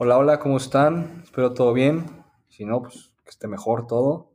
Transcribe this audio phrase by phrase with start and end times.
[0.00, 1.22] Hola, hola, ¿cómo están?
[1.24, 2.06] Espero todo bien.
[2.48, 4.32] Si no, pues que esté mejor todo.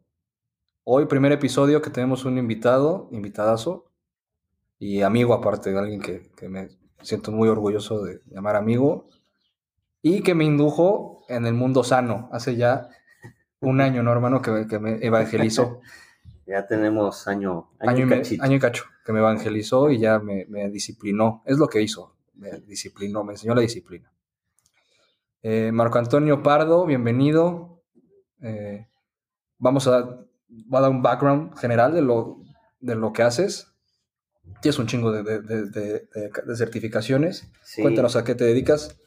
[0.83, 3.85] Hoy, primer episodio que tenemos un invitado, invitadazo,
[4.77, 6.69] y amigo aparte, de alguien que, que me
[7.01, 9.07] siento muy orgulloso de llamar amigo,
[10.01, 12.89] y que me indujo en el mundo sano hace ya
[13.61, 14.41] un año, ¿no, hermano?
[14.41, 15.81] Que, que me evangelizó.
[16.45, 20.19] Ya tenemos año, año, año, y me- año y cacho, que me evangelizó y ya
[20.19, 21.41] me, me disciplinó.
[21.45, 24.11] Es lo que hizo, me disciplinó, me enseñó la disciplina.
[25.43, 27.81] Eh, Marco Antonio Pardo, bienvenido.
[28.41, 28.87] Eh,
[29.57, 30.01] vamos a,
[30.47, 32.37] voy a dar un background general de lo,
[32.79, 33.67] de lo que haces.
[34.61, 37.51] Tienes un chingo de, de- de- certificaciones.
[37.61, 37.81] Sí.
[37.81, 38.97] Cuéntanos a qué te dedicas.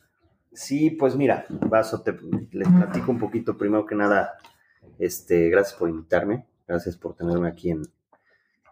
[0.53, 2.17] Sí, pues mira, Vaso, te,
[2.53, 3.57] les platico un poquito.
[3.57, 4.35] Primero que nada,
[4.99, 6.47] este, gracias por invitarme.
[6.67, 7.83] Gracias por tenerme aquí en,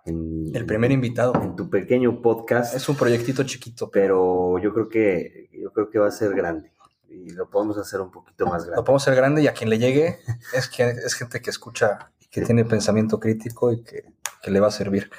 [0.05, 1.33] en, El primer invitado.
[1.43, 2.75] en tu pequeño podcast.
[2.75, 6.35] Es un proyectito chiquito, pero pero yo creo que yo creo que va a ser
[6.35, 6.73] grande
[7.15, 8.85] y lo podemos hacer un poquito más lo grande.
[8.85, 10.19] podemos hacer grande y a quien le llegue
[10.55, 14.61] es, que, es gente que escucha y que tiene pensamiento crítico y que, que le
[14.61, 15.11] va a servir.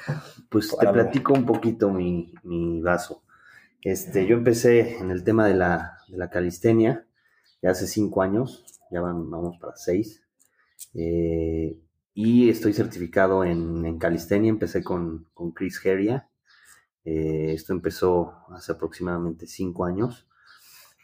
[0.48, 1.02] Pues te para algo.
[1.02, 3.22] platico un poquito mi, mi vaso.
[3.82, 7.06] Este, yo empecé en el tema de la, de la calistenia
[7.62, 10.22] ya hace cinco años, ya van, vamos para seis.
[10.94, 11.80] Eh,
[12.14, 16.28] y estoy certificado en, en calistenia, empecé con, con Chris Heria.
[17.04, 20.26] Eh, esto empezó hace aproximadamente cinco años.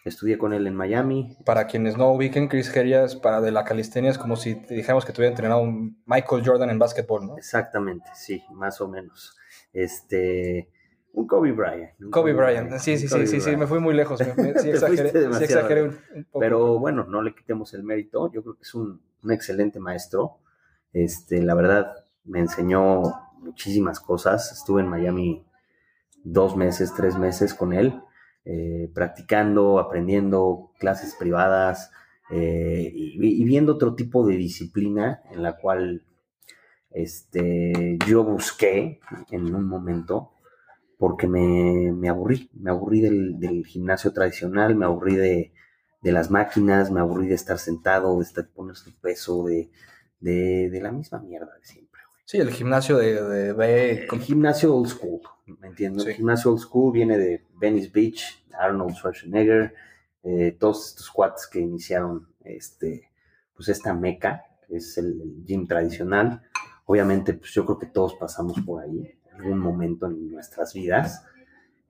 [0.04, 1.36] Estudié con él en Miami.
[1.44, 5.12] Para quienes no ubiquen, Chris Herias para de la calistenia es como si dijéramos que
[5.12, 7.36] tuviera entrenado un Michael Jordan en básquetbol, ¿no?
[7.38, 9.36] Exactamente, sí, más o menos.
[9.72, 10.68] Este,
[11.12, 11.90] un Kobe Bryant.
[12.00, 14.70] un Kobe Bryant, sí, sí, sí, sí, sí, me fui muy lejos, me- me- sí
[14.70, 16.40] exageré, sí exageré un, un poco.
[16.40, 18.30] Pero bueno, no le quitemos el mérito.
[18.32, 20.38] Yo creo que es un, un excelente maestro.
[20.92, 21.94] Este, la verdad,
[22.24, 23.02] me enseñó
[23.38, 24.50] muchísimas cosas.
[24.52, 25.44] Estuve en Miami
[26.24, 28.00] dos meses, tres meses con él,
[28.44, 31.90] eh, practicando, aprendiendo clases privadas
[32.30, 36.04] eh, y, viendo otro tipo de disciplina en la cual
[36.90, 40.32] este, yo busqué en un momento
[40.98, 45.52] porque me, me aburrí, me aburrí del, del gimnasio tradicional, me aburrí de,
[46.02, 49.70] de las máquinas, me aburrí de estar sentado, de estar ponerse el peso, de,
[50.20, 51.52] de, la misma mierda.
[52.32, 55.20] Sí, el gimnasio de, de, de- El gimnasio old school,
[55.60, 56.04] ¿me entiendes?
[56.04, 56.08] Sí.
[56.08, 59.74] El gimnasio old school viene de Venice Beach, Arnold Schwarzenegger,
[60.22, 63.10] eh, todos estos cuates que iniciaron este,
[63.54, 66.40] pues esta meca, que es el, el gym tradicional.
[66.86, 71.26] Obviamente, pues yo creo que todos pasamos por ahí en algún momento en nuestras vidas.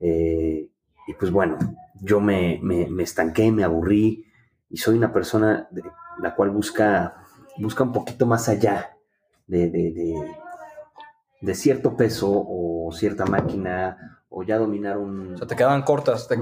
[0.01, 0.67] Eh,
[1.07, 1.57] y pues bueno,
[2.01, 4.25] yo me, me, me estanqué, me aburrí
[4.69, 5.83] y soy una persona de,
[6.19, 7.23] la cual busca,
[7.59, 8.92] busca un poquito más allá
[9.53, 10.15] de, de, de,
[11.41, 15.35] de cierto peso o cierta máquina o ya dominar un...
[15.35, 16.37] o sea, te quedaban cortas, te,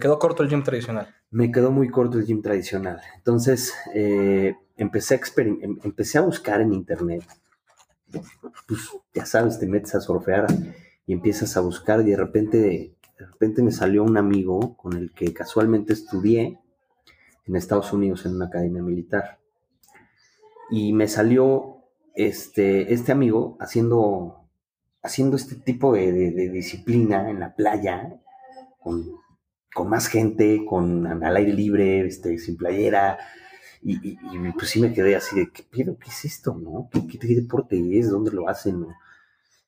[0.00, 1.14] quedó corto el gym tradicional.
[1.30, 3.00] Me quedó muy corto el gym tradicional.
[3.16, 7.22] Entonces, eh, empecé, a experim- em- empecé a buscar en internet.
[8.66, 8.80] Pues
[9.12, 10.46] ya sabes, te metes a surfear
[11.06, 12.58] y empiezas a buscar y de repente,
[13.18, 16.58] de repente me salió un amigo con el que casualmente estudié
[17.46, 19.38] en Estados Unidos en una academia militar.
[20.70, 21.75] Y me salió
[22.16, 24.48] este, este amigo haciendo,
[25.02, 26.10] haciendo este tipo de,
[26.50, 28.20] disciplina en la playa,
[28.80, 29.04] con,
[29.74, 33.18] con más gente, con al aire libre, este, sin playera.
[33.82, 34.16] Y,
[34.58, 35.98] pues sí me quedé así de, ¿qué pedo?
[35.98, 36.54] ¿Qué es esto?
[36.54, 36.88] ¿No?
[36.92, 38.10] ¿Qué, qué- qué deporte es?
[38.10, 38.86] ¿Dónde lo hacen?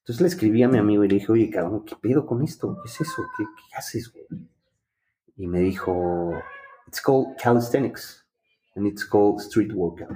[0.01, 2.77] Entonces le escribí a mi amigo y le dije, oye, cabrón, ¿qué pedo con esto?
[2.83, 3.23] ¿Qué es eso?
[3.37, 4.13] ¿Qué, qué haces?
[5.37, 6.33] Y me dijo,
[6.87, 8.27] it's called calisthenics
[8.75, 10.11] and it's called street workout.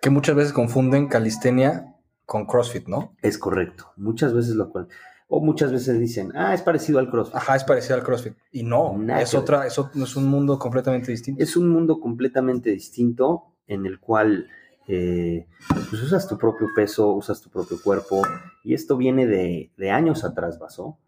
[0.00, 1.94] Que muchas veces confunden calistenia
[2.24, 3.14] con CrossFit, ¿no?
[3.22, 3.92] Es correcto.
[3.96, 4.88] Muchas veces lo cual,
[5.28, 7.36] o muchas veces dicen, ah, es parecido al crossfit.
[7.36, 8.34] Ajá, es parecido al CrossFit.
[8.52, 11.42] Y no, Nada es otra, es, ot- es un mundo completamente distinto.
[11.42, 14.48] Es un mundo completamente distinto en el cual
[14.86, 15.46] eh,
[15.90, 18.22] pues usas tu propio peso, usas tu propio cuerpo,
[18.64, 20.98] y esto viene de, de años atrás, Vaso.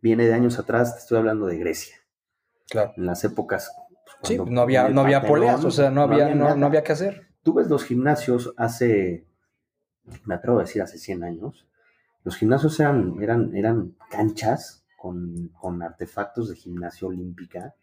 [0.00, 1.96] Viene de años atrás, te estoy hablando de Grecia,
[2.68, 2.92] Claro.
[2.96, 3.72] en las épocas.
[4.20, 6.92] pues, Sí, no había, no había poleas, o sea, no había, no, no había que
[6.92, 7.23] hacer.
[7.44, 9.26] Tú ves los gimnasios hace,
[10.24, 11.66] me atrevo a decir, hace 100 años,
[12.24, 17.74] los gimnasios eran, eran, eran canchas con, con artefactos de gimnasia olímpica,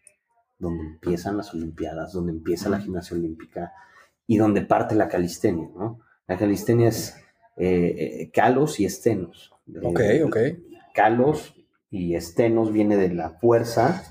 [0.58, 3.72] donde empiezan las olimpiadas, donde empieza la gimnasia olímpica
[4.26, 6.00] y donde parte la calistenia, ¿no?
[6.28, 7.16] La calistenia es
[7.56, 9.52] eh, eh, calos y estenos.
[9.82, 10.36] Ok, Eh, ok.
[10.94, 11.54] Calos
[11.90, 14.02] y estenos viene de la fuerza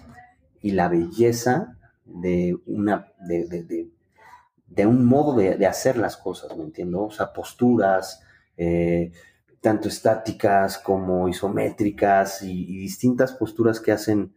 [0.62, 3.90] y la belleza de una, de, de- de-
[4.76, 7.04] de un modo de, de hacer las cosas, ¿me entiendo?
[7.06, 8.22] O sea, posturas,
[8.58, 9.12] eh,
[9.62, 14.36] tanto estáticas como isométricas y, distintas posturas que hacen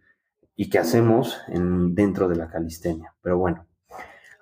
[0.56, 3.14] y que hacemos en- dentro de la calistenia.
[3.22, 3.66] Pero bueno,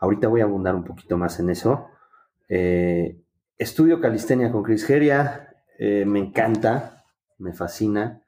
[0.01, 1.87] Ahorita voy a abundar un poquito más en eso.
[2.49, 3.21] Eh,
[3.57, 7.05] estudio calistenia con Chris Geria, eh, me encanta,
[7.39, 8.21] me fascina.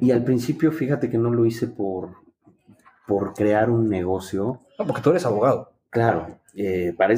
[0.00, 2.16] Y al principio, fíjate que no lo hice por,
[3.06, 4.60] por crear un negocio.
[4.78, 5.73] No, porque tú eres abogado.
[5.94, 7.14] Claro, eh, para,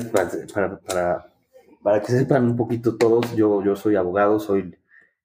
[0.52, 1.26] para, para,
[1.82, 4.76] para, que sepan un poquito todos, yo, yo soy abogado, soy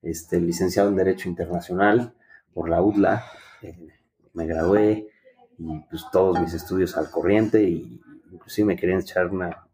[0.01, 2.13] este, licenciado en Derecho Internacional
[2.53, 3.25] por la UDLA,
[3.61, 3.89] eh,
[4.33, 5.09] me gradué
[5.57, 8.01] y pues todos mis estudios al corriente y
[8.31, 9.67] inclusive me querían echar una,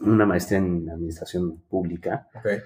[0.00, 2.28] una maestría en Administración Pública.
[2.34, 2.58] Okay.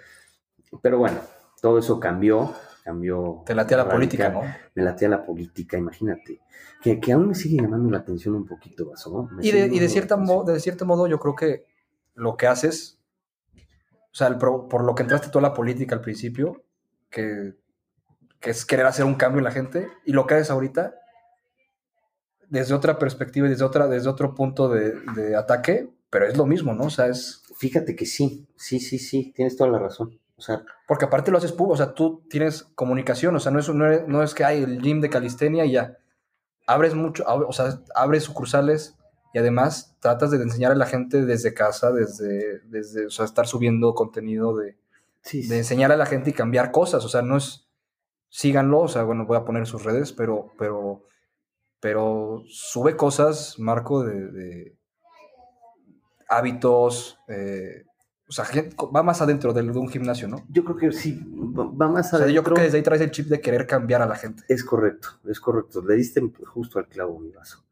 [0.80, 1.20] Pero bueno,
[1.60, 2.54] todo eso cambió,
[2.88, 3.42] cambió.
[3.44, 4.40] Te latea la política, ¿no?
[4.74, 6.40] Me latea la política, imagínate.
[6.82, 9.28] Que, que, aún me sigue llamando la atención un poquito, Vaso.
[9.42, 11.66] Y, de, y de, cierta mo, de cierto modo, yo creo que
[12.14, 12.98] lo que haces,
[13.54, 16.64] o sea, el pro, por lo que entraste toda la política al principio,
[17.10, 17.56] que,
[18.40, 20.94] que, es querer hacer un cambio en la gente, y lo que haces ahorita,
[22.48, 26.46] desde otra perspectiva y desde, otra, desde otro punto de, de ataque, pero es lo
[26.46, 26.84] mismo, ¿no?
[26.84, 27.42] O sea, es...
[27.58, 30.17] Fíjate que sí, sí, sí, sí, tienes toda la razón.
[30.38, 33.58] O sea, porque aparte lo haces público, o sea, tú tienes comunicación, o sea, no
[33.58, 35.98] es, no es, no es que hay el gym de calistenia y ya.
[36.64, 38.96] Abres mucho, o sea, abres sucursales
[39.34, 43.48] y además tratas de enseñar a la gente desde casa, desde, desde o sea, estar
[43.48, 44.78] subiendo contenido de,
[45.22, 45.48] sí, sí.
[45.48, 47.68] de enseñar a la gente y cambiar cosas, o sea, no es,
[48.28, 51.02] síganlo, o sea, bueno, voy a poner sus redes, pero, pero,
[51.80, 54.78] pero sube cosas, Marco, de, de
[56.28, 57.87] hábitos, eh,
[58.28, 58.44] o sea,
[58.94, 60.44] va más adentro de, un gimnasio, ¿no?
[60.50, 62.18] Yo creo que sí, va más adentro.
[62.18, 64.16] O sea, yo creo que desde ahí traes el chip de querer cambiar a la
[64.16, 64.42] gente.
[64.48, 65.82] Es correcto, es correcto.
[65.82, 67.64] Le diste justo al clavo, mi vaso.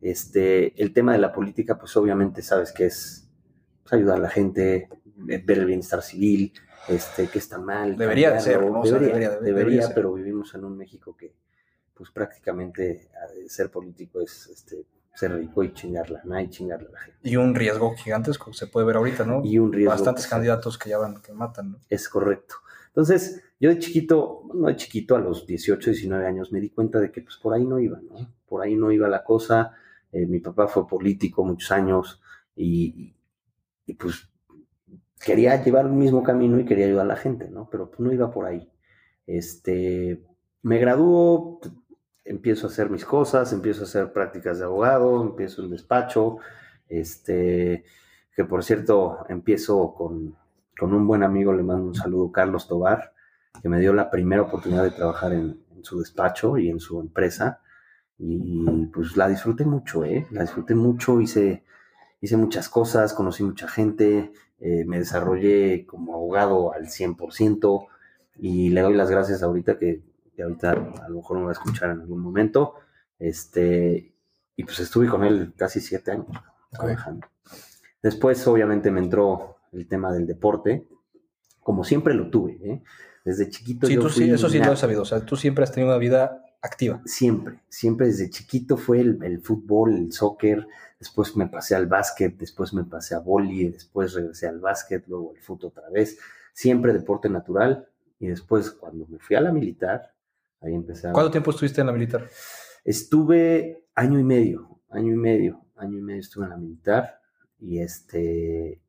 [0.00, 3.28] Este, el tema de la política, pues obviamente sabes que es
[3.82, 6.52] pues, ayudar a la gente, ver el bienestar civil,
[6.86, 7.96] este, que está mal.
[7.96, 8.82] Debería de ser, ¿no?
[8.82, 11.34] Debería, debería, debería, debería pero vivimos en un México que,
[11.92, 13.08] pues prácticamente
[13.48, 16.38] ser político es este, ser rico y chingarla, ¿no?
[16.40, 17.20] Y chingarla a la gente.
[17.22, 19.42] Y un riesgo gigantesco se puede ver ahorita, ¿no?
[19.44, 19.92] Y un riesgo.
[19.92, 21.78] Bastantes candidatos que ya van, que matan, ¿no?
[21.88, 22.56] Es correcto.
[22.88, 27.00] Entonces, yo de chiquito, no de chiquito, a los 18, 19 años, me di cuenta
[27.00, 28.34] de que pues por ahí no iba, ¿no?
[28.46, 29.72] Por ahí no iba la cosa.
[30.12, 32.20] Eh, mi papá fue político muchos años
[32.54, 33.16] y,
[33.86, 34.28] y, pues
[35.18, 37.68] quería llevar el mismo camino y quería ayudar a la gente, ¿no?
[37.70, 38.70] Pero pues no iba por ahí.
[39.26, 40.22] Este,
[40.62, 41.60] me graduó,
[42.24, 46.38] empiezo a hacer mis cosas, empiezo a hacer prácticas de abogado, empiezo un despacho,
[46.88, 47.84] este,
[48.34, 50.36] que por cierto, empiezo con,
[50.78, 53.12] con un buen amigo, le mando un saludo, Carlos Tobar,
[53.62, 57.60] que me dio la primera oportunidad de trabajar en, su despacho y en su empresa,
[58.16, 60.26] y pues la disfruté mucho, ¿eh?
[60.30, 61.62] La disfruté mucho, hice,
[62.22, 67.86] hice muchas cosas, conocí mucha gente, eh, me desarrollé como abogado al 100%,
[68.36, 70.00] y le doy las gracias ahorita que
[70.34, 72.74] que ahorita a lo mejor me va a escuchar en algún momento.
[73.18, 74.14] Este,
[74.56, 76.26] y pues estuve con él casi siete años
[76.70, 77.26] trabajando.
[78.02, 80.86] Después, obviamente, me entró el tema del deporte,
[81.60, 82.82] como siempre lo tuve, ¿eh?
[83.24, 83.86] Desde chiquito.
[83.86, 85.02] Sí, yo tú fui sí, eso sí lo he sabido.
[85.02, 87.00] O sea, tú siempre has tenido una vida activa.
[87.04, 90.66] Siempre, siempre desde chiquito fue el, el fútbol, el soccer,
[90.98, 95.32] después me pasé al básquet, después me pasé a boli, después regresé al básquet, luego
[95.34, 96.18] al fútbol otra vez,
[96.52, 97.86] siempre deporte natural
[98.18, 100.13] y después cuando me fui a la militar,
[100.60, 101.12] ahí empecé a...
[101.12, 102.28] ¿Cuánto tiempo estuviste en la militar?
[102.84, 107.20] Estuve año y medio, año y medio, año y medio estuve en la militar
[107.58, 108.80] y este...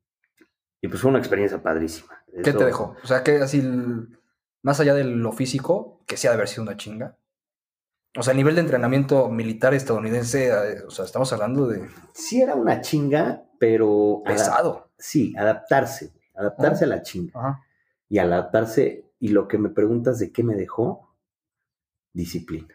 [0.82, 2.14] Y pues fue una experiencia padrísima.
[2.44, 2.96] ¿Qué Eso- te dejó?
[3.04, 4.20] O sea, que así, el-
[4.62, 7.18] más allá de lo físico, que sí ha de haber sido una chinga.
[8.18, 12.42] O sea, a nivel de entrenamiento militar estadounidense, eh, o sea, estamos hablando de Sí
[12.42, 14.22] era una chinga, pero...
[14.24, 14.92] adap- pesado.
[14.98, 17.32] Sí, adaptarse, adaptarse a la chinga.
[17.40, 17.62] Ajá.
[18.08, 21.15] y al adaptarse, y lo que me preguntas de qué me dejó,
[22.16, 22.68] disciplina.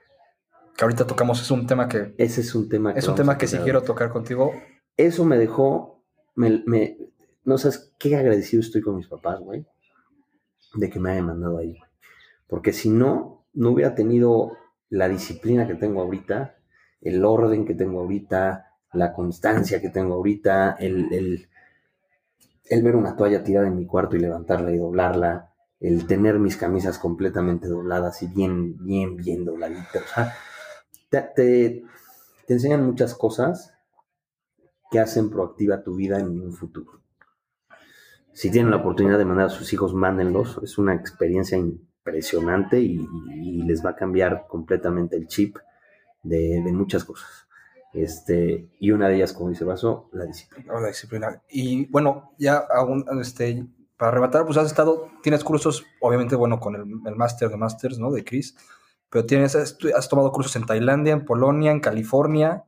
[0.76, 3.36] Que ahorita tocamos, es un tema que, Ese es un tema que es un tema
[3.36, 4.52] que sí quiero tocar contigo.
[4.96, 6.04] Eso me dejó,
[6.36, 6.96] me, me-
[7.44, 9.66] no sabes qué agradecido estoy con mis papás, güey,
[10.74, 11.90] de que me hayan mandado ahí, güey.
[12.46, 14.56] Porque si no, no hubiera tenido
[14.88, 16.56] la disciplina que tengo ahorita,
[17.00, 21.48] el orden que tengo ahorita, la constancia que tengo ahorita, el, el,
[22.64, 25.49] el ver una toalla tirada en mi cuarto y levantarla y doblarla,
[25.80, 30.02] el tener mis camisas completamente dobladas y bien, bien, bien dobladitas.
[30.02, 30.34] O sea,
[31.10, 31.82] te,
[32.46, 33.74] te, enseñan muchas cosas
[34.90, 37.00] que hacen proactiva tu vida en un futuro.
[38.32, 40.60] Si tienen la oportunidad de mandar a sus hijos, mándenlos.
[40.62, 43.06] Es una experiencia impresionante y,
[43.64, 45.56] les va a cambiar completamente el chip
[46.22, 47.46] de, de muchas cosas.
[47.92, 50.80] Este, y una de ellas, como dice Vaso, la disciplina.
[50.80, 51.42] la disciplina.
[51.48, 53.66] Y bueno, ya aún, este,
[54.00, 57.98] para arrebatar, pues has estado, tienes cursos, obviamente, bueno, con el, el máster de Masters,
[57.98, 58.10] ¿no?
[58.10, 58.56] De Chris,
[59.10, 62.64] pero tienes, has, has tomado cursos en Tailandia, en Polonia, en California,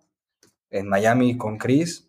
[0.69, 2.07] en Miami con Chris.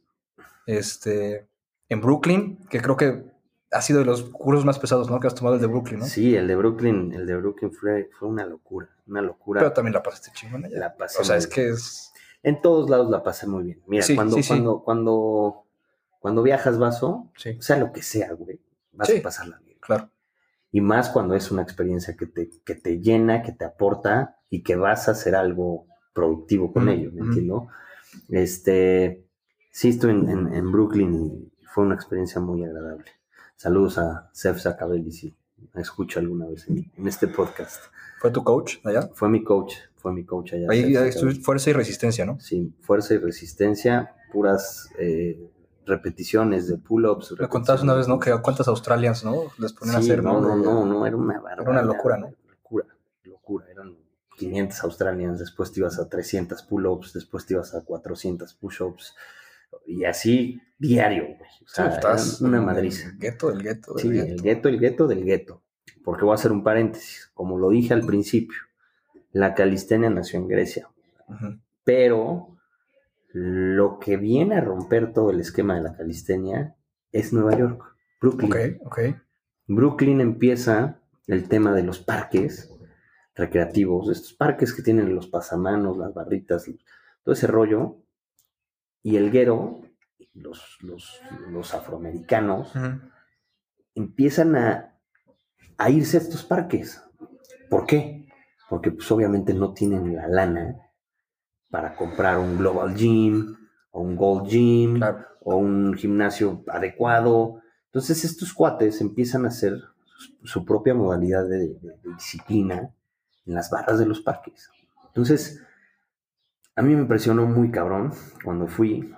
[0.65, 1.47] este,
[1.87, 3.23] en Brooklyn, que creo que
[3.71, 5.21] ha sido de los cursos más pesados, ¿no?
[5.21, 6.05] Que has tomado el de Brooklyn, ¿no?
[6.05, 9.61] Sí, el de Brooklyn, el de Brooklyn fue, fue una locura, una locura.
[9.61, 10.77] Pero también la pasaste chingón allá.
[10.79, 12.11] La pasé O sea, es que es...
[12.43, 13.81] En todos lados la pasé muy bien.
[13.87, 14.49] Mira, Sí, cuando, sí, sí.
[14.49, 15.63] cuando, cuando,
[16.19, 18.59] cuando viajas, vaso, Sí, sea lo que sea, güey,
[18.93, 19.17] vas Sí.
[19.17, 19.77] a pasarla bien.
[19.79, 20.09] claro.
[20.71, 24.63] Y más cuando es una experiencia que te, que te llena, que te aporta y
[24.63, 27.67] que vas a hacer algo productivo con ello, ¿me entiendo?
[28.29, 29.23] Este,
[29.71, 33.05] sí, estuve en, en- en Brooklyn y fue una experiencia muy agradable.
[33.55, 35.35] Saludos a Sef Sakabeli, si
[35.75, 37.81] escucho alguna vez en, en este podcast.
[38.19, 39.09] ¿Fue tu coach allá?
[39.13, 40.67] Fue mi coach, fue mi coach allá.
[40.69, 42.39] Ahí ahí fuerza y resistencia, ¿no?
[42.39, 45.51] Sí, fuerza y resistencia, puras eh,
[45.85, 47.35] repeticiones de pull-ups.
[47.39, 48.19] Me contabas una vez, ¿no?
[48.19, 49.43] Que cuántas Australians, ¿no?
[49.57, 50.55] Les ponen a hacer, no, ¿no?
[50.55, 51.69] no, no, era una barbaridad.
[51.69, 52.31] una locura, ¿no?
[52.49, 52.87] Locura,
[53.23, 53.65] locura.
[53.69, 53.95] Eran
[54.37, 59.13] 500 Australians, después te ibas a 300 pull-ups, después te ibas a 400 push-ups,
[59.85, 61.35] y así diario, güey.
[61.41, 63.09] O Sí, sea, estás era una madriza.
[63.09, 64.43] El gueto, el gueto, Sí, el el gueto.
[64.43, 65.61] gueto, el gueto del gueto.
[66.03, 67.31] Porque voy a hacer un paréntesis.
[67.33, 68.57] Como lo dije al principio,
[69.31, 70.89] la calistenia nació en Grecia.
[71.83, 72.52] Pero
[73.33, 76.75] lo que viene a romper todo el esquema de la calistenia
[77.11, 77.83] es Nueva York,
[78.21, 78.51] Brooklyn.
[78.51, 78.99] Ok, ok.
[79.67, 82.71] Brooklyn empieza el tema de los parques
[83.33, 86.69] recreativos, estos parques que tienen los pasamanos, las barritas,
[87.23, 87.97] todo ese rollo.
[89.01, 89.81] Y el guero,
[90.35, 92.71] los, los, los afroamericanos,
[93.95, 94.95] empiezan a,
[95.77, 97.01] a irse a estos parques.
[97.67, 98.27] ¿Por qué?
[98.69, 100.82] Porque pues obviamente no tienen la lana
[101.73, 103.55] para comprar un Global Gym
[103.89, 105.25] o un Gold Gym Claro.
[105.41, 107.61] o un gimnasio adecuado.
[107.87, 109.81] Entonces estos cuates empiezan a hacer
[110.43, 112.93] su, propia modalidad de, de- de disciplina
[113.47, 114.69] en las barras de los parques.
[115.07, 115.63] Entonces,
[116.75, 118.13] a mí me impresionó muy cabrón
[118.43, 119.11] cuando fui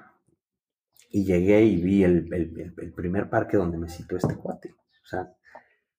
[1.09, 4.73] y llegué y vi el, el- el- el primer parque donde me citó este cuate.
[5.03, 5.29] O sea,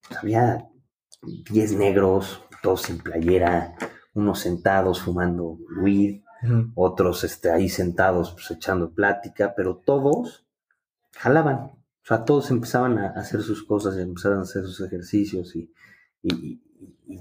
[0.08, 0.66] pues, había
[1.50, 3.74] 10 negros, todos sin playera,
[4.14, 6.22] unos sentados fumando weed,
[6.74, 10.46] Otros este, ahí sentados pues, echando plática, pero todos
[11.12, 11.56] jalaban.
[11.56, 11.78] O
[12.08, 15.72] sea, todos empezaban a hacer sus cosas y empezaron a hacer sus ejercicios y,
[16.22, 16.60] y,
[17.08, 17.20] y-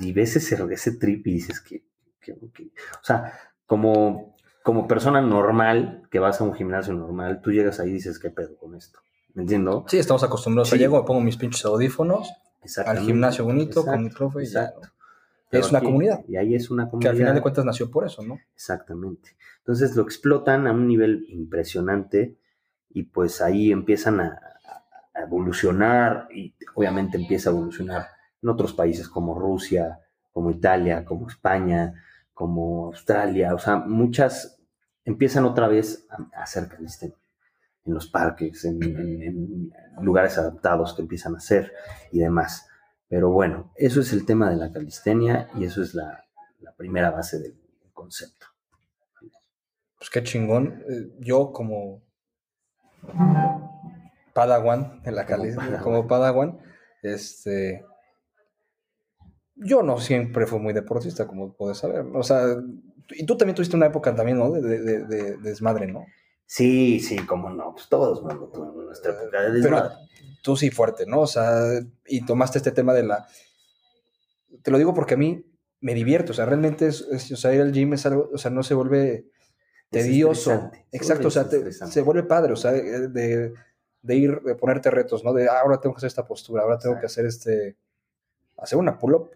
[0.00, 1.84] y- ves ese, ese trip y dices que,
[2.20, 3.32] que- que- o sea,
[3.66, 8.18] como, como persona normal que vas a un gimnasio normal, tú llegas ahí y dices,
[8.18, 8.98] ¿qué pedo con esto?
[9.34, 9.84] ¿Me entiendo?
[9.88, 10.68] Sí, estamos acostumbrados.
[10.76, 10.78] Sí.
[10.78, 12.32] llego, me pongo mis pinches audífonos
[12.86, 14.88] al gimnasio bonito, con mi profe y exacto.
[15.54, 16.20] Pero Es una aquí- comunidad.
[16.28, 17.10] Y ahí es una Que comunidad.
[17.12, 18.38] al final de cuentas nació por eso, ¿no?
[18.54, 19.36] Exactamente.
[19.58, 22.36] Entonces lo explotan a un nivel impresionante
[22.90, 24.38] y pues ahí empiezan a,
[25.14, 28.06] a evolucionar y obviamente empieza a evolucionar
[28.42, 30.00] en otros países como Rusia,
[30.32, 31.94] como Italia, como España,
[32.32, 34.58] como Australia, o sea, muchas
[35.04, 37.16] empiezan otra vez a, a hacer calistenia
[37.86, 41.72] en los parques, en, en- en lugares adaptados que empiezan a hacer
[42.10, 42.66] y demás.
[43.08, 46.24] Pero bueno, eso es el tema de la calistenia y eso es la,
[46.60, 47.54] la primera base del
[47.92, 48.46] concepto.
[49.98, 50.82] Pues qué chingón.
[50.88, 52.02] Eh, Yo como
[54.32, 55.82] Padawan en la Como Cali, Padawan.
[55.82, 56.58] como Padawan,
[57.02, 57.84] este
[59.56, 62.04] yo no siempre fui muy deportista, como puedes saber.
[62.14, 62.42] O sea,
[63.10, 64.50] y tú también tuviste una época también, ¿no?
[64.50, 66.04] De, de- de- de desmadre, ¿no?
[66.44, 68.20] Sí, sí, cómo no, pues todos
[68.52, 69.94] tuvimos nuestra época de Pero desmadre.
[70.44, 71.20] Tú sí fuerte, ¿no?
[71.20, 71.58] O sea,
[72.06, 73.26] y tomaste este tema de la...
[74.62, 75.42] Te lo digo porque a mí
[75.80, 78.36] me divierto, o sea, realmente es, es- o sea, ir al gym es algo, o
[78.38, 79.24] sea, no se vuelve
[79.90, 80.50] tedioso.
[80.92, 83.54] Exacto, o sea, te- se vuelve padre, o sea, de, de-
[84.02, 85.32] de ir, de ponerte retos, ¿no?
[85.32, 87.76] De "Ah, ahora tengo que hacer esta postura, ahora tengo que hacer este,
[88.58, 89.30] hacer una pull-up.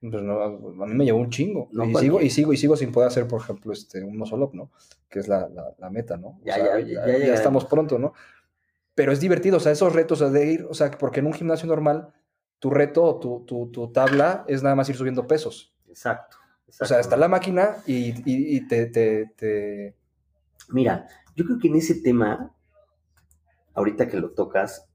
[0.00, 1.68] Pues no, a mí me llevó un chingo.
[1.72, 4.38] No y, sigo, y sigo, y sigo sin poder hacer, por ejemplo, este, un muscle
[4.44, 4.70] up, ¿no?
[5.08, 6.28] Que es la, la- la meta, ¿no?
[6.28, 8.12] O Ya, sea, ya, ya, ya estamos pronto, ¿no?
[8.98, 11.68] Pero es divertido, o sea, esos retos de ir, o sea, porque en un gimnasio
[11.68, 12.12] normal,
[12.58, 15.72] tu reto o tu, tu, tu tabla es nada más ir subiendo pesos.
[15.88, 16.36] Exacto.
[16.80, 19.94] O sea, está la máquina y, y- y te, te, te-
[20.70, 22.52] Mira, yo creo que en ese tema,
[23.74, 24.86] ahorita que lo tocas,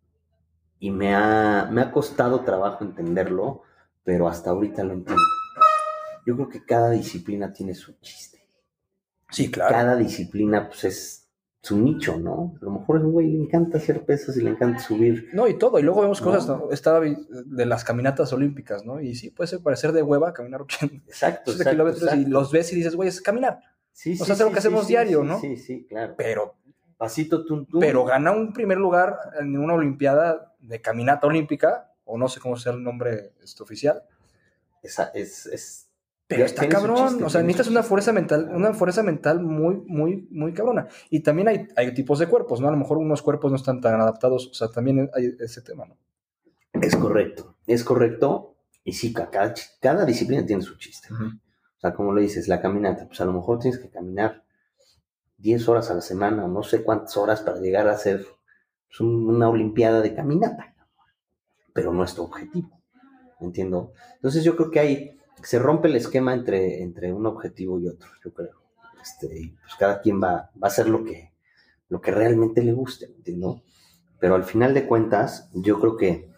[0.79, 3.61] y me ha, me ha costado trabajo entenderlo,
[4.03, 5.23] pero hasta ahorita lo entiendo.
[6.25, 8.45] Yo creo que cada disciplina tiene su chiste.
[9.31, 9.73] Sí, claro.
[9.73, 11.22] Cada disciplina, pues, es
[11.63, 12.55] su nicho, ¿no?
[12.61, 15.29] A lo mejor a un güey le encanta hacer pesas y le encanta subir.
[15.31, 15.79] No, y todo.
[15.79, 16.67] Y luego vemos cosas, ¿no?
[16.99, 18.99] Vi- de las caminatas olímpicas, ¿no?
[18.99, 22.71] Y sí, puede ser parecer de hueva caminar 80 Exacto, exacto, kilómetros y los ves
[22.73, 23.61] y dices, güey, es caminar.
[23.93, 25.39] Sí, o sí, sea, es algo sí, que sí, hacemos sí, diario, ¿no?
[25.39, 26.15] Sí, sí, claro.
[26.17, 26.55] Pero,
[26.97, 27.79] Pasito tum, tum.
[27.79, 32.57] pero gana un primer lugar en una olimpiada de caminata olímpica, o no sé cómo
[32.57, 34.03] sea el nombre este, oficial.
[34.81, 35.87] Esa- es, es
[36.27, 40.27] Pero está cabrón, chiste, o sea, necesitas una fuerza mental, una fuerza mental muy, muy,
[40.31, 40.87] muy cabrona.
[41.09, 42.67] Y también hay, hay tipos de cuerpos, ¿no?
[42.69, 45.85] A lo mejor unos cuerpos no están tan adaptados, o sea, también hay ese tema,
[45.85, 45.97] ¿no?
[46.81, 48.55] Es correcto, es correcto.
[48.83, 49.29] Y sí, ca-
[49.79, 51.09] cada, disciplina tiene su chiste.
[51.13, 54.43] O sea, como le dices, la caminata, pues a lo mejor tienes que caminar
[55.37, 58.25] 10 horas a la semana, o no sé cuántas horas para llegar a hacer
[58.87, 60.73] pues, un- una olimpiada de caminata.
[61.73, 62.69] Pero no es tu objetivo.
[63.39, 63.91] ¿me Entiendo.
[64.15, 68.09] Entonces yo creo que ahí se rompe el esquema entre, entre un objetivo y otro,
[68.23, 68.61] yo creo.
[69.01, 71.33] Este, y pues cada quien va, va a hacer lo que,
[71.89, 73.63] lo que realmente le guste, ¿me entiendo?
[74.19, 76.31] Pero al final de cuentas, yo creo que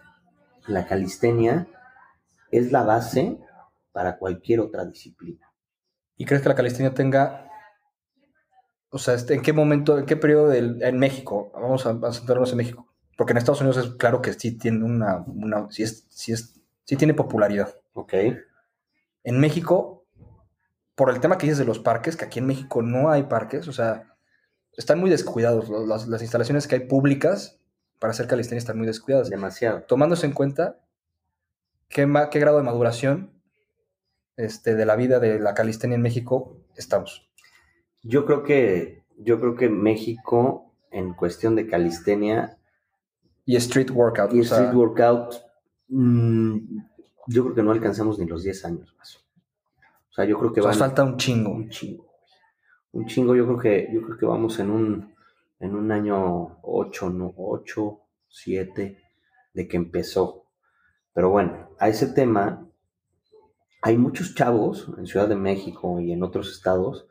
[0.68, 1.68] la calistenia
[2.52, 3.40] es la base
[3.92, 5.52] para cualquier otra disciplina.
[6.18, 7.50] ¿Y crees que la calistenia tenga,
[8.90, 12.14] o sea, este, en qué momento, en qué periodo del, en México, vamos a, a
[12.14, 12.88] centrarnos en México,
[13.18, 16.60] porque en Estados Unidos es claro que sí tiene una, una sí es, sí es,
[16.84, 17.76] sí tiene popularidad.
[17.94, 18.14] ¿Ok?
[19.26, 20.06] En México,
[20.96, 23.68] por el tema que dices de los parques, que aquí en México no hay parques,
[23.68, 24.16] o sea,
[24.78, 27.60] están muy descuidados, las, las instalaciones que hay públicas
[28.00, 29.30] para hacer calistenia están muy descuidadas.
[29.30, 29.84] Demasiado.
[29.84, 30.80] Tomándose en cuenta
[31.90, 33.32] qué, grado de maduración
[34.38, 37.30] este, de la vida de la calistenia en México estamos.
[38.04, 42.58] Yo creo que, yo creo que México, en cuestión de calistenia
[43.46, 44.34] Y street workout.
[44.34, 45.36] y o sea, street workout,
[45.88, 46.58] mm,
[47.28, 49.18] yo creo que no alcanzamos ni los 10 años más.
[50.10, 51.52] O sea, yo creo que nos van falta un chingo.
[51.52, 52.06] un chingo.
[52.92, 55.14] Un chingo, yo creo que, yo creo que vamos en un,
[55.60, 57.34] en un año 8, ¿no?
[57.36, 58.98] 8, 7
[59.54, 60.46] de que empezó.
[61.14, 62.68] Pero bueno, a ese tema,
[63.82, 67.08] hay muchos chavos en Ciudad de México y en otros estados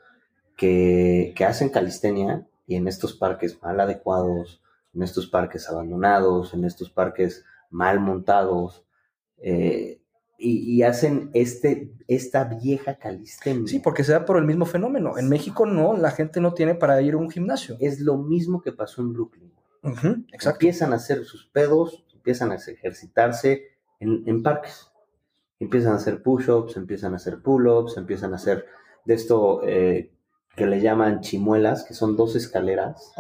[0.57, 4.63] que, que hacen calistenia y en estos parques mal adecuados,
[4.95, 8.85] en estos parques abandonados, en estos parques mal montados,
[9.39, 10.01] eh,
[10.39, 13.67] y, y hacen este, esta vieja calistenia.
[13.67, 15.19] Sí, porque se da por el mismo fenómeno.
[15.19, 17.77] En México no, la gente no tiene para ir a un gimnasio.
[17.81, 19.53] Es lo mismo que pasó en Brooklyn.
[19.83, 20.51] Exacto.
[20.51, 23.65] Empiezan a hacer sus pedos, empiezan a ejercitarse
[24.01, 24.91] en, en parques.
[25.61, 28.67] Empiezan a hacer push-ups, empiezan a hacer pull-ups, empiezan a hacer
[29.05, 30.11] de esto eh,
[30.57, 33.13] que le llaman chimuelas, que son dos escaleras,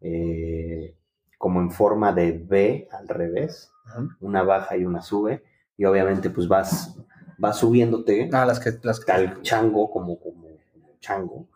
[0.00, 0.94] eh,
[1.38, 3.72] como en forma de V al revés,
[4.20, 5.42] una baja y una sube,
[5.80, 6.94] y obviamente pues vas,
[7.38, 11.48] vas subiéndote Ah, las que, las que- al chango como, como, como chango,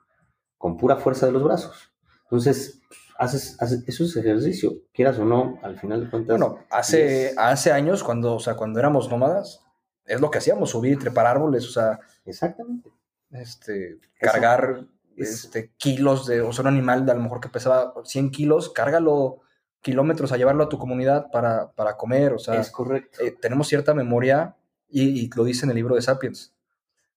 [0.56, 1.92] con pura fuerza de los brazos.
[2.22, 6.38] Entonces, pues, haces, haces, eso es ejercicio, quieras o no, al final de cuentas.
[6.38, 9.60] Bueno, hace, hace años, cuando, o sea, cuando éramos nómadas,
[10.06, 12.90] es lo que hacíamos, subir y trepar árboles, o sea, Exactamente.
[13.30, 14.86] este, cargar
[15.18, 18.30] es- este, kilos de, o sea, un animal de a lo mejor que pesaba 100
[18.30, 19.40] kilos, cárgalo
[19.84, 23.22] kilómetros a llevarlo a tu comunidad para, para comer, o sea, es correcto.
[23.22, 24.56] eh, tenemos cierta memoria
[24.88, 26.52] y, y lo dice en el libro de Sapiens,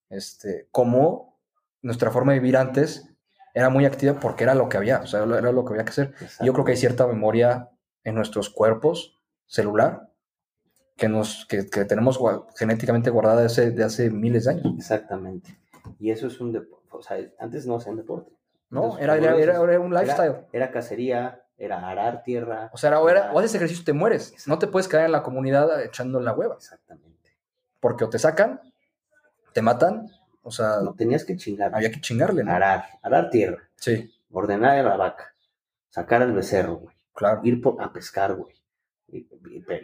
[0.10, 1.40] este, cómo
[1.82, 3.08] nuestra forma de vivir antes
[3.54, 5.90] era muy activa porque era lo que había, o sea, era lo que había que
[5.92, 6.14] hacer.
[6.42, 7.70] Yo creo que hay cierta memoria
[8.04, 10.12] en nuestros cuerpos celular
[10.98, 12.20] que, nos, que, que tenemos
[12.58, 14.74] genéticamente guardada de hace, de hace miles de años.
[14.78, 15.58] Exactamente.
[16.00, 16.88] Y eso es un deporte.
[16.92, 18.32] O sea, antes no hacían deporte.
[18.70, 18.98] ¿no?
[19.00, 20.36] Entonces, Era, como era, era- un lifestyle.
[20.52, 22.70] Era cacería, era arar tierra.
[22.74, 24.48] O sea, era- o, era- o haces ejercicio y te mueres.
[24.48, 26.56] No te puedes quedar en la comunidad echando la hueva.
[26.56, 27.36] Exactamente.
[27.80, 28.62] Porque o te sacan,
[29.54, 30.08] te matan,
[30.44, 31.74] o sea, No, tenías que chingar.
[31.76, 32.52] había que chingarle, ¿no?
[32.52, 35.34] Arar, arar tierra, Sí, ordenar a la vaca,
[35.90, 36.96] sacar al becerro, güey.
[37.14, 37.42] claro.
[37.44, 38.54] ir por- a pescar, güey.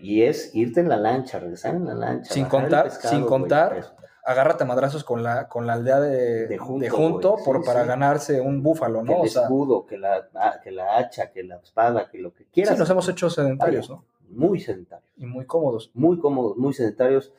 [0.01, 2.33] Y, es irte en la lancha, regresar en la lancha.
[2.33, 3.95] Sin contar- pescado, sin contar.
[4.25, 7.43] Agárrate a madrazos con la, con la aldea de, De Junto, de Junto güey.
[7.45, 7.87] por, Sí, para sí.
[7.87, 9.21] ganarse un búfalo, Que ¿no?
[9.23, 12.33] el O sea, escudo, que la, ah, que la hacha, que la espada, que lo
[12.33, 12.79] que sí, quieras.
[12.79, 14.05] nos hemos hecho sedentarios, ¿no?
[14.29, 15.91] Muy sedentarios, Y muy cómodos.
[15.93, 17.33] muy cómodos, muy sedentarios.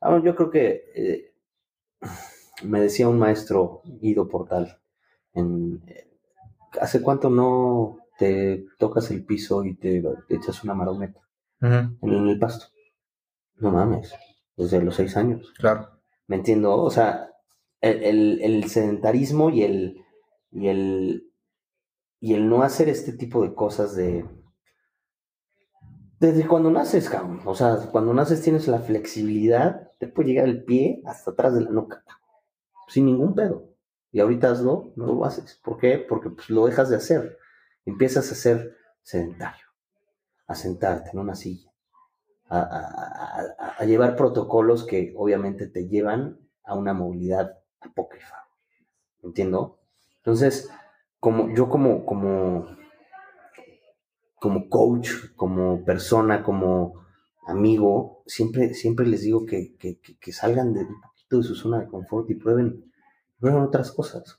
[0.00, 1.34] Ah, yo creo que eh,
[2.62, 4.78] me decía un maestro, Guido Portal,
[5.34, 6.08] en, eh,
[6.80, 11.20] ¿hace cuánto no te tocas el piso y te, te echas una marometa
[11.60, 12.66] en, en el pasto?
[13.56, 14.14] No mames,
[14.56, 15.52] desde los seis años.
[15.58, 15.99] Claro.
[16.30, 16.68] ¿Me entiendo?
[16.82, 17.10] O sea,
[17.82, 20.04] el, el- sedentarismo y el,
[20.50, 21.26] y el
[22.20, 24.24] y el no hacer este tipo de cosas de
[26.18, 27.10] desde cuando naces.
[27.44, 31.62] O sea, cuando naces tienes la flexibilidad, te puede llegar el pie hasta atrás de
[31.62, 32.04] la nuca,
[32.88, 33.68] sin ningún pedo.
[34.12, 35.60] Y ahorita hazlo, no lo haces.
[35.64, 35.98] ¿Por qué?
[35.98, 37.38] Porque pues, lo dejas de hacer.
[37.86, 39.66] Empiezas a ser sedentario,
[40.48, 41.69] a sentarte en una silla,
[42.50, 48.36] a, llevar protocolos que obviamente te llevan a una movilidad apócrifa.
[49.22, 49.78] ¿Entiendo?
[50.18, 50.70] Entonces,
[51.20, 52.66] como yo como, como,
[54.36, 56.94] como coach, como persona, como
[57.46, 61.80] amigo, siempre, siempre les digo que, que- que- salgan de un poquito de su zona
[61.80, 62.92] de confort y prueben,
[63.38, 64.38] prueben otras cosas.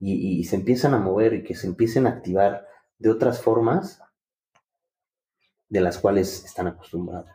[0.00, 2.66] Y, y se empiezan a mover y que se empiecen a activar
[2.98, 4.00] de otras formas
[5.68, 7.30] de las cuales están acostumbrados.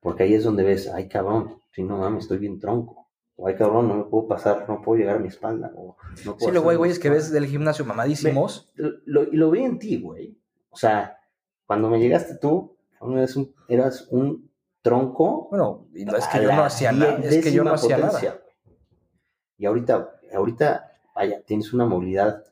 [0.00, 3.08] Porque ahí es donde ves, ay cabrón, si no mames, estoy bien tronco.
[3.36, 5.72] O ay cabrón, no me puedo pasar, no puedo llegar a mi espalda.
[5.74, 7.22] O no puedo Sí, luego hay mi güeyes que espalda".
[7.24, 8.70] ves del gimnasio mamadísimos.
[8.74, 10.36] Lo, y lo vi en ti, güey.
[10.70, 11.18] O sea,
[11.66, 14.50] cuando me llegaste tú, eras un, eras un
[14.82, 15.48] tronco.
[15.50, 17.18] Bueno, no es que yo no hacía nada.
[17.18, 18.42] Es que yo no hacía potencia, nada.
[18.64, 18.76] güey.
[19.58, 22.44] Y ahorita, ahorita, vaya, tienes una movilidad,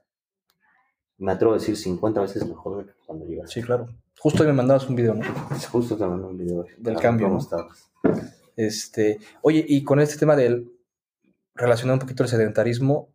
[1.18, 3.60] me atrevo a decir, 50 veces mejor cuando llegaste.
[3.60, 3.88] Sí, claro.
[4.20, 5.24] Justo hoy me mandabas un video, ¿no?
[5.72, 7.42] Justo te mandé un video Del Ah, cambio, ¿Cómo ¿no?
[7.42, 7.90] estabas?
[8.54, 10.70] Este, oye, y con este tema del
[11.56, 13.08] relacionar un poquito el sedentarismo,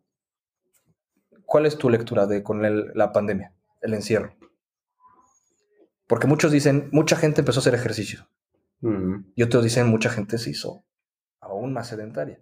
[1.46, 4.34] ¿cuál es tu lectura de con el- la pandemia, el encierro?
[6.06, 8.28] Porque muchos dicen, mucha gente empezó a hacer ejercicio
[8.80, 9.30] Mm.
[9.34, 10.84] y otros dicen, mucha gente se hizo
[11.40, 12.40] aún más sedentaria.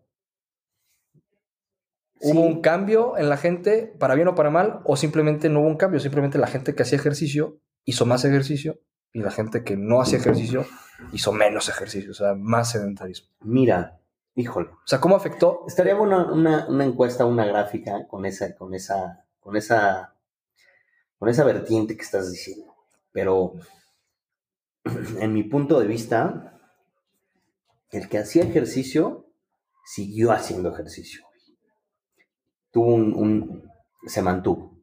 [2.24, 2.48] ¿Hubo Sí.
[2.48, 5.76] un cambio en la gente, para bien o para mal, o simplemente no hubo un
[5.76, 6.00] cambio?
[6.00, 8.80] Simplemente la gente que hacía ejercicio hizo más ejercicio
[9.12, 10.66] y la gente que no hacía ejercicio
[11.12, 13.28] hizo menos ejercicio, o sea, más sedentarismo.
[13.40, 14.00] Mira,
[14.34, 14.70] híjole.
[14.70, 15.64] O sea, ¿cómo afectó?
[15.68, 20.14] Estaría buena una, una encuesta, una gráfica con esa, con esa, con esa,
[21.18, 22.74] con esa vertiente que estás diciendo.
[23.12, 23.52] Pero
[25.20, 26.58] en mi punto de vista,
[27.90, 29.26] el que hacía ejercicio
[29.84, 31.24] siguió haciendo ejercicio.
[32.74, 33.70] Tuvo un, un-
[34.04, 34.76] se mantuvo.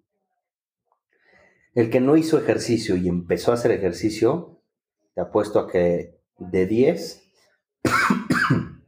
[1.76, 4.62] El que no hizo ejercicio y empezó a hacer ejercicio,
[5.14, 7.22] te apuesto a que de 10,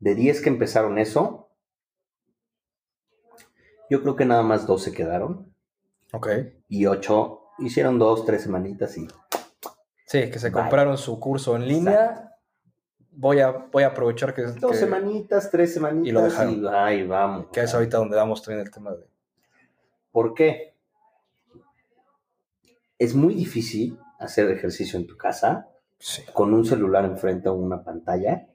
[0.00, 1.50] de 10 que empezaron eso,
[3.90, 5.54] yo creo que nada más dos se quedaron
[6.12, 6.28] Ok.
[6.68, 9.06] y ocho hicieron dos, tres semanitas y
[10.06, 10.62] Sí, que se Bye.
[10.62, 12.32] compraron su curso en línea.
[13.20, 16.66] Voy a, voy a aprovechar que, dos que, semanitas, tres semanitas y lo dejaron.
[16.72, 17.46] ay, vamos.
[17.52, 19.04] que es ahorita donde vamos también el tema de...
[20.12, 20.74] ¿Por qué?
[22.98, 25.68] Es muy difícil hacer ejercicio en tu casa
[26.00, 26.22] Sí.
[26.32, 28.46] con un celular enfrente o una pantalla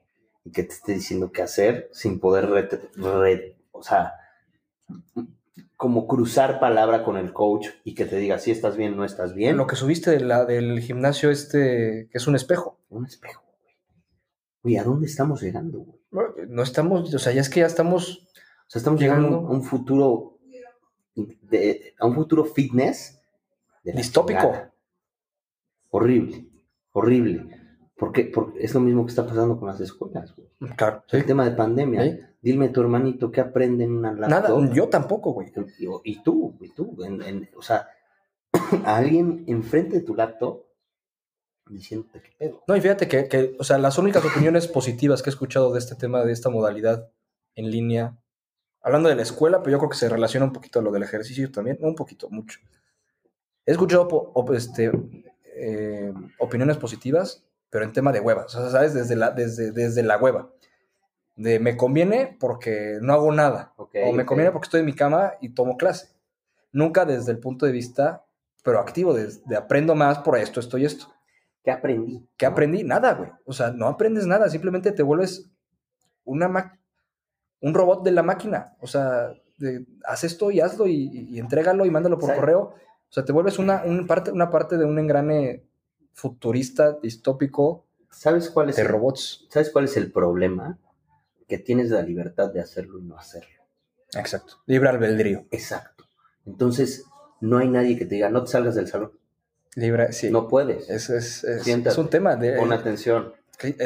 [0.46, 4.14] y que te esté diciendo qué hacer sin poder, rete- re- o sea,
[5.76, 9.34] como cruzar palabra con el coach y que te diga si estás bien, no estás
[9.34, 9.58] bien.
[9.58, 12.78] Lo que subiste de la, del gimnasio este, que es un espejo.
[12.88, 13.43] Un espejo.
[14.64, 15.98] Oye, ¿a dónde estamos llegando, güey?
[16.48, 18.26] No estamos, o sea, ya es que ya estamos...
[18.66, 20.38] O sea, estamos llegando Llegando- a un futuro,
[21.14, 23.20] de- a un futuro fitness
[23.84, 24.40] de Distópico.
[24.40, 24.74] chingada.
[25.90, 26.48] Horrible,
[26.92, 27.46] horrible.
[27.96, 30.48] Porque, porque es lo mismo que está pasando con las escuelas, güey.
[30.76, 32.02] Claro, El tema de pandemia.
[32.02, 32.20] Sí.
[32.42, 34.28] Dime tu hermanito qué aprende en una laptop.
[34.60, 35.52] Nada, yo tampoco, güey.
[35.78, 36.96] Y, y tú, y tú.
[37.04, 37.86] en- en- o sea,
[38.84, 40.63] a alguien enfrente de tu laptop
[41.68, 42.62] diciéndote qué pedo.
[42.68, 45.78] No, y fíjate que, que, o sea, las únicas opiniones positivas que he escuchado de
[45.78, 47.10] este tema, de esta modalidad
[47.54, 48.16] en línea,
[48.82, 51.02] hablando de la escuela, pero yo creo que se relaciona un poquito a lo del
[51.02, 52.58] ejercicio también, un poquito, mucho.
[53.66, 54.90] He escuchado po- op- este,
[55.56, 58.92] eh, opiniones positivas, pero en tema de hueva, o sea, ¿sabes?
[58.94, 60.50] Desde la, desde, desde la hueva.
[61.36, 65.32] De me conviene porque no hago nada, o me conviene porque estoy en mi cama
[65.40, 66.08] y tomo clase.
[66.70, 68.24] Nunca desde el punto de vista
[68.62, 71.13] proactivo, de, de aprendo más por esto, esto y esto.
[71.64, 72.24] ¿Qué aprendí?
[72.36, 72.52] ¿Qué ¿No?
[72.52, 72.84] aprendí?
[72.84, 73.30] Nada, güey.
[73.46, 75.50] O sea, no aprendes nada, simplemente te vuelves
[76.24, 76.78] una ma-
[77.60, 78.76] un robot de la máquina.
[78.80, 82.60] O sea, de, haz esto y hazlo y, y entrégalo y mándalo por correo.
[83.08, 85.64] O sea, te vuelves una, un parte, una parte de un engrane
[86.12, 89.46] futurista, distópico ¿Sabes cuál es de el- robots.
[89.50, 90.78] ¿Sabes cuál es el problema?
[91.48, 93.62] Que tienes la libertad de hacerlo y no hacerlo.
[94.16, 94.54] Exacto.
[94.66, 95.46] Libre albedrío.
[95.50, 96.04] Exacto.
[96.46, 97.04] Entonces,
[97.40, 99.12] no hay nadie que te diga, no te salgas del salón.
[99.76, 100.30] Libre, sí.
[100.30, 100.88] No puedes.
[100.88, 101.92] Es, es, es- Siéntate.
[101.92, 102.56] es un tema de...
[102.56, 103.32] Pon atención.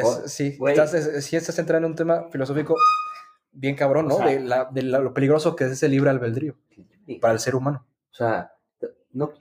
[0.03, 2.75] Oh, sí, estás, es- sí estás entrando en un tema filosófico
[3.51, 4.15] bien cabrón, ¿no?
[4.15, 6.55] O sea- de, la- de la- lo peligroso que es ese libre albedrío
[7.21, 7.85] para el ser humano.
[8.11, 8.51] O sea,
[9.13, 9.31] no,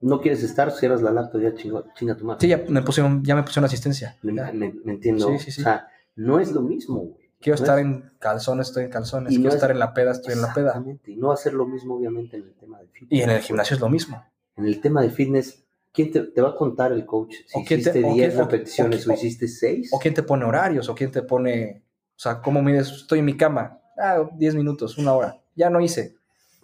[0.00, 2.40] no quieres estar, cierras la laptop, ya chingo, chinga tu madre.
[2.40, 4.16] Sí, ya me pusieron, ya me pusieron asistencia.
[4.22, 4.52] Me, Ya.
[4.52, 5.28] me- me entiendo.
[5.30, 5.60] Sí, sí, sí.
[5.62, 7.26] O sea, no es lo mismo, güey.
[7.40, 9.32] Quiero No estar es- en calzones, estoy en calzones.
[9.32, 10.68] Y no Quiero es- estar en la peda, estoy en la peda.
[10.68, 11.10] Exactamente.
[11.12, 13.20] Y no hacer lo mismo, obviamente, en el tema de fitness.
[13.20, 14.24] Y en el gimnasio es lo mismo.
[14.56, 17.74] En el tema de fitness, ¿quién te, te va a contar el coach si te-
[17.74, 19.90] hiciste o 10 quién- o- repeticiones o- o, hiciste 6?
[19.92, 21.82] O quién te pone horarios, o quién te pone.
[22.16, 22.90] O sea, ¿cómo mides?
[22.90, 23.80] Estoy en mi cama.
[23.98, 25.40] Ah, 10 minutos, una hora.
[25.54, 26.16] Ya no hice.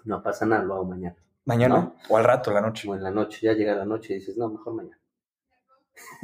[0.05, 1.17] No pasa nada, lo hago mañana.
[1.45, 1.95] Mañana ¿No?
[2.09, 2.89] o al rato, en la noche.
[2.89, 4.99] O en la noche, ya llega la noche y dices, no, mejor mañana.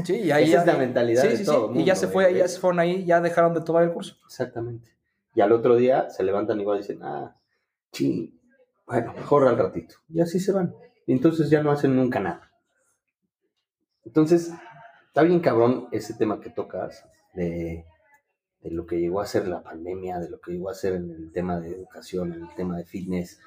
[0.05, 1.81] Sí, y ahí Esa ya- es la mentalidad sí, de sí, todo sí.
[1.81, 4.17] Y ya se fue, ya se fueron ahí, ya dejaron de tomar el curso.
[4.27, 4.91] Exactamente.
[5.35, 7.37] Y al otro día se levantan igual y dicen, ah,
[7.93, 8.35] sí,
[8.87, 9.97] bueno, mejor al ratito.
[10.09, 10.75] Y así se van.
[11.09, 12.53] Entonces ya no hacen nunca nada.
[14.05, 14.53] Entonces,
[15.07, 17.87] está bien cabrón ese tema que tocas de,
[18.63, 21.33] lo que llegó a ser la pandemia, de lo que llegó a ser en el
[21.33, 23.41] tema de educación, en el tema de fitness,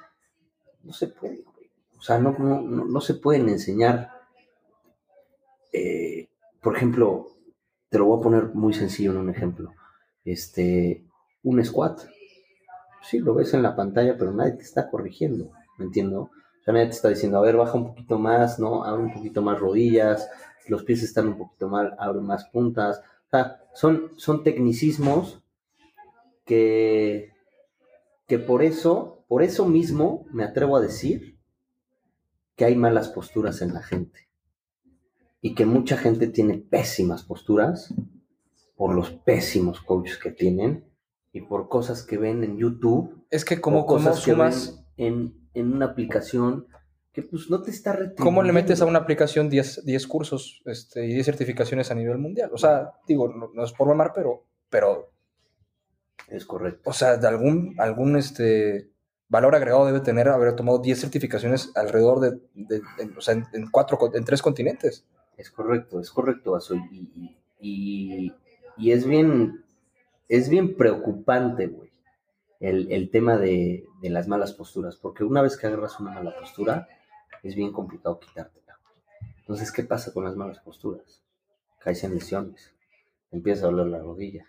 [0.83, 1.69] no se puede, güey.
[1.97, 4.09] O sea, no, no, no, no se pueden enseñar,
[5.71, 6.29] eh,
[6.63, 7.27] por ejemplo,
[7.89, 9.71] te lo voy a poner muy sencillo en un ejemplo,
[10.25, 11.05] este,
[11.43, 12.01] un squat.
[13.03, 16.31] Sí, lo ves en la pantalla, pero nadie te está corrigiendo, ¿me entiendo?
[16.67, 18.83] Nadie te está diciendo, a ver, baja un poquito más, ¿no?
[18.83, 20.29] Abre un poquito más rodillas,
[20.67, 22.99] los pies están un poquito mal, abre más puntas.
[22.99, 25.41] O sea, son, son tecnicismos
[26.45, 27.31] que,
[28.27, 31.37] que por eso, por eso mismo me atrevo a decir
[32.55, 34.29] que hay malas posturas en la gente.
[35.41, 37.93] Y que mucha gente tiene pésimas posturas
[38.75, 40.85] por los pésimos coaches que tienen
[41.33, 43.25] y por cosas que ven en YouTube.
[43.31, 46.67] Es que como, cosas como que ven sumas, en, en una aplicación
[47.13, 48.23] que pues no te está retribuyendo.
[48.23, 52.17] ¿cómo le metes a una aplicación 10, 10 cursos este, y 10 certificaciones a nivel
[52.17, 52.49] mundial?
[52.53, 55.11] O sea, digo, no, no es por mamar, pero, pero,
[56.29, 56.89] Es correcto.
[56.89, 58.89] o sea, de algún, algún este,
[59.27, 63.45] valor agregado debe tener haber tomado 10 certificaciones alrededor de, de- en, o sea, en,
[63.53, 65.05] en cuatro, en tres continentes.
[65.37, 68.33] Es correcto, es correcto, Azo, Y, y, y-
[68.77, 69.65] y es bien,
[70.29, 71.90] es bien preocupante, güey,
[72.61, 76.33] el, el tema de, de las malas posturas, porque una vez que agarras una mala
[76.39, 76.87] postura,
[77.43, 78.77] es bien complicado quitártela.
[79.39, 81.21] Entonces, ¿qué pasa con las malas posturas?
[81.79, 82.73] Caes en lesiones,
[83.29, 84.45] te empieza a doler la rodilla,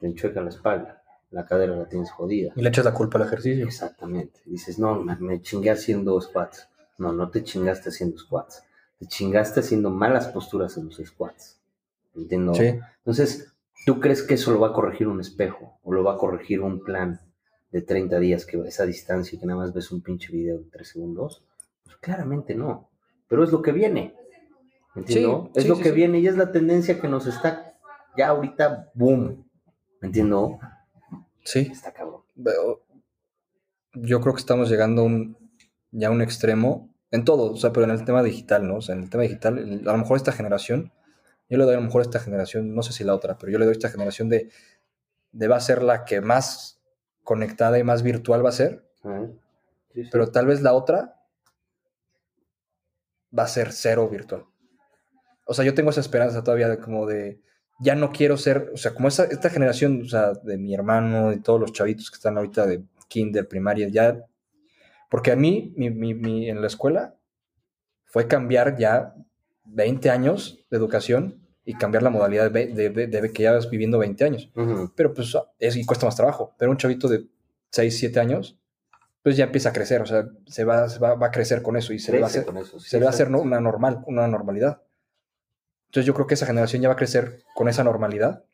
[0.00, 2.52] te enchueca la espalda, la cadera la tienes jodida.
[2.56, 3.66] Y le echas la culpa al ejercicio.
[3.66, 4.40] Exactamente.
[4.46, 6.68] Dices, no, me, me chingué haciendo squats.
[6.96, 8.64] No, no te chingaste haciendo squats.
[8.98, 11.60] Te chingaste haciendo malas posturas en los squats.
[12.14, 12.54] Entiendo.
[12.54, 12.78] Sí.
[12.98, 13.52] Entonces,
[13.84, 15.78] ¿tú crees que eso lo va a corregir un espejo?
[15.82, 17.20] ¿O lo va a corregir un plan
[17.74, 20.30] de 30 días que va a esa distancia y que nada más ves un pinche
[20.32, 21.42] video de 3 segundos?
[21.82, 22.88] Pues claramente no.
[23.26, 24.14] Pero es lo que viene.
[24.94, 25.46] ¿Entiendo?
[25.46, 27.74] Sí, es sí, lo sí, que viene y es la tendencia que nos está
[28.16, 29.44] ya ahorita, boom.
[30.00, 30.60] ¿Entiendo?
[31.44, 31.68] Sí.
[31.72, 32.22] Está cabrón.
[32.36, 32.80] Veo-
[33.94, 35.36] yo creo que estamos llegando a un,
[35.90, 38.76] ya a un extremo en todo, o sea, pero en el tema digital, ¿no?
[38.76, 40.92] O sea, en el tema digital, el- a lo mejor esta generación,
[41.48, 43.58] yo le doy a lo mejor esta generación, no sé si la otra, pero yo
[43.58, 44.48] le doy esta generación de,
[45.32, 46.73] de va a ser la que más
[47.24, 48.84] conectada y más virtual va a ser.
[49.02, 50.08] Sí, sí.
[50.12, 51.16] pero tal vez la otra
[53.36, 54.44] va a ser cero virtual.
[55.46, 57.40] O sea, yo tengo esa esperanza todavía de como de,
[57.80, 61.30] ya no quiero ser, o sea, como esa, esta generación, o sea, de mi hermano,
[61.30, 64.24] de todos los chavitos que están ahorita de kinder, primaria, ya,
[65.10, 67.14] porque a mí, mi, mi- mi- en la escuela,
[68.06, 69.14] fue cambiar ya
[69.64, 73.70] 20 años de educación y cambiar la modalidad de, de- de- de que ya vas
[73.70, 74.50] viviendo 20 años.
[74.54, 74.92] Ujú.
[74.94, 76.54] Pero pues es, y cuesta más trabajo.
[76.58, 77.26] Pero un chavito de
[77.70, 78.58] 6, 7 años,
[79.22, 81.76] pues ya empieza a crecer, o sea, se va, se va, va a crecer con
[81.76, 83.58] eso y se le va a hacer, eso, sí, se le va a hacer una
[83.60, 84.82] normal, una normalidad.
[85.86, 88.44] Entonces yo creo que esa generación ya va a crecer con esa normalidad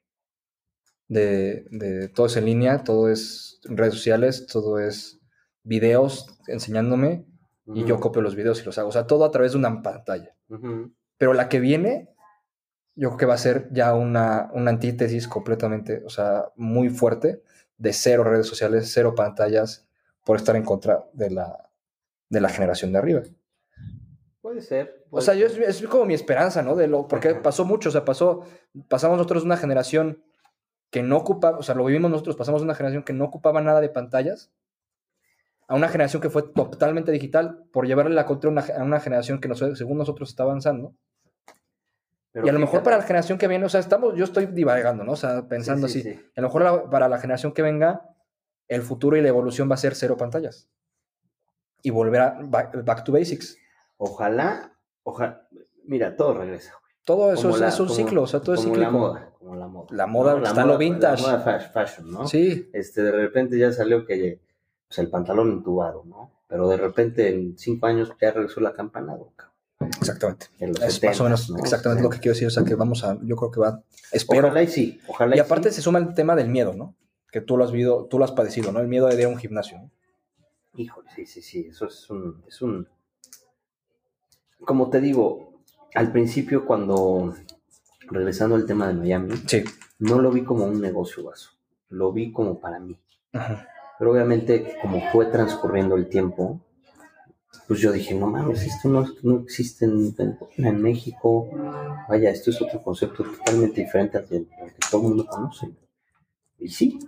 [1.09, 5.19] de, de todo es en línea, todo es redes sociales, todo es
[5.65, 7.27] videos enseñándome
[7.67, 8.89] y yo copio los videos y los hago.
[8.89, 10.35] O sea, todo a través de una pantalla.
[10.49, 10.93] Ujú.
[11.19, 12.09] Pero la que viene,
[12.95, 17.43] yo creo que va a ser ya una, una antítesis completamente, o sea, muy fuerte
[17.79, 19.87] de cero redes sociales, cero pantallas,
[20.25, 21.71] por estar en contra de la,
[22.29, 23.23] de la generación de arriba.
[24.43, 25.07] Puede ser.
[25.11, 26.77] O sea, yo es, como mi esperanza, ¿no?
[26.77, 27.43] De lo, porque Ajá.
[27.43, 28.45] pasó mucho, o sea, pasó,
[28.89, 30.23] pasamos nosotros una generación
[30.91, 33.61] que no ocupaba, o sea, lo vivimos nosotros, pasamos de una generación que no ocupaba
[33.61, 34.51] nada de pantallas
[35.69, 38.99] a una generación que fue totalmente digital por llevarle la contra a una, a una
[38.99, 40.95] generación que nos- según nosotros está avanzando.
[42.33, 44.47] Pero y a lo mejor para la generación que viene, o sea, estamos, yo estoy
[44.47, 45.13] divagando, ¿no?
[45.13, 46.11] O sea, pensando sí, así.
[46.11, 46.27] sí, sí.
[46.37, 48.07] A lo mejor la- para la generación que venga,
[48.69, 50.69] el futuro y la evolución va a ser cero pantallas.
[51.83, 53.57] Y volver a back, back to basics.
[53.97, 55.49] Ojalá, ojalá.
[55.85, 56.73] Mira, todo regresa.
[56.81, 56.93] güey.
[57.05, 58.93] Todo eso es, la- es un como- ciclo, o sea, todo es como cíclico.
[58.93, 59.87] la moda, como la moda.
[59.91, 60.45] La moda, ¿no?
[60.47, 61.23] está lo vintage.
[61.23, 62.29] La moda fas- fashion, ¿no?
[62.29, 64.41] Sí, Este, de repente ya salió que
[64.87, 66.31] pues, el pantalón entubado, ¿no?
[66.47, 69.50] Pero de repente en cinco años ya regresó la campanada, cabrón.
[70.01, 70.47] Exactamente.
[70.59, 71.59] En los Es más o 70s, menos ¿no?
[71.59, 72.47] exactamente lo que quiero decir.
[72.47, 74.49] O sea, que vamos a, yo creo que va, espero.
[74.49, 75.77] Ojalá y sí, ojalá Y y aparte sí.
[75.77, 76.95] se suma el tema del miedo, ¿no?
[77.33, 78.81] Que tú lo has vivido, tú lo has padecido, ¿no?
[78.81, 79.79] El miedo de ir a un gimnasio.
[79.79, 79.91] ¿no?
[80.77, 82.89] Híjole, sí, sí, sí, eso es un, es un...
[84.65, 85.63] Como te digo,
[85.95, 87.35] al principio cuando,
[88.11, 89.65] regresando al tema de Miami, Sí.
[89.99, 91.51] no lo vi como un negocio vaso,
[91.89, 92.99] lo vi como para mí.
[93.33, 93.67] Ajá.
[93.99, 96.61] Pero obviamente, como fue transcurriendo el tiempo,
[97.67, 101.49] pues yo dije, no mames, esto no, no existe en, México.
[102.09, 104.47] Vaya, esto es otro concepto totalmente diferente al que,
[104.91, 105.71] todo el mundo conoce.
[106.59, 106.99] Y sí,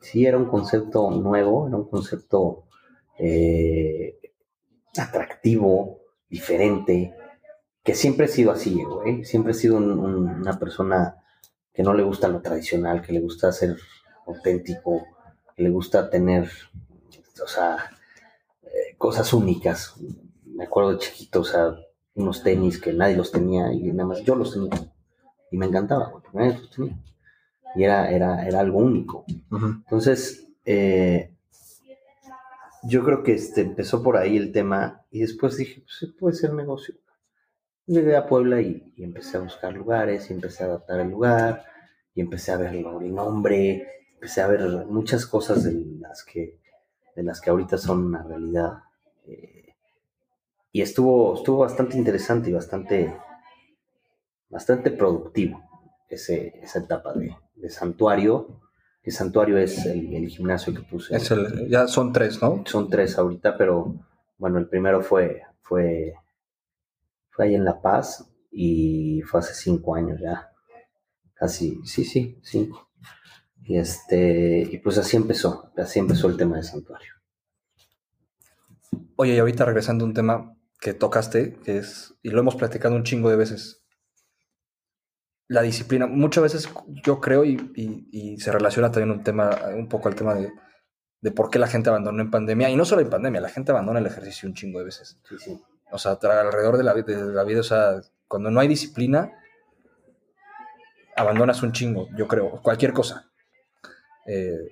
[0.00, 2.64] sí era un concepto nuevo, era un concepto
[3.18, 4.18] eh,
[4.96, 7.14] atractivo, diferente,
[7.82, 9.24] que siempre he sido así, güey.
[9.24, 11.16] Siempre he sido un- un- una persona
[11.72, 13.76] que no le gusta lo tradicional, que le gusta ser
[14.26, 15.06] auténtico,
[15.56, 16.50] que le gusta tener,
[17.42, 17.76] o sea,
[18.98, 19.94] cosas únicas.
[20.44, 21.74] Me acuerdo de chiquito, o sea,
[22.14, 24.92] unos tenis que nadie los tenía y nada más yo los tenía.
[25.50, 26.98] Y me encantaba, porque nadie los tenía.
[27.74, 29.24] Y era, era, era algo único.
[29.50, 31.34] Entonces, eh,
[32.82, 36.52] yo creo que este, empezó por ahí el tema y después dije, pues puede ser
[36.52, 36.94] negocio.
[37.86, 41.64] Llegué a Puebla y, empecé a buscar lugares y empecé a adaptar el lugar
[42.14, 46.60] y empecé a ver el nombre, empecé a ver muchas cosas de las que,
[47.16, 48.72] de las que ahorita son una realidad.
[49.28, 49.74] Eh,
[50.72, 53.16] y estuvo, estuvo bastante interesante y bastante,
[54.48, 55.62] bastante productivo
[56.08, 58.68] ese, esa etapa de, de santuario
[59.08, 61.18] el santuario es el, gimnasio que puse.
[61.70, 62.62] ya son tres, ¿no?
[62.66, 63.94] Son tres ahorita, pero
[64.36, 66.12] bueno, el primero fue, fue,
[67.30, 70.50] fue ahí en La Paz y fue hace cinco años ya.
[71.32, 72.90] Casi, sí, sí, cinco.
[73.64, 77.14] Y este, y pues así empezó, así empezó el tema del santuario.
[79.16, 82.94] Oye, y ahorita regresando a un tema que tocaste, que es, y lo hemos platicado
[82.94, 83.84] un chingo de veces,
[85.48, 86.06] la disciplina.
[86.06, 86.68] Muchas veces
[87.02, 90.52] yo creo, y, se relaciona también un tema, un poco al tema de,
[91.20, 92.70] de, por qué la gente abandonó en pandemia.
[92.70, 95.18] Y no solo en pandemia, la gente abandona el ejercicio un chingo de veces.
[95.28, 95.60] Sí, sí.
[95.90, 99.32] O sea, alrededor de la, de la vida, o sea, cuando no hay disciplina,
[101.16, 103.30] abandonas un chingo, yo creo, cualquier cosa.
[104.26, 104.70] Eh,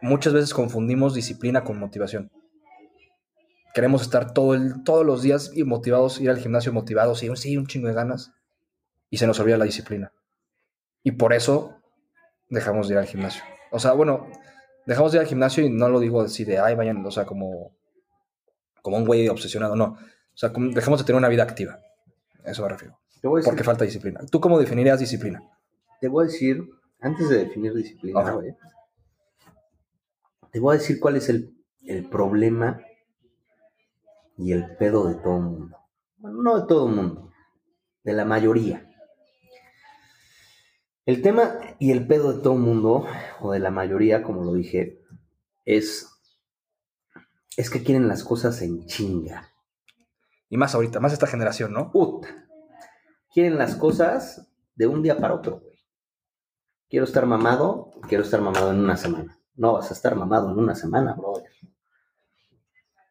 [0.00, 2.30] muchas veces confundimos disciplina con motivación.
[3.74, 7.66] Queremos estar todo el, todos los días motivados, ir al gimnasio motivados, y sí, un
[7.66, 8.32] chingo de ganas
[9.10, 10.12] y se nos olvida la disciplina.
[11.02, 11.76] Y por eso
[12.48, 13.42] dejamos de ir al gimnasio.
[13.70, 14.28] O sea, bueno,
[14.86, 17.24] dejamos de ir al gimnasio y no lo digo así de, ay, vayan, o sea,
[17.24, 17.72] como,
[18.82, 19.98] como un güey obsesionado, no.
[20.34, 21.80] O sea, dejamos de tener una vida activa.
[22.44, 22.98] Eso me refiero.
[23.22, 24.20] Porque falta disciplina.
[24.30, 25.42] ¿Tú cómo definirías disciplina?
[26.00, 26.64] Te voy a decir,
[27.00, 28.38] antes de definir disciplina,
[30.50, 31.54] te voy a decir cuál es el,
[31.86, 32.80] el problema
[34.40, 35.76] y el pedo de todo el mundo.
[36.16, 37.30] Bueno, no de todo el mundo,
[38.02, 38.86] de la mayoría.
[41.04, 43.06] El tema y el pedo de todo el mundo,
[43.40, 45.02] o de la mayoría, como lo dije,
[45.66, 46.08] es,
[47.56, 49.50] es que quieren las cosas en chinga.
[50.48, 51.90] Y más ahorita, más esta generación, ¿no?
[51.90, 52.28] Puta.
[53.32, 55.78] Quieren las cosas de un día para otro, güey.
[56.88, 59.38] Quiero estar mamado, quiero estar mamado en una semana.
[59.54, 61.50] No vas a estar mamado en una semana, brother.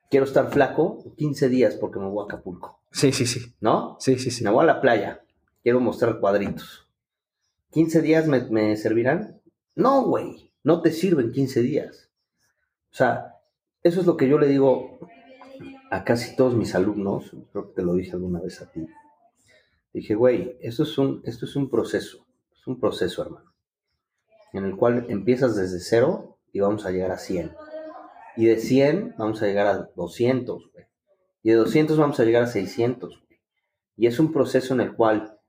[0.09, 2.79] Quiero estar flaco 15 días porque me voy a Acapulco.
[2.91, 3.53] Sí, sí, sí.
[3.61, 3.97] ¿No?
[3.99, 4.43] Sí, sí, sí.
[4.43, 5.23] Me voy a la playa.
[5.61, 6.87] Quiero mostrar cuadritos.
[7.73, 9.39] ¿15 días me, servirán?
[9.75, 12.09] No, güey, no te sirven 15 días.
[12.91, 13.35] O sea,
[13.83, 14.99] eso es lo que yo le digo
[15.91, 18.87] a casi todos mis alumnos, creo que te lo dije alguna vez a ti.
[19.93, 23.53] Dije, güey, esto es un, esto es un proceso, es un proceso, hermano,
[24.53, 27.51] en el cual empiezas desde cero y vamos a llegar a 100.
[28.35, 30.85] Y de 100 vamos a llegar a 200, güey.
[31.43, 33.39] Y de 200 vamos a llegar a 600, güey.
[33.95, 35.39] Y es un proceso en el cual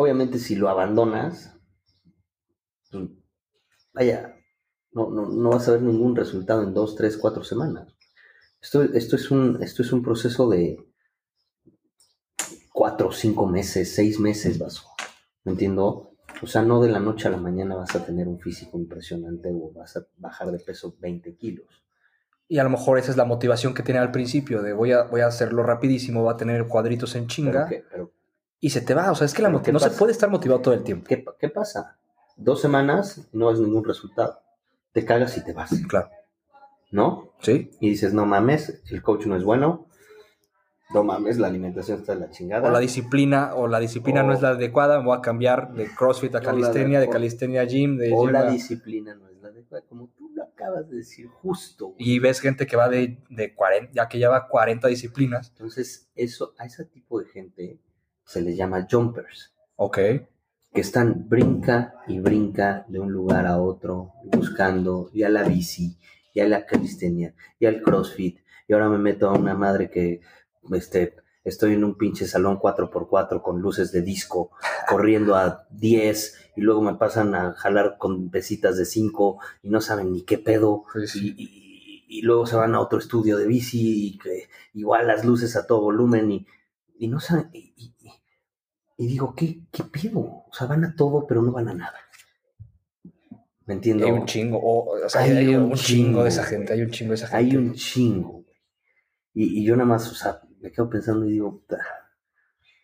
[0.00, 1.54] Obviamente si lo abandonas,
[2.90, 3.10] pues,
[3.92, 4.34] vaya,
[4.92, 7.94] no, no, vas a ver ningún resultado en dos, tres, cuatro semanas.
[8.62, 10.78] Esto, esto, es, un, esto es un proceso de
[12.72, 14.82] cuatro, cinco meses, seis meses, vas,
[15.44, 16.09] ¿me entiendo?
[16.42, 19.50] O sea, no de la noche a la mañana vas a tener un físico impresionante
[19.52, 21.66] o vas a bajar de peso 20 kilos.
[22.48, 25.02] Y a lo mejor esa es la motivación que tiene al principio, de voy a,
[25.04, 27.68] voy a hacerlo rapidísimo, va a tener cuadritos en chinga
[28.58, 29.10] y se te va.
[29.12, 31.06] O sea, es que la no se puede estar motivado todo el tiempo.
[31.38, 31.98] ¿Qué, pasa?
[32.36, 34.40] Dos semanas no es ningún resultado.
[34.92, 35.70] Te cagas y te vas.
[35.88, 36.10] Claro.
[36.90, 37.34] ¿No?
[37.40, 37.70] Sí.
[37.80, 39.86] Y dices, no mames, el coach no es bueno.
[40.92, 42.68] No mames, la alimentación está de la chingada.
[42.68, 46.34] O la disciplina, o la disciplina no es la adecuada, voy a cambiar de CrossFit
[46.34, 50.08] a calistenia, de, calistenia a gym, de O la disciplina no es la adecuada, como
[50.16, 51.94] tú lo acabas de decir, justo.
[51.96, 55.50] Y ves gente que va de, de 40, ya que lleva 40 disciplinas.
[55.50, 57.80] Entonces, eso, a ese tipo de gente
[58.24, 59.54] se les llama jumpers.
[59.76, 59.96] Ok.
[60.72, 65.98] Que están brinca y brinca de un lugar a otro, buscando ya la bici,
[66.34, 68.40] ya la calistenia, ya el crossfit.
[68.68, 70.20] Y ahora me meto a una madre que
[70.72, 74.50] este, estoy en un pinche salón 4x4 con luces de disco,
[74.88, 79.80] corriendo a 10 y luego me pasan a jalar con pesitas de 5 y no
[79.80, 80.84] saben ni qué pedo.
[81.14, 85.66] Y, luego se van a otro estudio de bici y que igual las luces a
[85.66, 86.46] todo volumen y,
[86.98, 87.50] y no saben.
[87.52, 90.20] Y digo, ¿qué, qué pido?
[90.20, 91.96] O sea, van a todo, pero no van a nada.
[93.64, 94.04] ¿Me entiendo?
[94.04, 97.14] Hay un chingo, o, sea, hay, un, chingo, de esa gente, hay un chingo de
[97.14, 97.38] esa gente.
[97.38, 98.44] Hay un chingo.
[99.32, 101.62] Y, y yo nada más, o sea, me quedo pensando y digo,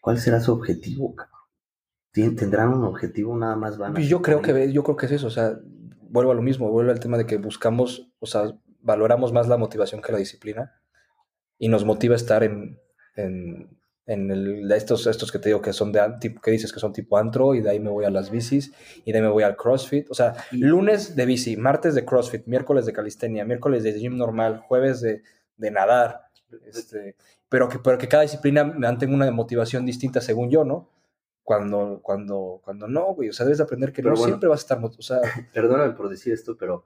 [0.00, 1.36] ¿cuál será su objetivo, cabrón?
[2.12, 3.36] ¿Tendrán un objetivo?
[3.36, 3.94] Nada más van a...
[3.94, 5.58] Pues yo creo que yo creo que es eso, o sea,
[6.08, 9.58] vuelvo a lo mismo, vuelvo al tema de que buscamos, o sea, valoramos más la
[9.58, 10.72] motivación que la disciplina
[11.58, 12.78] y nos motiva estar en,
[13.16, 16.00] en, en el, estos, estos que te digo que son de
[16.42, 18.72] que dices que son tipo antro y de ahí me voy a las bicis
[19.04, 22.46] y de ahí me voy al CrossFit, o sea, lunes de bici, martes de CrossFit,
[22.46, 25.22] miércoles de calistenia, miércoles de gym normal, jueves de,
[25.56, 26.28] de nadar,
[26.66, 27.16] este,
[27.48, 30.88] pero que, pero que cada disciplina mantenga una motivación distinta según yo, ¿no?
[31.42, 34.32] Cuando, cuando, cuando no, güey, o sea, debes de aprender que Pero no bueno.
[34.34, 35.20] siempre vas a estar, o sea,
[35.54, 36.84] Perdóname por decir esto, pero...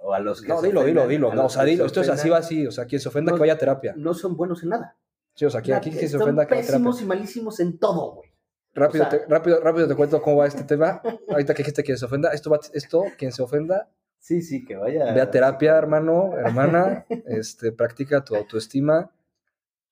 [0.00, 1.86] O a los que no, dilo, dilo, ofendan, dilo, no, o sea, que se dilo,
[1.86, 3.94] esto es así, va así, o sea, quien se ofenda No, que vaya a terapia.
[3.96, 4.96] No son buenos en nada.
[5.34, 6.84] Sí, o sea, aquí, aquí quien se ofenda que vaya a terapia.
[6.84, 8.30] pésimos y malísimos en todo, güey.
[8.74, 11.02] Rápido, o sea- te, rápido, rápido te cuento cómo va este tema.
[11.28, 13.88] Ahorita que dijiste quien se ofenda, esto, va, esto, quien se ofenda,
[14.18, 15.12] Sí, sí, que vaya...
[15.12, 19.10] ve a terapia, hermano, hermana, este, practica tu autoestima.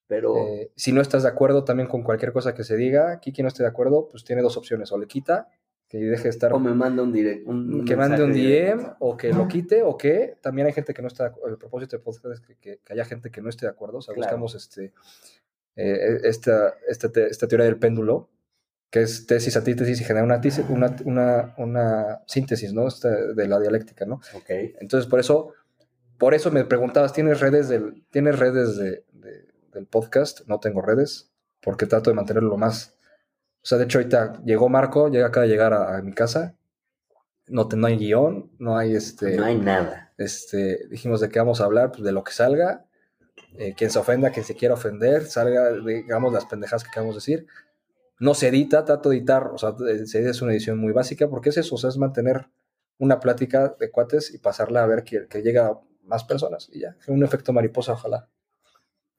[0.09, 0.37] Pero...
[0.37, 3.45] Eh, si no estás de acuerdo también con cualquier cosa que se diga, aquí quien
[3.45, 5.49] no esté de acuerdo, pues tiene dos opciones, o le quita,
[5.89, 7.47] que deje de estar, O me manda un direct.
[7.47, 8.83] Un, que mande un directo.
[8.83, 11.49] DM, o que lo quite, o que también hay gente que no está de acuerdo.
[11.51, 13.99] El propósito del podcast es que, que- que haya gente que no esté de acuerdo,
[13.99, 14.27] o sea, Claro.
[14.29, 14.93] buscamos este,
[15.77, 18.29] eh, esta, esta, te- esta teoría del péndulo,
[18.91, 22.89] que es tesis, antítesis y genera una, tisi- una, una, una síntesis, ¿no?
[22.89, 24.21] Esta de la dialéctica, ¿no?
[24.35, 24.49] Ok.
[24.81, 25.53] Entonces, por eso,
[26.19, 29.05] por eso me preguntabas, ¿tienes redes del, ¿tienes redes de, de-
[29.77, 30.41] del podcast?
[30.47, 31.31] No tengo redes,
[31.63, 32.95] porque trato de mantenerlo lo más.
[33.63, 36.57] O sea, de hecho, ahorita llegó Marco, llega acaba de llegar a, a mi casa.
[37.49, 39.37] No, te- no hay guion, no hay este.
[39.37, 40.13] No hay nada.
[40.19, 42.87] este, dijimos de qué vamos a hablar, pues de lo que salga.
[43.59, 47.47] Eh, quien se ofenda, quien se quiera ofender, salga, digamos, las pendejas que queramos decir.
[48.19, 51.29] No se edita, trato de editar, o sea, eh, se- es una edición muy básica,
[51.29, 52.49] porque es eso, o sea, es mantener
[52.99, 56.81] una plática de cuates y pasarla a ver que, que llega a más personas y
[56.81, 58.29] ya, un efecto mariposa, ojalá.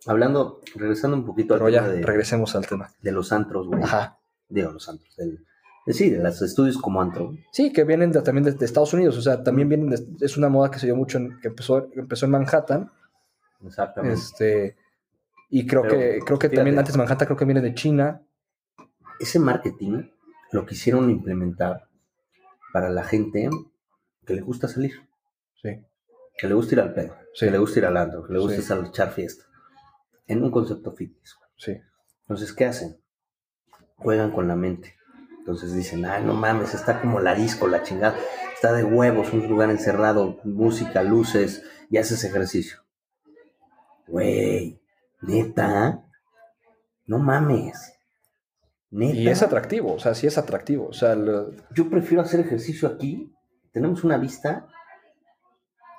[0.06, 2.90] Hablando, regresando un poquito al Pero ya, tema de, regresemos al tema.
[3.02, 3.82] de los antros, güey.
[3.84, 4.20] Ajá.
[4.50, 5.16] Digo, los antros.
[5.18, 5.44] del-
[5.86, 7.36] de- sí, de los estudios como antro.
[7.52, 10.38] Sí, que vienen de- también de, de Estados Unidos, o sea, también vienen, de- es
[10.38, 12.92] una moda que se dio mucho, en- que empezó, empezó en Manhattan,
[13.66, 14.16] Exactamente.
[14.20, 14.76] este,
[15.50, 16.56] y creo Pero, que, creo que fíjate.
[16.58, 18.22] también antes de Manhattan creo que viene de China,
[19.20, 20.04] Ese marketing
[20.52, 21.88] lo quisieron implementar
[22.72, 23.50] para la gente
[24.26, 24.92] que le gusta salir,
[25.62, 25.84] sí,
[26.38, 27.46] que le gusta ir al pedo, Sí.
[27.48, 28.74] que le gusta ir al antro, que le gusta Sí.
[28.90, 29.46] echar fiesta.
[30.28, 31.38] En un concepto fitness.
[31.58, 31.82] sí.
[32.22, 32.98] Entonces, ¿qué hacen?
[33.96, 34.96] Juegan con la mente.
[35.40, 38.18] Entonces dicen, ah, no mames, está como la disco, la chingada.
[38.54, 42.80] Está de huevos, un lugar encerrado, música, luces, y haces ejercicio.
[44.08, 44.82] Güey,
[45.22, 46.04] neta,
[47.06, 47.94] no mames.
[48.92, 49.16] Neta.
[49.16, 50.88] Y es atractivo, o sea, sí es atractivo.
[50.88, 51.16] O sea,
[51.74, 53.34] Yo prefiero hacer ejercicio aquí.
[53.72, 54.68] Tenemos una vista.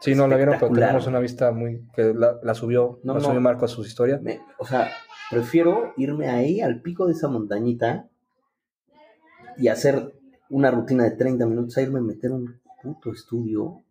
[0.01, 1.87] Sí, no la vieron, pero tenemos una vista muy.
[1.95, 3.25] que la, la subió, No, la no.
[3.27, 4.21] subió Marco a sus historias.
[4.23, 4.91] me- o sea,
[5.31, 8.09] prefiero irme ahí al pico de esa montañita
[9.57, 10.15] y hacer
[10.51, 13.83] una rutina de 30 minutos a irme a meter un puto estudio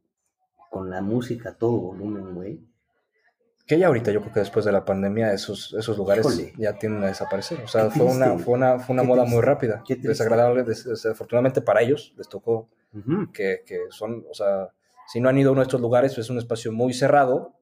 [0.70, 2.62] con la música a todo volumen, güey.
[3.66, 6.54] Que ya ahorita yo creo que después de la pandemia esos, esos lugares Híjole.
[6.58, 7.60] ya tienden a desaparecer.
[7.62, 9.36] O sea, fue una, fue una, fue una moda triste.
[9.36, 9.84] muy rápida.
[10.02, 12.70] Desagradable, des- desafortunadamente para ellos les tocó
[13.34, 14.70] que, que son, o sea,
[15.08, 17.54] si no han ido a uno de estos lugares, pues es un espacio muy cerrado,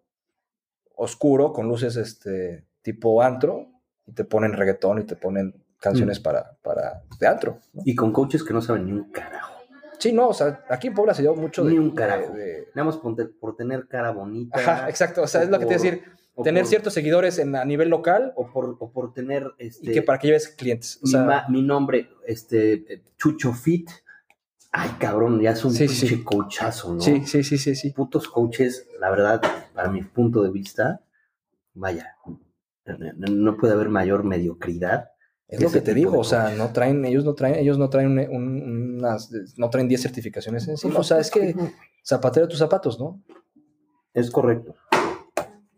[0.96, 3.68] oscuro, con luces este, tipo antro,
[4.06, 7.60] y te ponen reggaetón y te ponen canciones para, para de antro.
[7.74, 7.82] ¿no?
[7.86, 9.54] Y con coaches que no saben ni un carajo.
[10.00, 11.72] Sí, no, o sea, aquí en Puebla se dio mucho de...
[11.72, 12.34] Ni un de- carajo.
[12.34, 14.60] de- Nada más por, te- por tener cara bonita.
[14.60, 16.04] Ajá, exacto, o sea, es lo que te iba a decir,
[16.44, 19.94] tener por- ciertos seguidores en, a nivel local O por, o por tener este, y
[19.94, 20.98] que para que lleves clientes.
[20.98, 23.90] O mi, sea, ma- mi nombre, este, Chucho Fit.
[24.78, 26.24] Ay, cabrón, ya es un Sí, pinche sí.
[26.24, 27.00] coachazo, ¿no?
[27.00, 27.92] sí, sí, sí, sí, sí.
[27.92, 29.42] Putos coaches, la verdad,
[29.74, 31.02] para mi punto de vista,
[31.74, 32.18] vaya,
[32.86, 35.12] no- no puede haber mayor mediocridad.
[35.48, 38.08] Es lo que te digo, o sea, no traen, ellos no traen, ellos no traen
[38.12, 41.00] un- un- unas, no traen 10 certificaciones encima.
[41.00, 41.56] O sea, es que
[42.04, 43.22] zapatero tus zapatos, ¿no?
[44.14, 44.76] Es correcto.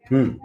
[0.09, 0.39] Mm.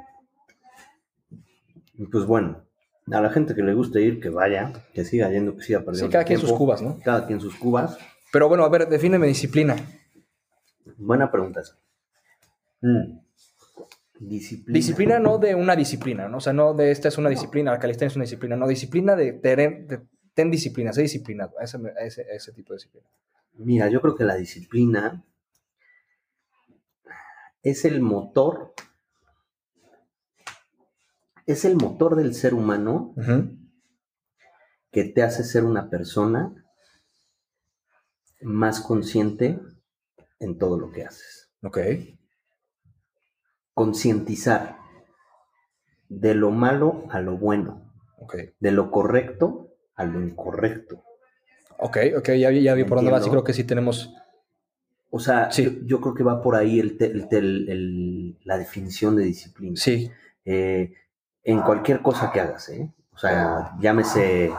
[2.10, 2.64] Pues bueno,
[3.10, 6.06] a la gente que le guste ir, que vaya, que siga yendo, que siga perdiendo.
[6.08, 6.98] Sí, cada quien sus cubas, ¿no?
[7.02, 7.96] Cada quien sus cubas.
[8.32, 9.76] Pero bueno, a ver, defíneme disciplina.
[10.96, 11.60] Buena pregunta.
[12.80, 13.18] Mm.
[14.18, 14.74] Disciplina.
[14.76, 16.38] Disciplina no de una disciplina, ¿no?
[16.38, 19.14] O sea, no de esta es una disciplina, la calistenia es una disciplina, no, disciplina
[19.16, 20.00] de, tener- de-
[20.34, 23.06] ten disciplina, sé disciplinado, ese, ese, ese tipo de disciplina.
[23.54, 25.24] Mira, yo creo que la disciplina
[27.62, 28.72] es el motor,
[31.46, 33.14] es el motor del ser humano
[34.90, 36.61] que te hace ser una persona
[38.42, 39.58] más consciente
[40.40, 41.50] en todo lo que haces.
[41.62, 41.78] Ok,
[43.74, 44.76] Concientizar
[46.08, 48.34] de lo malo a lo bueno, ok.
[48.60, 51.02] de lo correcto a lo incorrecto.
[51.78, 54.14] Ok, ok, ya, vi- ya vi por dónde vas y creo que sí tenemos...
[55.10, 55.64] O sea, Sí.
[55.64, 59.16] yo, yo creo que va por ahí el te- el te- el- el- la definición
[59.16, 59.76] de disciplina.
[59.76, 60.10] Sí,
[60.44, 60.92] Eh,
[61.44, 62.92] en cualquier cosa que hagas, ¿eh?
[63.14, 64.50] O sea, llámese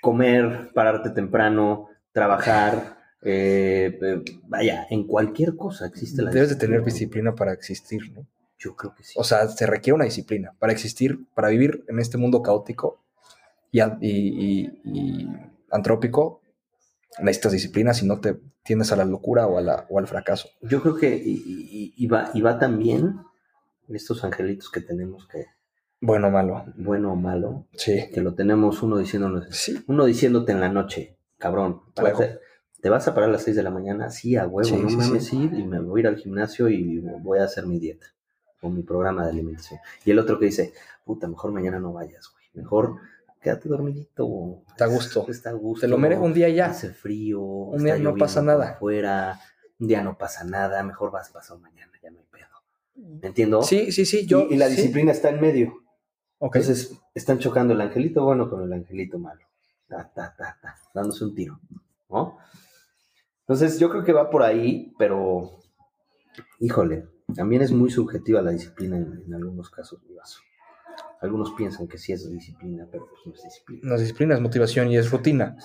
[0.00, 7.34] comer, pararte temprano, trabajar, eh, vaya, en cualquier cosa existe la debes de tener disciplina.
[7.34, 8.26] para existir, ¿no?
[8.58, 9.14] Yo creo que sí.
[9.16, 13.02] O sea, se requiere una disciplina para existir, para vivir en este mundo caótico
[13.70, 15.28] y, y- y- y
[15.70, 16.42] antrópico.
[17.20, 20.48] Necesitas disciplina si no te tiendes a la locura o, a la- o al fracaso.
[20.62, 23.16] Yo creo que y va, y va también
[23.88, 25.46] estos angelitos que tenemos que,
[26.00, 26.64] Bueno o malo.
[26.76, 28.08] bueno o malo, Sí.
[28.12, 29.82] que lo tenemos uno diciéndonos, Sí.
[29.88, 31.82] uno diciéndote en la noche, cabrón,
[32.80, 34.10] ¿te vas a parar a las 6 de la mañana?
[34.10, 35.48] Sí, a huevo, Sí, no sí, mames, sí.
[35.50, 38.06] sí, y me voy a ir al gimnasio y voy a hacer mi dieta
[38.62, 39.80] o mi programa de alimentación.
[40.04, 40.72] Y el otro que dice,
[41.04, 42.96] puta, mejor mañana no vayas, güey, mejor
[43.40, 44.62] quédate dormidito.
[44.68, 45.26] Está a gusto.
[45.28, 45.80] Está a gusto.
[45.80, 46.66] Te lo mereces un día ya.
[46.66, 48.72] Hace frío, Un día no pasa nada.
[48.72, 49.40] Afuera,
[49.78, 52.48] un día no pasa nada, mejor vas pasado mañana, ya no hay pedo.
[53.22, 53.62] ¿Me entiendo?
[53.62, 54.26] Sí, sí, sí.
[54.26, 54.76] Yo, y, y la sí.
[54.76, 55.72] disciplina está en medio.
[56.38, 56.56] Ok.
[56.56, 59.40] Entonces, están chocando el angelito bueno con el angelito malo.
[59.90, 61.60] Ta, ta, ta, ta, dándose un tiro.
[62.08, 62.38] ¿No?
[63.40, 65.58] Entonces, yo creo que va por ahí, pero,
[66.60, 70.40] híjole, también es muy subjetiva la disciplina en, en algunos casos, mi vaso.
[71.20, 73.80] Algunos piensan que sí es disciplina, pero pues no es disciplina.
[73.84, 75.56] No es disciplina, es motivación y es rutina.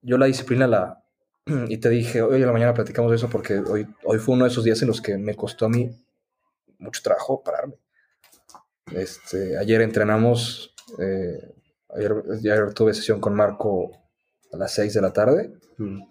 [0.00, 1.04] Yo la disciplina la...
[1.68, 4.44] Y te dije, hoy en la mañana platicamos de eso porque hoy, hoy fue uno
[4.44, 5.90] de esos días en los que me costó a mí
[6.78, 7.74] mucho trabajo pararme.
[8.92, 11.54] Este, ayer entrenamos, eh,
[11.96, 13.90] ayer, ayer tuve sesión con Marco
[14.52, 15.52] a las 6 de la tarde.
[15.78, 16.02] Mm.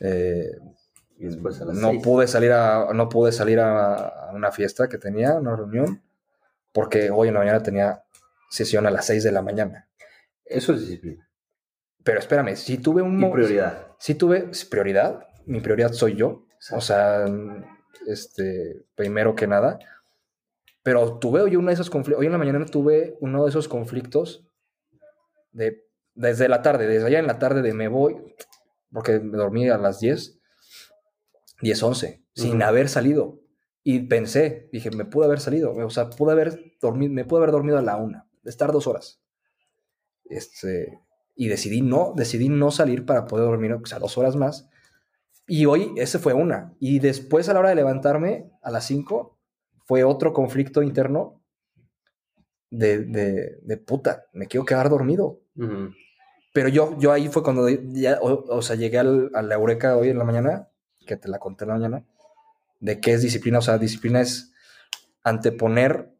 [0.00, 0.50] Eh,
[1.18, 2.02] Y después a las no seis.
[2.02, 3.94] pude salir a no pude salir a,
[4.28, 6.02] a una fiesta que tenía, una reunión,
[6.72, 8.02] porque hoy en la mañana tenía
[8.50, 9.88] sesión a las 6 de la mañana.
[10.44, 11.28] Eso es disciplina.
[12.04, 13.88] Pero espérame, si tuve un Y prioridad.
[13.98, 16.76] si tuve prioridad, mi prioridad soy yo, Exacto.
[16.78, 17.24] o sea,
[18.06, 19.78] este, primero que nada.
[20.82, 23.66] Pero tuve yo uno de esos conflictos, hoy en la mañana tuve uno de esos
[23.68, 24.45] conflictos
[25.56, 25.86] de
[26.16, 28.16] desde la tarde, desde allá en la tarde de me voy,
[28.90, 30.40] porque me dormí a las 10,
[31.60, 33.40] 10, 11, sin haber salido.
[33.82, 37.52] Y pensé, dije, me pude haber salido, o sea, pude haber dormido, me pude haber
[37.52, 39.22] dormido a la una, estar dos horas.
[40.24, 41.00] Este,
[41.36, 44.68] y decidí no, decidí no salir para poder dormir, o sea, dos horas más.
[45.46, 46.74] Y hoy ese fue una.
[46.80, 49.38] Y después a la hora de levantarme, a las 5,
[49.84, 51.44] fue otro conflicto interno
[52.70, 55.45] de, de, de puta, me quiero quedar dormido.
[55.58, 55.92] Ujú.
[56.52, 59.96] Pero yo, yo ahí fue cuando ya, o, o sea, llegué al- a la eureka
[59.96, 60.68] hoy en la mañana,
[61.06, 62.04] que te la conté en la mañana,
[62.80, 63.58] de qué es disciplina.
[63.58, 64.52] O sea, disciplina es
[65.22, 66.10] anteponer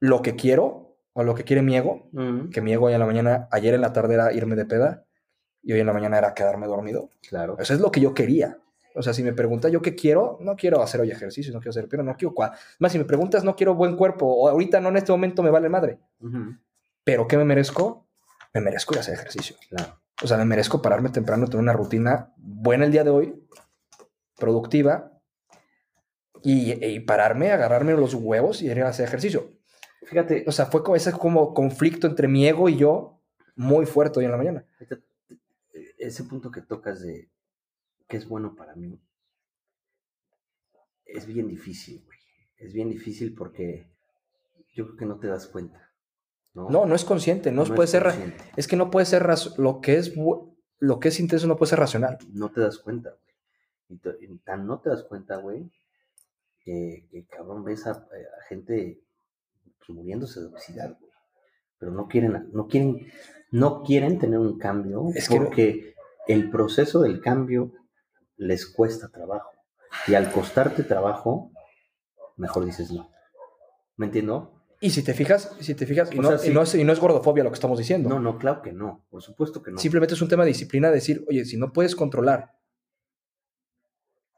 [0.00, 2.50] lo que quiero o lo que quiere mi ego, Ujú.
[2.50, 5.04] que mi ego hoy en la mañana, ayer en la tarde era irme de peda
[5.62, 7.10] y hoy en la mañana era quedarme dormido.
[7.28, 7.58] Claro.
[7.58, 8.58] Eso es lo que yo quería.
[8.94, 11.70] O sea, si me preguntas yo qué quiero, no quiero hacer hoy ejercicio, no quiero
[11.70, 14.80] hacer pero no quiero cua- Más, si me preguntas, no quiero buen cuerpo, o ahorita
[14.80, 15.98] no en este momento me vale madre.
[16.20, 16.56] Ujú.
[17.04, 18.06] Pero ¿qué me merezco?
[18.52, 19.56] Me merezco ir a hacer ejercicio.
[19.68, 20.00] Claro.
[20.22, 23.46] O sea, me merezco pararme temprano, tener una rutina buena el día de hoy,
[24.36, 25.20] productiva,
[26.42, 29.50] y, y pararme, agarrarme los huevos y ir a hacer ejercicio.
[30.02, 33.20] Fíjate, O sea, fue como ese como conflicto entre mi ego y yo
[33.54, 34.66] muy fuerte hoy en la mañana.
[34.78, 35.04] Fíjate,
[35.98, 37.30] ese punto que tocas de
[38.08, 38.98] que es bueno para mí
[41.04, 42.18] es bien difícil, güey.
[42.56, 43.86] Es bien difícil porque
[44.72, 45.89] yo creo que no te das cuenta.
[46.54, 48.44] No, No, no es consciente, no, No puede ser, consciente.
[48.56, 49.26] es que no puede ser
[49.56, 52.18] lo que es lo que es intenso no puede ser racional.
[52.32, 54.00] No te das cuenta, güey.
[54.20, 55.70] Y, tan no te das cuenta, güey,
[56.60, 59.00] que, que, cabrón ves a, a gente
[59.78, 61.10] pues, muriéndose de obesidad, güey.
[61.78, 63.06] Pero no quieren, no quieren,
[63.50, 65.94] no quieren tener un cambio Es que porque
[66.28, 67.72] el proceso del cambio
[68.36, 69.50] les cuesta trabajo.
[70.06, 71.50] Y al costarte trabajo,
[72.36, 73.10] mejor dices no.
[73.96, 74.59] ¿Me entiendo?
[74.82, 76.54] Y si te fijas, si te fijas, y, no, sea, y sí.
[76.54, 78.08] no es, y no es gordofobia lo que estamos diciendo.
[78.08, 79.04] No, no, claro que no.
[79.10, 79.78] Por supuesto que no.
[79.78, 82.56] Simplemente es un tema de disciplina, decir, oye, si no puedes controlar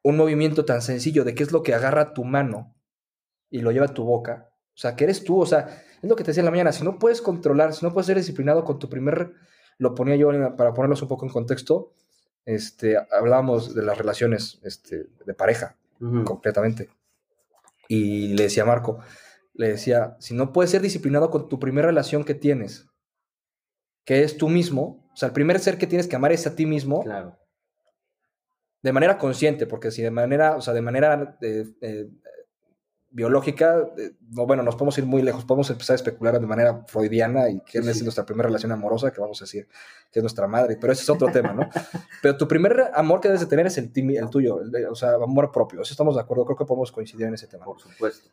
[0.03, 2.75] un movimiento tan sencillo de qué es lo que agarra tu mano
[3.51, 6.17] y lo lleva a tu boca, o sea, que eres tú, o sea, es lo
[6.17, 8.65] que te decía en la mañana, si no puedes controlar, si no puedes ser disciplinado
[8.65, 9.35] con tu primer,
[9.79, 11.93] lo ponía yo para ponerlos un poco en contexto,
[12.45, 16.25] este, hablábamos de las relaciones este, de pareja, Ujú.
[16.25, 16.91] completamente.
[17.87, 18.99] Y le decía a Marco,
[19.55, 22.87] le decía, si no puedes ser disciplinado con tu primera relación que tienes,
[24.05, 26.55] que es tú mismo, o sea, el primer ser que tienes que amar es a
[26.57, 27.37] ti mismo, Claro.
[28.83, 32.09] de manera consciente, porque si de manera, o sea, de manera eh, eh,
[33.11, 36.83] biológica, eh, no, bueno, nos podemos ir muy lejos, podemos empezar a especular de manera
[36.89, 38.03] freudiana y Sí, es sí.
[38.05, 39.69] nuestra primera relación amorosa, que vamos a decir
[40.11, 41.69] que es nuestra madre, pero ese es otro tema, ¿no?
[42.23, 45.13] Pero tu primer amor que debes de tener es el, el tuyo, el o sea,
[45.15, 47.67] amor propio, eso estamos de acuerdo, creo que podemos coincidir en ese tema.
[47.67, 48.31] Por supuesto.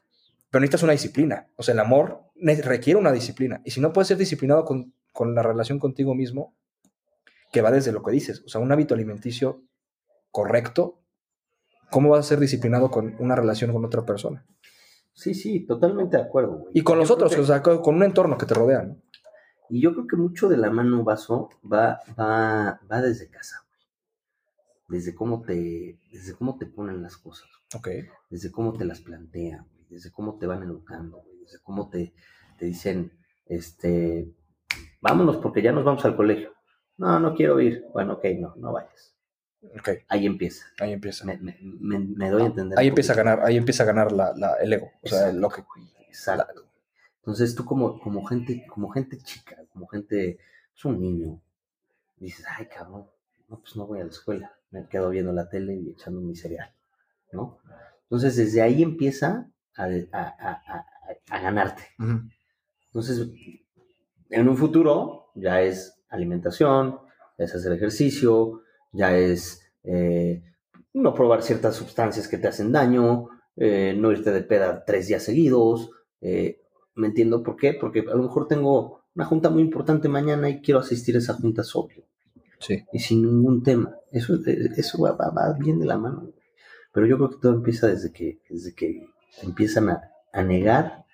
[0.50, 2.24] Pero necesitas una disciplina, o sea, el amor
[2.64, 6.56] requiere una disciplina, y si no puedes ser disciplinado con, con la relación contigo mismo,
[7.52, 9.64] que va desde lo que dices, o sea, un hábito alimenticio
[10.32, 11.02] correcto,
[11.92, 14.46] ¿cómo vas a ser disciplinado con una relación con otra persona?
[15.14, 16.72] Sí, sí, totalmente de acuerdo, güey.
[16.76, 19.02] Y con Yo los otros, que- o sea, con un entorno que te rodea, ¿no?
[19.70, 25.00] Y yo creo que mucho de la mano vaso va, va, va desde casa, güey.
[25.00, 27.90] Desde cómo te, desde cómo te ponen las cosas, Ok.
[28.30, 32.14] desde cómo te las plantean, güey, desde cómo te van educando, güey, desde cómo te,
[32.58, 33.12] te dicen,
[33.46, 34.32] este,
[35.02, 36.54] vámonos porque ya nos vamos al colegio.
[36.98, 37.86] No, no quiero ir.
[37.94, 39.16] Bueno, ok, no, no vayas.
[39.78, 40.66] Ok, Ahí empieza.
[40.80, 41.26] ahí empieza.
[41.26, 42.78] Me, me- me- me doy a entender.
[42.80, 44.92] Ahí empieza a ganar, ahí empieza a ganar la, la- el ego.
[45.02, 45.64] O sea, Exacto, lo que.
[46.08, 46.66] exacto.
[47.18, 50.40] Entonces tú como, como gente, como gente chica, como gente,
[50.76, 51.42] es un niño,
[52.18, 53.06] dices, ay cabrón,
[53.50, 56.36] no, pues no voy a la escuela, me quedo viendo la tele y echando mi
[56.36, 56.74] cereal,
[57.34, 57.60] ¿no?
[58.04, 60.86] Entonces desde ahí empieza a, a- a-
[61.32, 61.84] a- ganarte.
[62.88, 63.28] Entonces,
[64.30, 66.98] en un futuro ya es alimentación,
[67.38, 68.62] ya es hacer ejercicio,
[68.92, 70.44] ya es eh,
[70.94, 75.24] no probar ciertas sustancias que te hacen daño, eh, no irte de peda tres días
[75.24, 75.90] seguidos.
[76.22, 76.62] eh,
[76.96, 77.74] ¿Me entiendo por qué?
[77.74, 81.34] Porque a lo mejor tengo una junta muy importante mañana y quiero asistir a esa
[81.34, 82.04] junta sobrio
[82.60, 82.84] Sí.
[82.92, 83.96] y sin ningún tema.
[84.12, 86.30] Eso, eh, eso va, va- va bien de la mano.
[86.92, 89.08] Pero yo creo que todo empieza desde que, desde que
[89.42, 91.06] empiezan a, a negar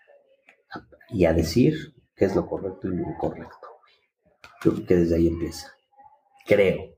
[0.73, 3.67] a- y a decir qué es lo correcto y lo incorrecto.
[4.63, 5.71] Yo creo que desde ahí empieza.
[6.45, 6.95] Creo.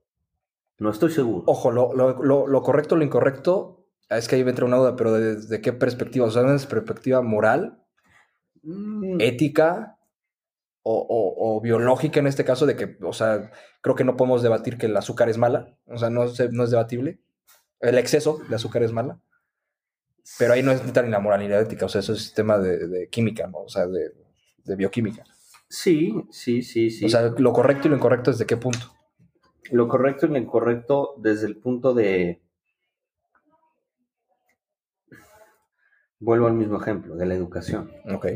[0.80, 1.44] No estoy seguro.
[1.48, 4.96] Ojo, lo, lo- lo- lo correcto, lo incorrecto, es que ahí me entra una duda,
[4.96, 6.26] pero ¿desde qué perspectiva?
[6.28, 7.84] O sea, ¿desde perspectiva moral,
[8.64, 9.98] Mm, ética
[10.84, 12.66] o, o- o biológica en este caso?
[12.66, 13.52] De que, o sea,
[13.82, 15.76] creo que no podemos debatir que el azúcar es mala.
[15.88, 17.20] O sea, no, no es debatible.
[17.80, 19.20] El exceso de azúcar es mala.
[20.38, 21.86] Pero ahí no es ni la moral ni la ética.
[21.86, 23.60] O sea, eso es tema de, de química, ¿no?
[23.60, 24.12] O sea, de,
[24.64, 25.24] de bioquímica.
[25.70, 27.06] Sí, sí, sí, sí.
[27.06, 28.94] O sea, lo correcto y lo incorrecto, ¿desde qué punto?
[29.72, 32.42] lo correcto y lo incorrecto desde el punto de...
[36.20, 37.92] Vuelvo al mismo ejemplo, de la educación.
[38.12, 38.28] Ok.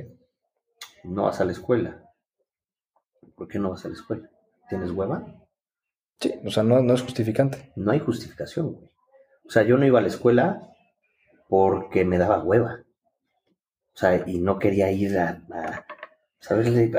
[1.04, 2.04] No vas a la escuela.
[3.36, 4.30] ¿Por qué no vas a la escuela?
[4.70, 5.26] ¿Tienes hueva?
[6.20, 7.72] Sí, o sea, no, no es justificante.
[7.76, 8.90] No hay justificación, güey.
[9.46, 10.71] O sea, yo no iba a la escuela
[11.52, 12.74] porque me daba hueva.
[13.94, 15.86] O sea, y no quería ir a, a,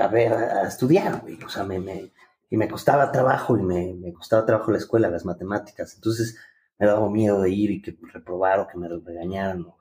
[0.01, 1.43] a ver, a estudiar, güey.
[1.43, 2.13] O sea, me, me-
[2.51, 5.95] y me costaba trabajo y me, me costaba trabajo la escuela, las matemáticas.
[5.95, 6.37] Entonces
[6.79, 9.63] me daba miedo de ir y que reprobar o que me regañaran.
[9.63, 9.79] o-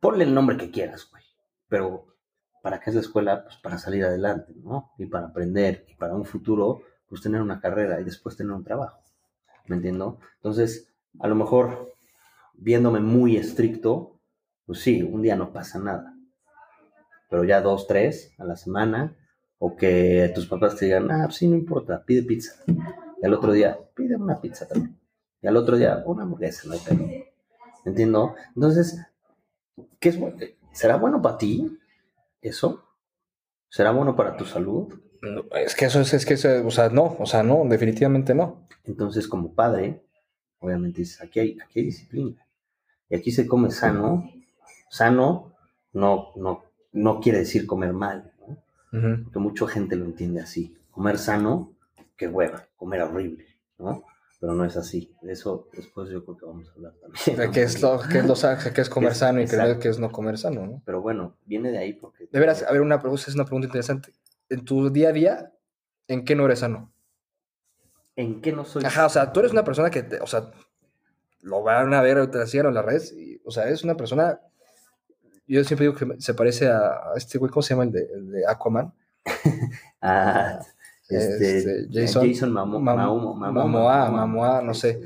[0.00, 1.22] Ponle el nombre que quieras, güey.
[1.68, 2.06] Pero
[2.62, 3.44] ¿para qué es la escuela?
[3.44, 4.92] Pues para salir adelante, ¿no?
[4.98, 8.64] Y para aprender y para un futuro, pues tener una carrera y después tener un
[8.64, 9.02] trabajo.
[9.66, 10.18] ¿Me entiendo?
[10.36, 11.95] Entonces, a lo mejor,
[12.58, 14.18] viéndome muy estricto,
[14.66, 16.14] pues sí, un día no pasa nada.
[17.28, 19.16] Pero ya dos, tres a la semana,
[19.58, 22.54] o que tus papás te digan, ah, pues sí, no importa, pide pizza.
[23.20, 24.98] Y al otro día, pide una pizza también.
[25.42, 27.04] Y al otro día, una hamburguesa, no hay pedo.
[27.84, 28.34] ¿Me entiendo?
[28.54, 29.00] Entonces,
[29.98, 30.36] ¿qué es bueno?
[30.72, 31.78] ¿Será bueno para ti
[32.42, 32.84] eso?
[33.68, 34.92] ¿Será bueno para tu salud?
[35.22, 38.34] No, Es que eso es, es que, eso- o sea, no, o sea, no, definitivamente
[38.34, 38.68] no.
[38.84, 40.04] Entonces, como padre,
[40.60, 42.45] obviamente dices, aquí hay, aquí hay disciplina.
[43.10, 44.28] Y aquí se come sano.
[44.90, 45.52] Sano
[45.92, 49.22] no, no, no quiere decir comer mal, ¿no?
[49.24, 50.76] Porque mucha gente lo entiende así.
[50.90, 51.72] Comer sano,
[52.16, 53.46] qué hueva, comer horrible,
[53.78, 54.04] ¿no?
[54.40, 55.14] Pero no es así.
[55.22, 57.36] De eso después yo creo que vamos a hablar también.
[57.36, 58.34] De qué es lo, qué es lo
[58.74, 60.82] qué es comer Es- sano y qué es no comer sano, ¿no?
[60.84, 62.28] Pero bueno, viene de ahí porque...
[62.30, 64.12] De veras, a ver, una pregunta, es una pregunta interesante.
[64.48, 65.52] En tu día a día,
[66.08, 66.92] ¿en qué no eres sano?
[68.14, 68.84] ¿En qué no soy?
[68.84, 70.50] Ajá, o sea, tú eres una persona que, te- o sea,
[71.46, 74.40] lo van a ver en las redes, y, o sea, es una persona,
[75.46, 77.84] yo siempre digo que se parece a, a este güey, ¿cómo se llama?
[77.84, 78.92] El de, el de Aquaman.
[80.00, 80.60] Ah,
[81.08, 85.00] este, Este, Jason- Jason, Mamo- Mam- Mamomo- Mamomo- Momoa, Mamomo- Momoa, no sé.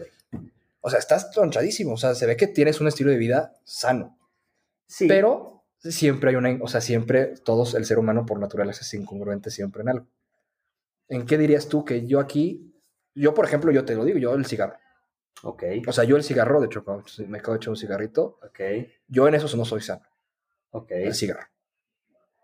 [0.80, 4.16] O sea, estás tronchadísimo, o sea, se ve que tienes un estilo de vida sano,
[4.86, 5.06] Sí.
[5.08, 9.50] pero siempre hay una, o sea, siempre, todos, el ser humano por naturaleza es incongruente
[9.50, 10.06] siempre en algo.
[11.08, 12.72] ¿En qué dirías tú que yo aquí,
[13.14, 14.74] yo por ejemplo, yo te lo digo, yo el cigarro.
[15.42, 16.84] Ok, O sea, yo el cigarro, de hecho,
[17.26, 18.60] me acabo de echar un cigarrito, ok,
[19.08, 20.02] yo en eso no soy sano.
[20.70, 20.90] ok.
[20.92, 21.46] el cigarro.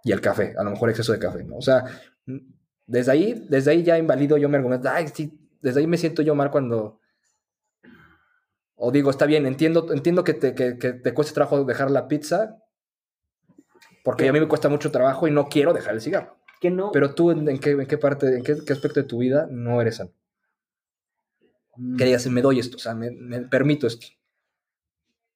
[0.02, 1.56] Y el café, a lo mejor exceso de café, ¿no?
[1.56, 1.84] O sea,
[2.26, 2.38] mm,
[2.86, 4.88] desde ahí, desde ahí ya invalido yo mi argumento.
[4.88, 7.00] Ay, sí, desde ahí me siento yo mal cuando...
[8.76, 12.08] O digo, está bien, entiendo, entiendo que te, que, que te cueste trabajo dejar la
[12.08, 12.62] pizza,
[14.04, 16.36] Porque a mí me cuesta mucho trabajo y no quiero dejar el cigarro.
[16.60, 16.92] Que no.
[16.92, 19.48] Pero tú, ¿en, en qué, en qué parte, en qué, qué aspecto de tu vida
[19.50, 20.12] no eres sano?
[21.76, 24.06] Mm, Que digas, me doy esto, o sea, me, me permito esto.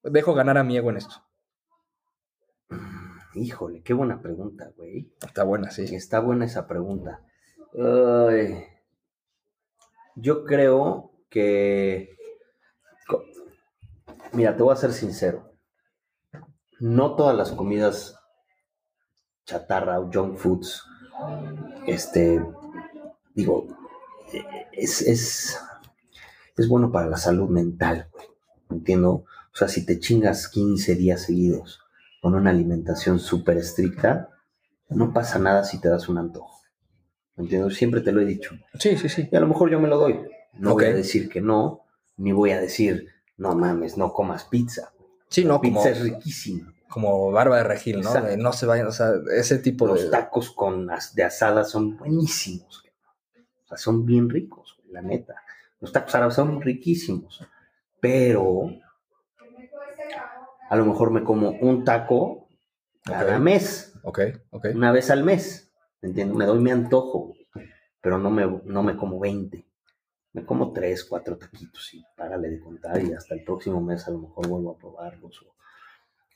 [0.02, 1.14] Dejo ganar a mi ego en esto.
[3.34, 5.12] Híjole, qué buena pregunta, güey.
[5.24, 5.82] Está buena, sí.
[5.94, 7.22] Está buena esa pregunta.
[7.78, 8.64] Ay,
[10.16, 12.16] yo creo que...
[14.32, 15.52] Mira, te voy a ser sincero.
[16.78, 18.16] No todas las comidas
[19.44, 20.84] chatarra o junk foods,
[21.86, 22.40] este,
[23.34, 23.66] digo,
[24.32, 25.60] eh, es, es,
[26.60, 28.26] es bueno para la salud mental, güey.
[28.70, 29.10] Entiendo.
[29.52, 31.80] O sea, si te chingas 15 días seguidos
[32.22, 34.28] con una alimentación súper estricta,
[34.88, 36.60] no pasa nada si te das un antojo.
[37.36, 37.70] ¿Entiendo?
[37.70, 38.54] Siempre te lo he dicho.
[38.78, 39.28] Sí, sí, sí.
[39.30, 40.20] Y a lo mejor yo me lo doy.
[40.54, 41.80] No voy a decir que no,
[42.16, 43.08] ni voy a decir,
[43.38, 44.92] no mames, no comas pizza.
[45.28, 46.74] Sí, no, pizza como, es riquísima.
[46.88, 48.12] como barba de regil, ¿no?
[48.12, 50.10] De no se vayan, o sea, ese tipo Los de...
[50.10, 52.84] tacos con as- de asada son buenísimos.
[53.64, 55.36] O sea, son bien ricos, güey, la neta.
[55.80, 57.46] Los tacos árabes son riquísimos.
[58.00, 58.70] Pero
[60.68, 62.48] a lo mejor me como un taco
[63.04, 64.20] cada mes, Ok,
[64.50, 64.66] ok.
[64.74, 65.72] una vez al mes.
[66.02, 66.36] ¿Entiendes?
[66.36, 67.34] Me doy mi antojo,
[68.00, 69.66] pero no me, no me como 20.
[70.32, 74.12] Me como 3, 4 taquitos y párale de contar y hasta el próximo mes a
[74.12, 75.44] lo mejor vuelvo a probarlos.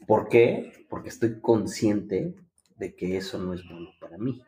[0.06, 0.86] ¿Por qué?
[0.90, 2.34] Porque estoy consciente
[2.76, 4.42] de que eso no es bueno para mí.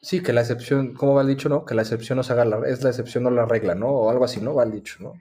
[0.00, 1.64] Sí, que la excepción, ¿cómo va el dicho, no?
[1.64, 2.66] Que la excepción no se haga la...
[2.68, 3.88] Es la excepción no la regla, ¿no?
[3.88, 4.54] O algo así, ¿no?
[4.54, 5.14] Va el dicho, ¿no?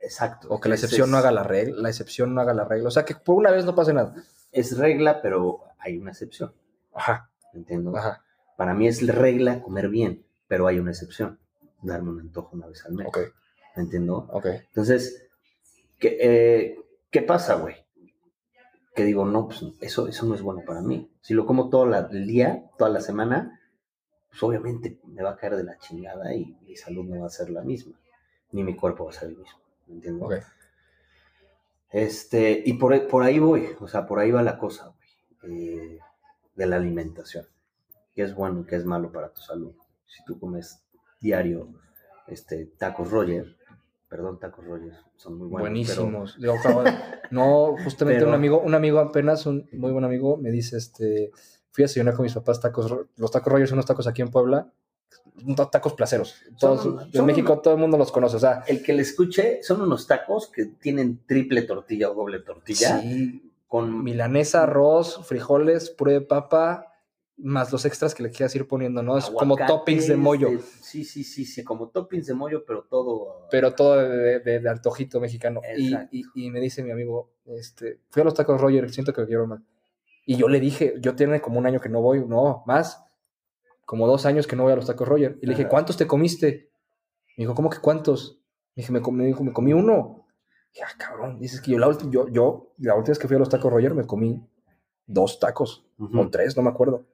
[0.00, 0.48] Exacto.
[0.50, 2.88] O que la excepción es- no haga la regla, la excepción no haga la regla.
[2.88, 4.14] O sea, que por una vez no pase nada.
[4.52, 6.52] Es regla, pero hay una excepción.
[6.94, 7.96] Ajá, ¿Entiendo?
[7.96, 8.22] ajá,
[8.56, 11.38] Para mí es regla comer bien, pero hay una excepción.
[11.82, 13.06] Darme un antojo una vez al mes.
[13.08, 13.18] ok,
[13.76, 14.28] ¿Entiendo?
[14.32, 14.46] ok.
[14.68, 15.28] Entonces,
[15.98, 16.78] ¿qué, eh,
[17.10, 17.76] ¿qué pasa, güey?
[18.94, 21.10] Que digo, no, pues eso, eso no es bueno para mí.
[21.20, 23.57] Si lo como todo la- el día, toda la semana,
[24.28, 27.30] pues obviamente me va a caer de la chingada y mi salud no va a
[27.30, 27.98] ser la misma.
[28.52, 29.58] Ni mi cuerpo va a ser el mismo.
[29.86, 30.44] ¿me entiendes?
[31.90, 34.92] Este, y por, ahí- por ahí voy, o sea, por ahí va la cosa,
[35.42, 35.98] güey, eh,
[36.54, 37.46] de la alimentación.
[38.14, 39.72] ¿Qué es bueno y qué es malo para tu salud?
[40.06, 40.82] Si tú comes
[41.20, 41.68] diario
[42.26, 43.56] este, tacos Roger,
[44.08, 45.60] perdón, tacos Roger, son muy buenos.
[45.70, 46.36] Buenísimos.
[46.38, 46.54] Yo
[47.30, 51.30] No, justamente Pero- un amigo, un amigo apenas, un muy buen amigo, me dice, este,
[51.78, 54.30] fui a desayunar con mis papás tacos, los tacos Rogers son unos tacos aquí en
[54.32, 54.68] Puebla,
[55.70, 56.34] tacos placeros.
[56.58, 58.92] Todos, Son- en son México unos- todo el mundo los conoce, o sea, el que
[58.92, 64.64] le escuche son unos tacos que tienen triple tortilla o doble tortilla sí, con milanesa,
[64.64, 66.86] arroz, frijoles, puré de papa,
[67.36, 69.16] más los extras que le quieras ir poniendo, ¿no?
[69.16, 72.82] Es como toppings de mollo, de- sí, sí, sí, sí, como toppings de mollo, pero
[72.90, 73.46] todo.
[73.52, 75.60] pero todo de, de- de antojito mexicano.
[75.76, 79.20] Y, y- y me dice mi amigo, este, fui a los tacos Roger, siento que
[79.20, 79.60] lo quiero más.
[80.30, 83.02] Y yo le dije, yo tiene como un año que no voy, no, más,
[83.86, 85.38] como dos años que no voy a los tacos Roger.
[85.40, 85.70] Y le dije, Ajá.
[85.70, 86.68] ¿cuántos te comiste?
[87.38, 88.38] Me dijo, ¿cómo que cuántos?
[88.76, 90.26] Me dije, me comí, me dijo, me comí uno.
[90.74, 93.38] Y, ah, cabrón, dices que yo la, yo, yo, la última vez que fui a
[93.38, 94.46] los tacos Roger me comí
[95.06, 97.04] dos tacos, o tres, no me acuerdo.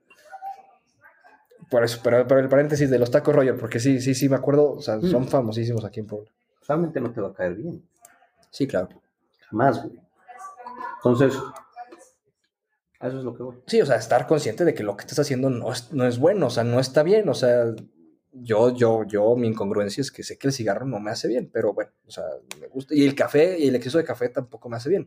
[1.70, 4.34] Por eso, pero, pero el paréntesis de los tacos Roger, porque sí, sí, sí, me
[4.34, 5.28] acuerdo, o sea, son Mm.
[5.28, 6.28] famosísimos aquí en Puebla.
[6.66, 7.80] Realmente no te va a caer bien.
[8.50, 8.88] Sí, claro.
[9.50, 10.00] Jamás, güey.
[10.96, 11.40] Entonces,
[13.04, 13.56] a eso es lo que voy.
[13.66, 16.18] Sí, o sea, estar consciente de que lo que estás haciendo no es, no es
[16.18, 17.66] bueno, o sea, no está bien, o sea,
[18.32, 21.50] yo, yo, yo, mi incongruencia es que sé que el cigarro no me hace bien,
[21.52, 22.24] pero bueno, o sea,
[22.60, 25.06] me gusta, y el café, y el exceso de café tampoco me hace bien.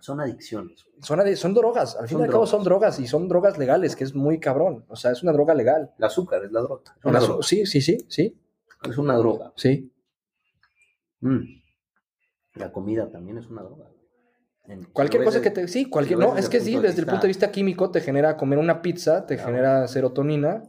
[0.00, 0.84] Son adicciones.
[1.00, 3.94] Son, adi- son drogas, al fin y al cabo son drogas, y son drogas legales,
[3.96, 5.92] que es muy cabrón, o sea, es una droga legal.
[5.98, 6.82] El azúcar es la droga.
[6.98, 7.42] Es una Una- droga.
[7.42, 8.38] sí, sí, sí, sí,
[8.88, 9.52] Es una droga.
[9.56, 9.90] sí.
[11.20, 11.40] Mm.
[12.54, 13.86] La comida también es una droga.
[14.92, 15.68] Cualquier cosa que te...
[15.68, 16.18] Sí, cualquier...
[16.18, 19.26] No, es que sí, desde el punto de vista químico te genera comer una pizza,
[19.26, 19.50] te Claro.
[19.50, 20.62] genera serotonina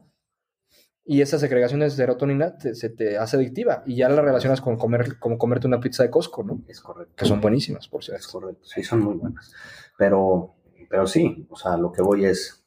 [1.05, 4.75] y esa segregación de serotonina te- se te hace adictiva y ya la relacionas con
[4.77, 6.61] comer, como comerte una pizza de Costco, ¿no?
[6.67, 7.13] Es correcto.
[7.15, 8.27] Que son buenísimas, por Es cierto.
[8.31, 8.65] correcto.
[8.65, 9.53] Sí, son muy buenas.
[9.97, 10.55] Pero,
[10.89, 12.65] pero sí, o sea, lo que voy es.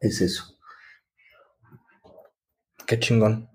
[0.00, 0.58] Es eso.
[2.86, 3.48] Qué chingón.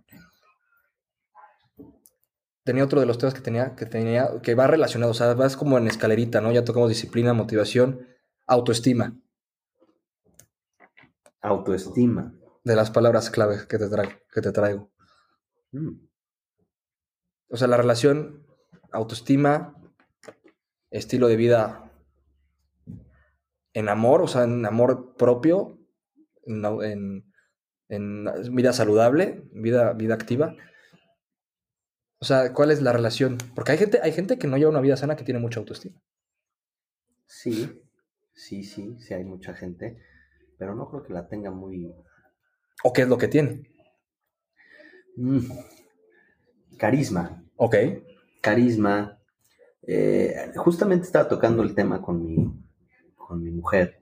[2.70, 5.58] Tenía otro de los temas que tenía, que tenía, que va relacionado, o sea, vas
[5.58, 6.52] como en escalerita, ¿no?
[6.52, 8.06] Ya tocamos disciplina, motivación,
[8.46, 9.18] autoestima,
[11.42, 12.32] Autoestima.
[12.64, 14.12] de las palabras clave que te traigo.
[14.32, 14.92] Que te traigo.
[15.72, 15.96] Mm.
[17.50, 18.46] O sea, la relación
[18.92, 19.74] autoestima,
[20.92, 21.92] estilo de vida
[23.74, 25.80] en amor, o sea, en amor propio,
[26.46, 27.26] en, en-
[27.90, 30.56] en vida saludable, vida, vida activa.
[32.20, 33.38] O sea, ¿cuál es la relación?
[33.56, 36.02] Porque hay gente, hay gente que no lleva una vida sana que tiene mucha autoestima.
[37.26, 37.82] Sí,
[38.40, 39.98] Sí, sí, sí hay mucha gente,
[40.58, 41.94] pero no creo que la tenga muy...
[42.86, 43.70] ¿O qué es lo que tiene?
[45.18, 45.40] Mm,
[46.78, 47.44] carisma.
[47.58, 47.76] Ok.
[48.40, 49.20] Carisma.
[49.82, 52.50] Eh, justamente estaba tocando el tema con mi,
[53.18, 54.02] con mi mujer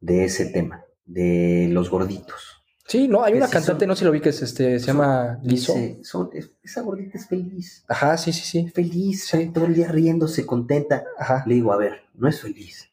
[0.00, 2.59] de ese tema, de los gorditos.
[2.90, 4.86] Sí, no, hay una cantante, son- no sé si lo vi, que es, este, se
[4.88, 5.74] llama Liso.
[5.74, 8.68] Dice, son- es- esa gordita es feliz, Ajá, sí, sí, sí.
[8.70, 9.48] feliz, Sí.
[9.54, 11.04] todo el día riéndose, contenta.
[11.16, 11.44] Ajá.
[11.46, 12.90] Le digo, a ver, no es feliz.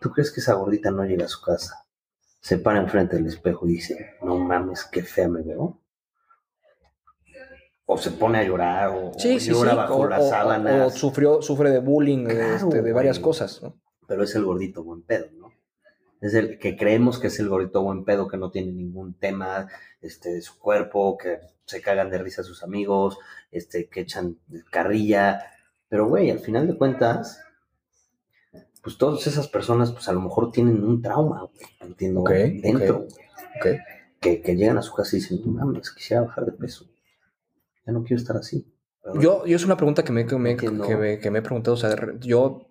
[0.00, 1.86] ¿Tú crees que esa gordita no llega a su casa?
[2.40, 5.80] Se para enfrente del espejo y dice, no mames, qué fea me veo.
[7.86, 10.86] O se pone a llorar, o, Sí, o sí, llora bajo O, las o- sábanas.
[10.94, 13.78] o sufrió, sufre de bullying, Claro, este, de varias cosas, ¿no?
[14.08, 15.43] Pero es el gordito buen pedo, ¿no?
[16.24, 19.68] Es el que creemos que es el gordito buen pedo, que no tiene ningún tema
[20.00, 23.18] este, de su cuerpo, que se cagan de risa a sus amigos,
[23.50, 24.38] este, que echan
[24.70, 25.42] carrilla.
[25.86, 27.42] Pero, güey, al final de cuentas,
[28.82, 33.06] pues todas esas personas, pues a lo mejor tienen un trauma, güey, entiendo, dentro.
[34.18, 36.86] Que, que llegan a su casa y dicen, no mames, quisiera bajar de peso.
[37.86, 38.66] Ya no quiero estar así.
[39.02, 41.42] Pero, Yo, yo es una pregunta que me, que me, que me, que me he
[41.42, 42.66] preguntado, o sea, yo...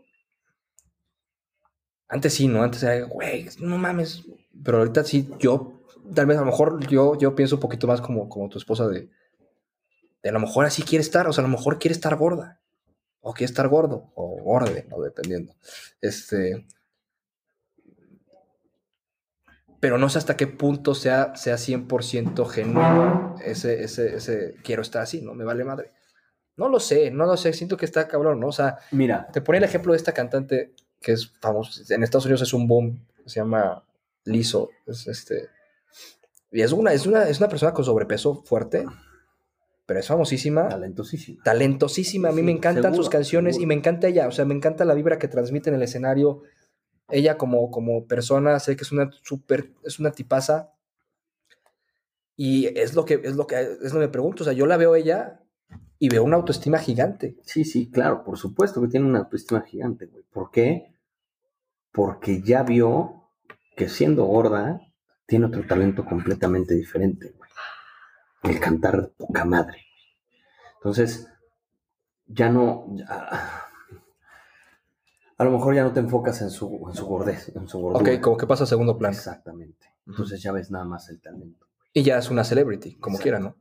[2.08, 2.64] Antes sí, ¿no?
[2.64, 4.24] Antes era, güey, no mames.
[4.64, 5.84] Pero ahorita sí, yo,
[6.14, 8.88] tal vez a lo mejor yo, yo pienso un poquito más como, como tu esposa
[8.88, 9.10] de,
[10.22, 12.60] de a lo mejor así quiere estar, o sea, a lo mejor quiere estar gorda.
[13.22, 15.02] O quiere estar gordo, o gorde, ¿no?
[15.02, 15.56] Dependiendo.
[16.02, 16.66] Este...
[19.80, 25.02] Pero no sé hasta qué punto sea, sea 100% genuino ese, ese, ese quiero estar
[25.02, 25.34] así, ¿no?
[25.34, 25.92] Me vale madre.
[26.56, 28.48] No lo sé, no lo sé, siento que está cabrón, ¿no?
[28.48, 30.74] O sea, Mira, te ponía el ejemplo de esta cantante
[31.04, 33.84] que es famosa, en Estados Unidos es un boom, se llama
[34.24, 35.50] Lizzo, es este,
[36.52, 38.86] y es una, es una, es una persona con sobrepeso fuerte,
[39.86, 41.44] pero es famosísima, talentosísima.
[41.44, 44.46] talentosísima, a mí Sí, me encantan seguro, sus canciones y me encanta ella, o sea,
[44.46, 46.42] me encanta la vibra que transmite en el escenario,
[47.10, 50.72] ella como, como persona, sé que es una súper, es una tipaza,
[52.38, 54.66] y es lo que, es lo que, es lo que me pregunto, o sea, yo
[54.66, 55.42] la veo a ella
[56.00, 57.38] y veo una autoestima gigante.
[57.44, 60.24] Sí, sí, claro, por supuesto que tiene una autoestima gigante, güey.
[60.32, 60.93] ¿Por qué?
[61.94, 63.30] Porque ya vio
[63.78, 64.82] que siendo gorda
[65.26, 67.50] tiene otro talento completamente diferente, güey.
[68.44, 69.78] El cantar de poca madre.
[70.76, 71.28] Entonces,
[72.26, 72.88] ya no.
[72.96, 73.70] ya-
[75.38, 78.14] a lo mejor ya no te enfocas en su, en su gordez, en su gordura.
[78.16, 79.16] Ok, como que pasa a segundo plano.
[79.16, 79.88] Exactamente.
[80.06, 81.68] Entonces ya ves nada más el talento.
[81.94, 83.56] Y ya es una celebrity, como quiera, ¿no?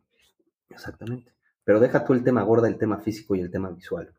[0.68, 1.32] Exactamente.
[1.64, 4.12] Pero deja tú el tema gorda, el tema físico y el tema visual.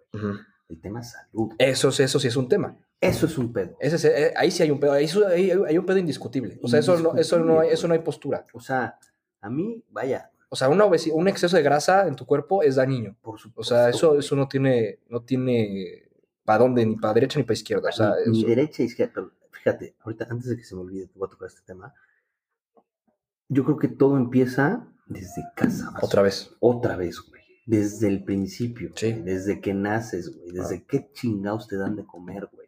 [0.70, 1.54] El tema salud.
[1.58, 2.78] Eso, es- eso sí es un tema.
[3.04, 3.76] Eso es un pedo.
[3.80, 6.60] Ese es- eh, ahí sí hay un pedo, ahí, ahí hay un pedo indiscutible.
[6.64, 8.46] O sea, eso no, eso no, hay, eso no hay postura.
[8.54, 8.98] O sea,
[9.42, 12.76] a mí, vaya, O sea, una obesi- un exceso de grasa en tu cuerpo es
[12.76, 13.16] dañino.
[13.22, 13.62] por supuesto.
[13.62, 16.04] O sea, eso, eso no tiene, no tiene
[16.46, 17.90] para dónde, ni para derecha ni para izquierda.
[17.90, 19.30] O sea, ni, ni derecha, izquierda.
[19.52, 21.92] Fíjate, ahorita, antes de que se me olvide, te voy a tocar este tema.
[23.50, 25.92] Yo creo que todo empieza desde casa.
[26.02, 26.52] otra vez.
[26.60, 27.42] Otra vez, güey.
[27.66, 28.92] Desde el principio.
[28.96, 29.12] Sí.
[29.12, 30.52] güey, Desde que naces, güey.
[30.52, 30.84] Desde Ah.
[30.88, 32.63] qué chingados te dan de comer, güey.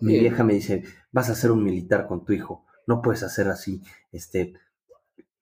[0.00, 2.66] Mi Eh, vieja me dice, vas a ser un militar con tu hijo.
[2.86, 3.82] No puedes hacer así.
[4.12, 4.52] Este,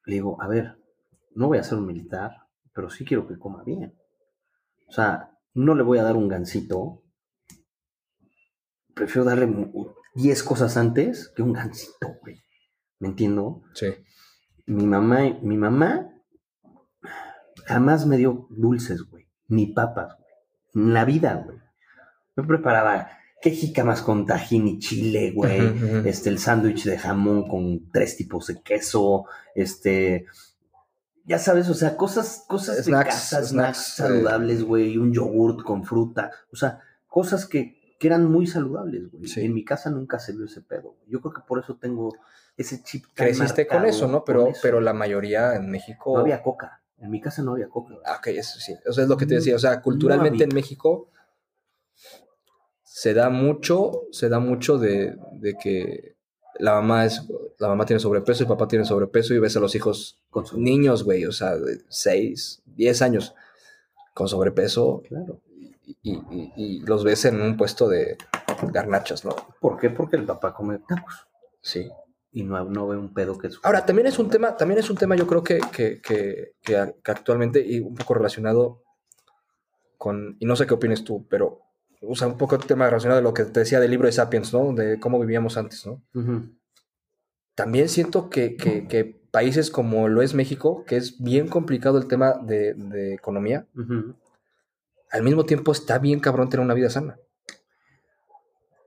[0.05, 0.79] le digo, a ver,
[1.35, 2.33] no voy a ser un militar,
[2.73, 3.95] pero sí quiero que coma bien.
[4.89, 7.03] O sea, no le voy a dar un gansito.
[8.95, 12.41] Prefiero darle mu- 10 cosas antes que un gansito, güey.
[12.99, 13.63] ¿Me entiendo?
[13.75, 13.87] Sí.
[14.67, 16.11] Mi mamá, mi mamá
[17.67, 19.29] jamás me dio dulces, güey.
[19.49, 20.87] Ni papas, güey.
[20.87, 21.59] En la vida, güey.
[22.37, 23.11] Me preparaba
[23.41, 25.61] que jícamas con tajín y chile, güey
[26.05, 30.27] este, el sándwich de jamón con tres tipos de queso, este,
[31.25, 35.85] ya sabes, o sea, cosas, cosas Snacks, de casa, snacks, saludables, güey, un yogurt con
[35.85, 39.27] fruta, o sea, cosas que, que eran muy saludables, güey.
[39.27, 39.45] Sí.
[39.45, 40.95] En mi casa nunca se vio ese pedo.
[40.95, 41.09] güey.
[41.09, 42.15] Yo creo que por eso tengo
[42.57, 43.05] ese chip.
[43.15, 44.25] tan Creciste con eso, ¿no?
[44.25, 44.61] Pero, eso.
[44.63, 46.15] pero la mayoría en México.
[46.15, 46.81] No había coca.
[46.99, 47.95] En mi casa no había coca.
[48.05, 48.75] Ah, ok, eso sí.
[48.89, 49.57] O sea, es lo que te decía.
[49.57, 51.11] O sea, culturalmente en México
[53.01, 56.17] se da mucho, se da mucho de, de que
[56.59, 57.23] la mamá es,
[57.59, 61.05] la mamá tiene sobrepeso, el papá tiene sobrepeso y ves a los hijos Con niños,
[61.05, 63.35] güey, o sea, de 6, 10 años
[64.15, 65.41] con sobrepeso Claro.
[66.03, 68.17] y, y- y los ves en un puesto de
[68.73, 69.37] garnachas, ¿no?
[69.61, 69.91] ¿Por qué?
[69.91, 71.29] Porque el papá come tacos
[71.61, 71.89] Sí.
[72.33, 74.97] y no, no ve un pedo que Ahora, también es un tema, también es un
[74.97, 78.83] tema, yo creo que, que, que- que- que actualmente, y un poco relacionado
[79.97, 81.61] con, y no sé qué opines tú, pero,
[82.01, 84.13] o sea, un poco el tema relacionado de lo que te decía del libro de
[84.13, 84.73] Sapiens, ¿no?
[84.73, 86.03] De cómo vivíamos antes, ¿no?
[86.15, 86.51] Ujú.
[87.55, 92.07] También siento que, que- que países como lo es México, que es bien complicado el
[92.09, 93.67] tema de, de economía,
[95.11, 97.19] al mismo tiempo está bien cabrón tener una vida sana.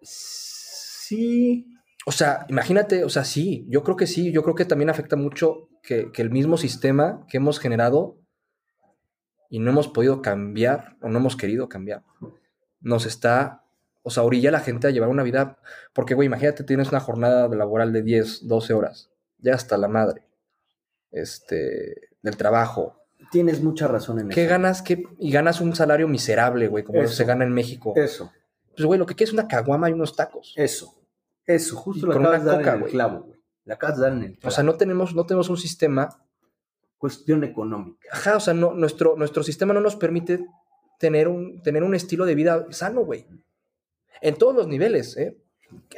[0.02, 1.68] Sí.
[2.06, 5.16] O sea, imagínate, o sea, sí, yo creo que sí, yo creo que también afecta
[5.16, 8.18] mucho que, que el mismo sistema que hemos generado
[9.50, 12.04] y no hemos podido cambiar o no hemos querido cambiar,
[12.82, 13.64] nos está,
[14.04, 15.58] o sea, orilla a la gente a llevar una vida,
[15.94, 20.28] porque, güey, imagínate, tienes una jornada laboral de 10, 12 horas, ya hasta la madre,
[21.12, 22.98] este, del trabajo.
[23.32, 24.50] Tienes mucha razón en ¿Qué eso.
[24.50, 24.82] ganas?
[24.82, 27.14] ¿Qué, y ganas un salario miserable, güey, como Eso.
[27.14, 27.94] se gana en México.
[27.96, 28.32] Eso,
[28.76, 30.54] Pues, güey, lo que quieres es una caguama y unos tacos.
[30.58, 30.98] eso.
[31.46, 32.92] Eso, justo lo acabas de dar coca, en el güey.
[32.94, 33.40] clavo, güey.
[33.66, 34.48] La acabas de dar en el clavo.
[34.48, 36.10] O sea, no tenemos, no tenemos un sistema
[36.98, 38.08] Cuestión económica.
[38.12, 40.46] Ajá, o sea, no, nuestro, nuestro sistema no nos permite
[41.02, 43.26] tener un, tener un estilo de vida sano, güey.
[44.22, 45.36] En todos los niveles, ¿eh?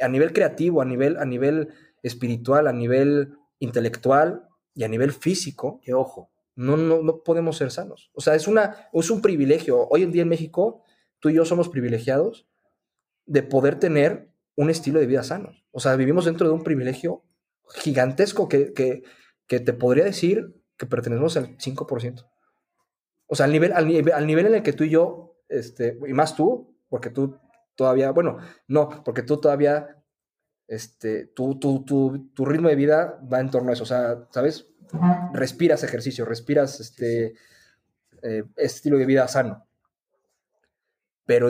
[0.00, 1.68] A nivel creativo, a nivel, a nivel
[2.02, 6.30] espiritual, a nivel intelectual y a nivel físico, Que ojo.
[6.56, 8.10] no, no, no podemos ser sanos.
[8.14, 9.86] O sea, es, una, es un privilegio.
[9.88, 10.82] Hoy en día en México,
[11.20, 12.48] tú y yo somos privilegiados
[13.26, 15.52] de poder tener un estilo de vida sano.
[15.70, 17.24] O sea, vivimos dentro de un privilegio
[17.74, 19.02] gigantesco que, que,
[19.46, 22.24] que te podría decir que pertenecemos al 5%.
[23.26, 25.98] O sea, al nivel, al, nivel, al nivel en el que tú y yo, este,
[26.06, 27.38] y más tú, porque tú
[27.74, 30.02] todavía, bueno, no, porque tú todavía,
[30.66, 33.84] este, tu, tu, tu, tu ritmo de vida va en torno a eso.
[33.84, 34.68] O sea, ¿sabes?
[35.32, 37.34] Respiras ejercicio, respiras este
[38.22, 39.66] eh, estilo de vida sano.
[41.26, 41.48] Pero,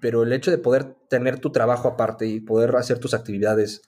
[0.00, 3.82] pero el hecho de poder tener tu trabajo aparte y poder hacer tus actividades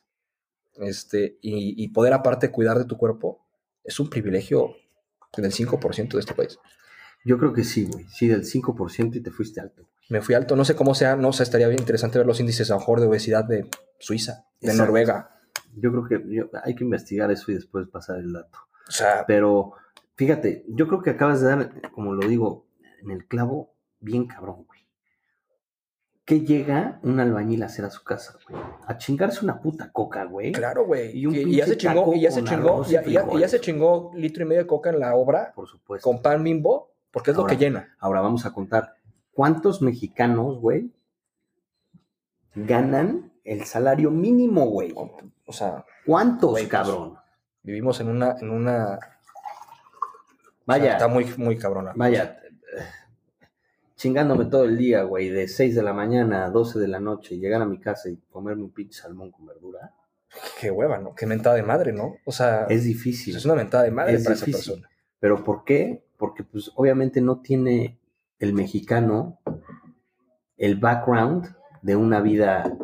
[0.77, 3.47] este, y, y poder aparte cuidar de tu cuerpo
[3.85, 4.75] es un privilegio
[5.37, 6.59] del 5% de este país.
[7.29, 8.07] Yo creo que sí, güey.
[8.09, 9.87] Sí, del 5% y te fuiste alto.
[10.09, 12.71] Me fui alto, no sé cómo sea, no sé, estaría bien interesante ver los índices
[12.71, 13.69] a lo mejor de obesidad de
[13.99, 14.85] Suiza, de Exacto.
[14.85, 15.39] Noruega.
[15.77, 18.59] Yo creo que yo- hay que investigar eso y después pasar el dato.
[18.89, 19.73] O sea, Pero
[20.17, 22.67] fíjate, yo creo que acabas de dar, como lo digo,
[23.03, 24.81] en el clavo, bien cabrón, güey.
[26.25, 28.61] ¿Qué llega un albañil a hacer a su casa, güey?
[28.87, 30.53] A chingarse una puta coca, güey.
[30.53, 31.17] claro, güey.
[31.17, 34.11] Y un Y, y ya se chingó, y ya se chingó, ya, ya- se chingó
[34.15, 36.09] litro y medio de coca en la obra Por supuesto.
[36.09, 37.97] con pan bimbo, porque es Ahora, lo que llena.
[37.99, 38.95] Ahora vamos a contar.
[39.33, 40.93] ¿Cuántos mexicanos, güey,
[42.55, 44.93] ganan el salario mínimo, güey?
[45.47, 47.17] O sea, ¿Cuántos, Güey, pues, cabrón?
[47.63, 48.95] vivimos en una, en una.
[48.95, 49.01] o sea,
[50.67, 51.93] Vaya, está muy, muy cabrona.
[51.97, 52.39] vaya,
[53.97, 57.35] chingándome todo el día, güey, de 6 de la mañana a 12 de la noche,
[57.35, 59.93] y llegar a mi casa y comerme un pinche salmón con verdura.
[60.61, 61.15] Qué hueva, ¿no?
[61.15, 62.17] Qué mentada de madre, ¿no?
[62.25, 63.37] O sea, Es es, difícil.
[63.45, 64.55] una mentada de madre es para difícil.
[64.55, 64.91] esa persona.
[65.19, 66.05] ¿Pero por qué?
[66.19, 67.99] Porque pues obviamente no tiene
[68.39, 69.39] el mexicano
[70.57, 72.77] el background de una vida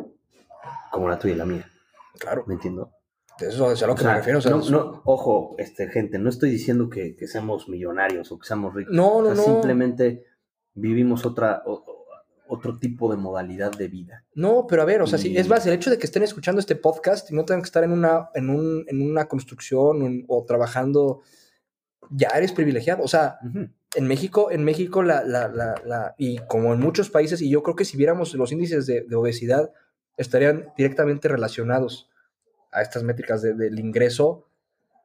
[0.91, 1.69] como la tuya y la mía.
[2.17, 2.91] Claro, ¿Me entiendo?
[3.37, 4.39] eso es a lo O que sea, me refiero.
[4.39, 8.39] O sea, no, no, ojo, este, gente, no estoy diciendo que, que seamos millonarios o
[8.39, 8.93] que seamos ricos.
[8.95, 9.43] no, O no, sea, no.
[9.43, 10.23] Simplemente
[10.73, 12.05] vivimos otra, o- o-
[12.47, 14.23] otro tipo de modalidad de vida.
[14.35, 16.59] No, pero a ver, o sea, sí, es más, el hecho de que estén escuchando
[16.61, 20.05] este podcast y no tengan que estar en una, en un, en una construcción o,
[20.05, 21.21] en- o trabajando,
[22.11, 23.03] ya eres privilegiado.
[23.03, 23.39] O sea,
[23.95, 27.63] en México, en México la, la, la, la- y como en muchos países, y yo
[27.63, 29.71] creo que si viéramos los índices de, de obesidad,
[30.17, 32.09] estarían directamente relacionados
[32.71, 34.47] a estas métricas de- del ingreso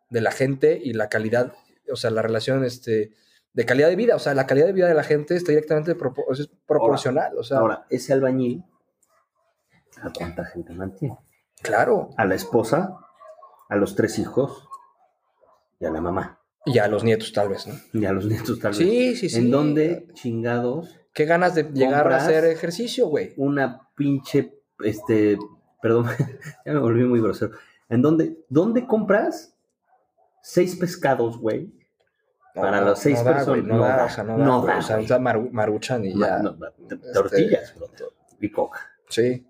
[0.08, 1.52] de la gente y la calidad,
[1.92, 3.12] o sea, la relación este,
[3.52, 5.92] de calidad de vida, o sea, la calidad de vida de la gente está directamente
[5.92, 8.64] es proporcional, o sea, Ahora, ese albañil,
[10.02, 11.16] ¿a cuánta gente mantiene?
[11.62, 12.96] claro, A la esposa,
[13.68, 14.66] a los tres hijos
[15.78, 16.39] y a la mamá.
[16.66, 17.74] Y a los nietos tal vez, ¿no?
[17.92, 18.78] Y a los nietos tal vez.
[18.78, 19.38] Sí, sí, sí.
[19.38, 23.32] ¿En dónde chingados Qué ganas de llegar a hacer ejercicio, güey.
[23.36, 24.54] una pinche,
[24.84, 25.36] este,
[25.82, 26.06] perdón,
[26.66, 27.52] ya me volví muy grosero.
[27.88, 29.54] ¿En dónde, dónde compras
[30.42, 31.72] seis pescados, güey?
[32.54, 34.96] Para las seis da, personas, güey, no, no da, no da, no da, o sea,
[34.96, 35.04] güey.
[35.04, 36.38] está maru- maruchan y ya.
[36.42, 37.88] Ma- Este- tortillas, bro,
[38.40, 38.80] y coca.
[39.08, 39.46] Sí,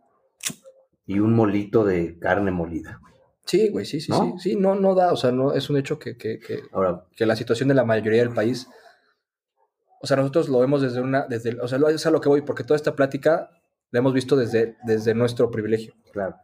[1.07, 2.99] Y un molito de carne molida.
[3.01, 3.10] güey.
[3.51, 4.39] Sí, güey, sí, sí, ¿No?
[4.39, 4.51] sí.
[4.51, 7.27] Sí, no, no da, o sea, no, es un hecho que, que, que, Ahora, que
[7.27, 8.69] la situación de la mayoría del país,
[10.01, 12.43] o sea, nosotros lo vemos desde una, desde, o sea, es a lo que voy,
[12.43, 13.51] porque toda esta plática
[13.91, 15.95] la hemos visto desde, desde nuestro privilegio.
[16.13, 16.37] claro,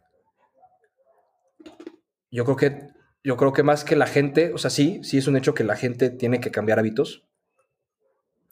[2.30, 2.88] Yo creo que,
[3.22, 5.64] yo creo que más que la gente, o sea, sí, sí es un hecho que
[5.64, 7.24] la gente tiene que cambiar hábitos.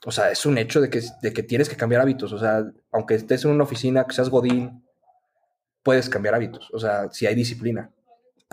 [0.06, 2.32] O sea, es un hecho de que, de que tienes que cambiar hábitos.
[2.32, 4.84] O sea, aunque estés en una oficina, que seas godín,
[5.82, 6.70] puedes cambiar hábitos.
[6.72, 7.90] O sea, si hay disciplina,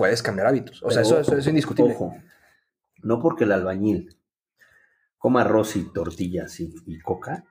[0.01, 0.81] puedes cambiar hábitos.
[0.83, 1.93] O sea, eso, eso es indiscutible.
[1.93, 2.15] Ojo,
[3.03, 4.17] no porque el albañil
[5.19, 7.45] coma arroz y tortillas y, y coca,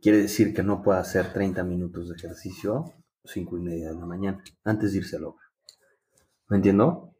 [0.00, 2.94] quiere decir que no pueda hacer 30 minutos de ejercicio,
[3.24, 5.44] 5 y media de la mañana, antes de irse a la obra.
[6.48, 7.14] ¿Me entiendo?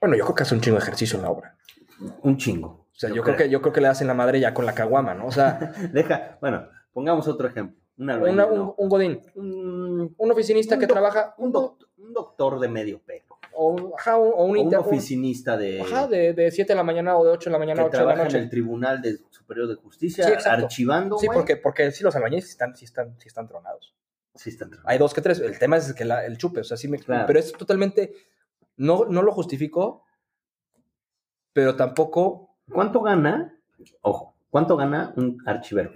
[0.00, 1.56] Bueno, yo creo que hace un chingo de ejercicio en la obra.
[2.22, 2.68] Un chingo.
[2.90, 4.74] O sea, yo, creo que, yo creo que le hacen la madre ya con la
[4.74, 5.26] caguama, ¿no?
[5.26, 7.80] O sea, Deja, bueno, pongamos otro ejemplo.
[7.96, 12.68] Un Una- un, godín, un, un oficinista Un que trabaja, Un, doc- un doctor de
[12.68, 13.23] medio pelo.
[13.56, 16.72] O, un- ajá, un, o un O inter- un- oficinista de, ajá, de, de 7
[16.72, 18.28] de la mañana o de 8 de la mañana a que 8 de la trabaja
[18.30, 18.50] en el noche.
[18.50, 22.74] Tribunal de Superior de Justicia Sí, archivando, Sí, porque, porque sí, los albañiles sí están,
[22.76, 23.94] sí están, sí están tronados.
[24.34, 25.38] Sí, están Hay dos que tres.
[25.40, 27.24] El tema es que la- el chupe, o sea, sí me Claro.
[27.26, 28.12] Pero es totalmente.
[28.76, 30.04] No, no lo justifico,
[31.52, 32.56] pero tampoco.
[32.72, 33.56] ¿Cuánto gana?
[34.02, 35.92] Ojo, ¿cuánto gana un archivero?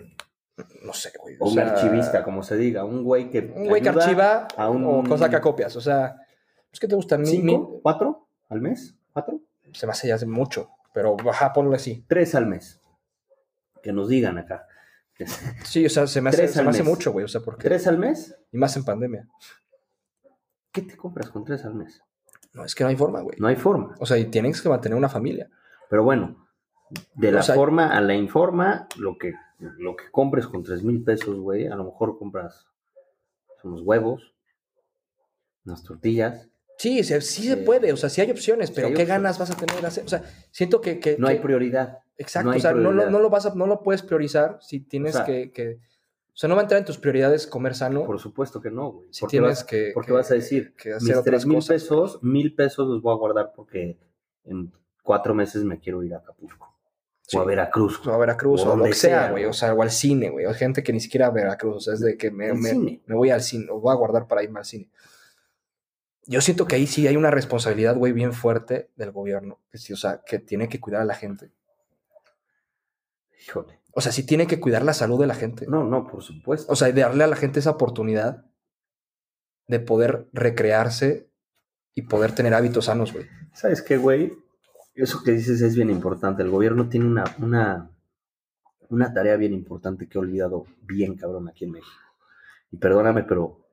[0.84, 1.36] No sé, güey.
[1.40, 3.40] O, o un sea, archivista, como se diga, un güey que.
[3.54, 5.74] Un güey que archiva a un- o cosa que copias.
[5.76, 6.16] O sea,
[6.72, 7.18] es que te gusta.
[7.24, 7.70] ¿Cinco?
[7.74, 8.94] mi- ¿Cuatro al mes?
[9.12, 9.40] ¿Cuatro?
[9.72, 12.04] se me hace ya mucho, pero baja, ponlo así.
[12.08, 12.80] Tres al mes.
[13.82, 14.66] Que nos digan acá.
[15.64, 17.24] Sí, o sea, se me hace, se me hace mucho, güey.
[17.24, 17.64] O sea, porque.
[17.68, 18.36] ¿Tres al mes?
[18.52, 19.28] Y más en pandemia.
[20.72, 22.02] ¿Qué te compras con tres al mes?
[22.54, 23.36] No, es que no hay forma, güey.
[23.38, 23.94] No hay forma.
[24.00, 25.50] O sea, y tienes que mantener una familia.
[25.90, 26.46] Pero bueno,
[27.14, 30.82] de la O sea- forma a la informa, lo que, lo que compres con tres
[30.84, 32.66] mil pesos, güey, a lo mejor compras
[33.64, 34.34] unos huevos,
[35.64, 36.48] unas tortillas.
[36.78, 37.92] Sí, se- sí se puede.
[37.92, 39.22] O sea, sí hay opciones, Sí pero hay ¿qué opciones.
[39.22, 39.80] ganas vas a tener?
[39.80, 40.04] de hacer?
[40.04, 40.22] O sea,
[40.52, 40.98] siento que.
[41.00, 41.98] que- No hay prioridad.
[42.16, 43.10] Exacto, No hay o sea, no lo, prioridad.
[43.10, 45.78] no lo vas a, no lo puedes priorizar si tienes O sea, que, que-
[46.32, 48.04] O sea, no va a entrar en tus prioridades comer sano.
[48.06, 49.08] Por supuesto que no, güey.
[49.10, 49.90] si Porque tienes vas- que.
[49.92, 53.12] Porque que- vas a decir, que hacer mis tres mil pesos, mil pesos los voy
[53.12, 53.98] a guardar porque
[54.44, 54.72] en
[55.02, 56.74] cuatro meses me quiero ir a Acapulco.
[57.22, 57.36] Sí.
[57.36, 58.06] O a Veracruz.
[58.06, 59.44] O a Veracruz O o, lo que sea, güey.
[59.46, 60.46] O sea, o al cine, güey.
[60.46, 61.76] O gente que ni siquiera a Veracruz.
[61.76, 63.66] O sea, es de que me, me- me voy al cine.
[63.70, 64.88] O voy a guardar para irme al cine.
[66.30, 69.60] Yo siento que ahí sí hay una responsabilidad, güey, bien fuerte del gobierno.
[69.70, 71.50] Que sí, o sea, que tiene que cuidar a la gente.
[73.46, 73.80] Híjole.
[73.94, 75.66] O sea, sí tiene que cuidar la salud de la gente.
[75.66, 76.70] No, no, por supuesto.
[76.70, 78.44] O sea, y darle a la gente esa oportunidad
[79.68, 81.30] de poder recrearse
[81.94, 83.24] y poder tener hábitos sanos, güey.
[83.54, 84.34] ¿Sabes qué, güey?
[84.94, 86.42] Eso que dices es bien importante.
[86.42, 87.90] El gobierno tiene una, una,
[88.90, 92.02] una tarea bien importante que he olvidado bien, cabrón, aquí en México.
[92.70, 93.67] Y perdóname, pero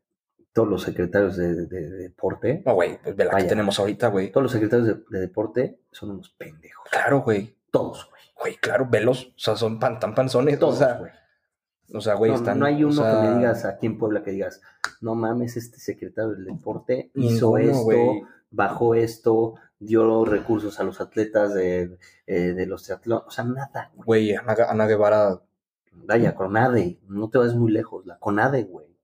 [0.56, 4.08] todos los secretarios de, de- de deporte, No, güey, pues ve la que tenemos ahorita,
[4.08, 4.32] güey.
[4.32, 6.88] todos los secretarios de, de deporte son unos pendejos.
[6.89, 7.53] Claro, güey.
[7.72, 8.22] Todos, güey.
[8.39, 9.26] Güey, claro, velos.
[9.36, 10.58] O sea, son pan, tan panzones.
[10.58, 11.12] Todos, o sea, güey.
[11.93, 12.58] o sea, güey, no, están.
[12.60, 14.62] no hay uno o sea, que me digas aquí en Puebla que digas,
[15.01, 21.01] no mames, este secretario del deporte ninguno, hizo esto, bajó esto, dio recursos a los
[21.01, 21.97] atletas de,
[22.28, 24.30] eh, de los triatlones, o sea, nada, güey.
[24.30, 25.41] Güey, Ana, Ana Guevara.
[25.91, 28.95] Vaya, CONADE, no te vas muy lejos, la CONADE, güey.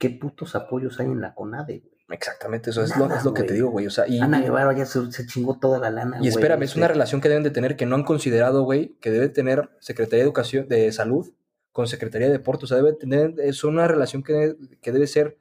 [0.00, 2.00] ¿Qué putos apoyos hay en la CONADE, güey?
[2.08, 3.86] Exactamente, eso es lo, es lo que te digo, güey.
[3.86, 6.28] O sea, y, Ana Guevara ya se, se chingó toda la lana, y güey.
[6.30, 9.10] espérame, es este, una relación que deben de tener que no han considerado, güey, que
[9.10, 11.30] debe tener Secretaría de Educación, de Salud
[11.70, 12.64] con Secretaría de Deportes.
[12.64, 15.36] O sea, debe tener, es una relación que debe, que debe ser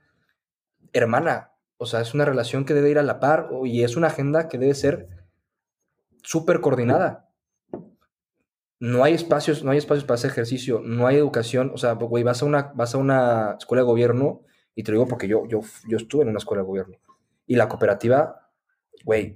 [0.91, 1.53] hermana.
[1.77, 4.49] O sea, es una relación que debe ir a la par y es una agenda
[4.49, 5.07] que debe ser
[6.21, 7.29] súper coordinada.
[8.81, 11.71] No hay espacios, no hay espacios para hacer ejercicio, no hay educación.
[11.73, 14.41] O sea, güey, vas a una, vas a una escuela de gobierno,
[14.79, 16.95] y te lo digo porque yo, yo, yo estuve en una escuela de gobierno.
[17.45, 18.49] Y la cooperativa,
[19.03, 19.35] güey,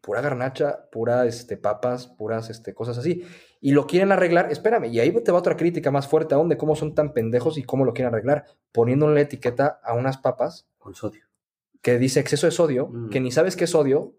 [0.00, 3.22] pura garnacha, pura este, papas, puras este, cosas así.
[3.60, 6.56] Y lo quieren arreglar, espérame, y ahí te va otra crítica más fuerte aún de
[6.56, 10.94] cómo son tan pendejos y cómo lo quieren arreglar, poniéndole etiqueta a unas papas Con
[10.94, 11.24] sodio.
[11.82, 13.10] que dice exceso de sodio, Mm.
[13.10, 14.14] que ni sabes qué es sodio,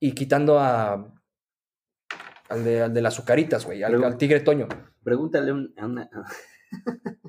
[0.00, 1.14] y quitando a
[2.48, 4.68] al de, al de las azucaritas, güey, al, tigre toño.
[5.04, 6.10] Pregúntale un- a una...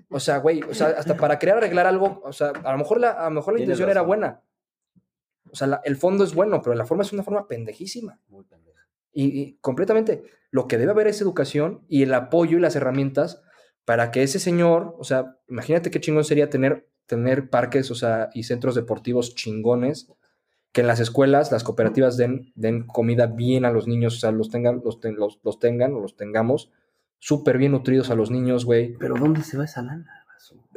[0.09, 2.99] O sea, güey, o sea, hasta para querer arreglar algo, o sea, a lo mejor
[2.99, 4.41] la, a lo mejor la intención era buena.
[5.51, 8.19] O sea, la- el fondo es bueno, pero la forma es una forma pendejísima.
[8.29, 8.87] Muy pendeja.
[9.11, 13.41] Y, y completamente, lo que debe haber es educación y el apoyo y las herramientas
[13.85, 18.29] para que ese señor, o sea, imagínate qué chingón sería tener, tener parques, o sea,
[18.33, 20.07] y centros deportivos chingones,
[20.71, 24.31] que en las escuelas las cooperativas den, den comida bien a los niños, o sea,
[24.31, 26.71] los tengan, los, ten- los, los tengan o los tengamos
[27.23, 28.93] súper bien nutridos a los niños, güey.
[28.99, 30.19] Pero ¿dónde se va esa lana?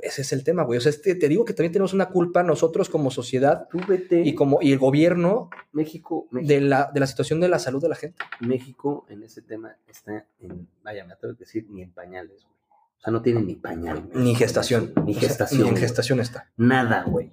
[0.00, 0.76] Ese es el tema, güey.
[0.78, 4.20] O sea, este- te digo que también tenemos una culpa nosotros como sociedad Tú vete...
[4.22, 7.82] y como y el gobierno México, México, de la, de la situación de la salud
[7.82, 8.18] de la gente.
[8.40, 10.68] México en ese tema está en...
[10.84, 12.54] Vaya, me atrevo a decir, ni en pañales, güey.
[12.98, 14.02] O sea, no tiene ni pañal.
[14.12, 14.22] güey.
[14.24, 14.92] Ni gestación.
[15.04, 15.62] Ni O sea, gestación.
[15.62, 16.50] ni en gestación está.
[16.56, 17.32] Nada, güey.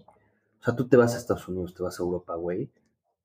[0.62, 2.72] O sea, tú te vas a Estados Unidos, te vas a Europa, güey.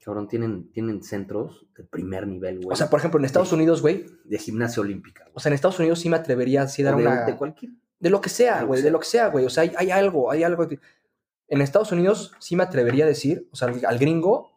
[0.09, 2.72] Cabrón, tienen, tienen centros de primer nivel, güey.
[2.72, 4.06] O sea, por ejemplo, en Estados Unidos, güey.
[4.24, 5.24] de gimnasia olímpica.
[5.24, 5.35] güey.
[5.36, 7.26] O sea, en Estados Unidos sí me atrevería a O dar de, una.
[7.26, 7.72] de cualquier.
[8.01, 8.80] De lo que sea, güey.
[8.80, 9.44] De lo que sea, güey.
[9.44, 10.66] O sea, hay, hay algo, hay algo.
[11.48, 14.51] En Estados Unidos sí me atrevería a decir, o sea, al, al gringo,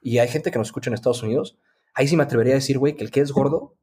[0.00, 1.58] y hay gente que nos escucha en Estados Unidos,
[1.92, 3.76] ahí sí me atrevería a decir, güey, que el que es gordo,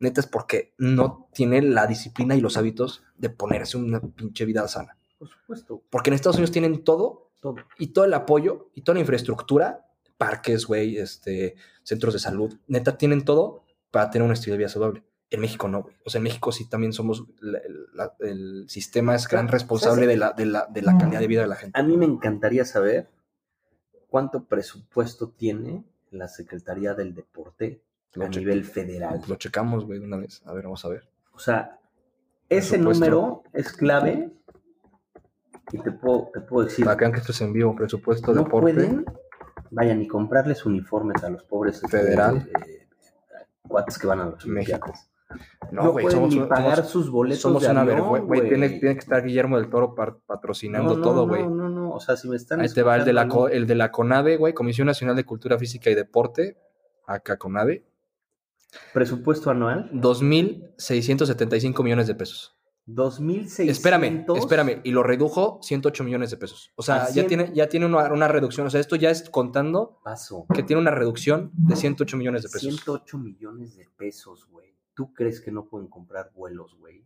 [0.00, 4.66] neta es porque no tiene la disciplina y los hábitos de ponerse una pinche vida
[4.66, 4.96] sana.
[5.20, 7.54] Por supuesto, Porque en Estados Unidos tienen todo todo.
[7.78, 9.86] y todo el apoyo y toda la infraestructura,
[10.20, 14.68] parques, güey, este, centros de salud, neta, tienen todo para tener un estilo de vida
[14.68, 15.02] saludable.
[15.30, 15.96] En México no, güey.
[16.04, 17.60] O sea, en México sí también somos, la-
[17.94, 21.40] la- el sistema es gran responsable de la, de, la, de la calidad de vida
[21.40, 21.80] de la gente.
[21.80, 23.08] A mí me encantaría saber
[24.08, 27.80] cuánto presupuesto tiene la Secretaría del Deporte
[28.12, 29.22] Lo a nivel federal.
[29.26, 30.42] Lo checamos, güey, de una vez.
[30.44, 31.08] A ver, vamos a ver.
[31.32, 31.78] O sea,
[32.50, 34.30] ese número es clave
[35.72, 38.72] y te puedo, te puedo decir, Para que esto es en vivo, presupuesto no deporte.
[38.74, 39.04] pueden,
[39.70, 42.48] vayan y comprarles uniformes a los pobres este, Federal.
[42.66, 42.88] eh,
[43.62, 44.92] cuates que van a los México.
[45.70, 48.26] No, No, güey, pueden somos, ni pagar somos, sus boletos somos de una vergüenza.
[48.26, 51.44] Güey, tiene, que estar Guillermo del Toro patrocinando No, no, todo, güey.
[51.44, 53.66] No, no, no, o sea, si me están Ahí te va el de, la, el
[53.66, 56.56] de la CONADE, güey, Comisión Nacional de Cultura Física y Deporte,
[57.06, 57.84] acá CONADE,
[58.92, 62.56] presupuesto anual, 2.675 millones de pesos.
[62.94, 63.68] 2.600.
[63.68, 66.72] Espérame, espérame, y lo redujo 108 millones de pesos.
[66.76, 67.26] O sea, ya 100.
[67.26, 70.46] tiene, ya tiene una, una reducción, o sea, esto ya es contando Paso.
[70.54, 72.62] que tiene una reducción de 108 millones de pesos.
[72.62, 74.74] 108 millones de pesos, güey.
[74.94, 77.04] ¿Tú crees que no pueden comprar vuelos, güey?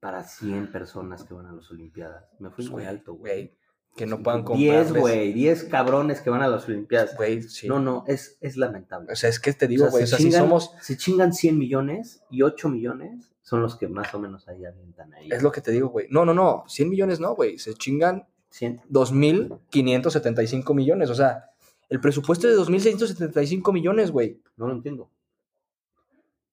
[0.00, 2.24] Para 100 personas que van a las Olimpiadas.
[2.40, 3.34] Me fui muy alto, güey.
[3.34, 3.56] Güey,
[3.94, 4.86] que no puedan comprar.
[4.86, 5.32] 10, güey.
[5.32, 7.16] 10 cabrones que van a las Olimpiadas.
[7.16, 7.68] Güey, sí.
[7.68, 9.12] No, no, es, es lamentable.
[9.12, 10.72] O sea, es que te digo, O sea, güey, o se sea, si chingan- somos,
[10.80, 15.12] Se chingan 100 millones y 8 millones son los que más o menos ahí avientan
[15.14, 15.28] ahí.
[15.30, 16.06] es lo que te digo, güey.
[16.10, 18.82] No, no, no, 100 millones no, güey, se chingan 100.
[18.90, 21.50] 2.575 millones, o sea,
[21.88, 24.40] el presupuesto de 2.675 millones, güey.
[24.56, 25.10] No lo entiendo.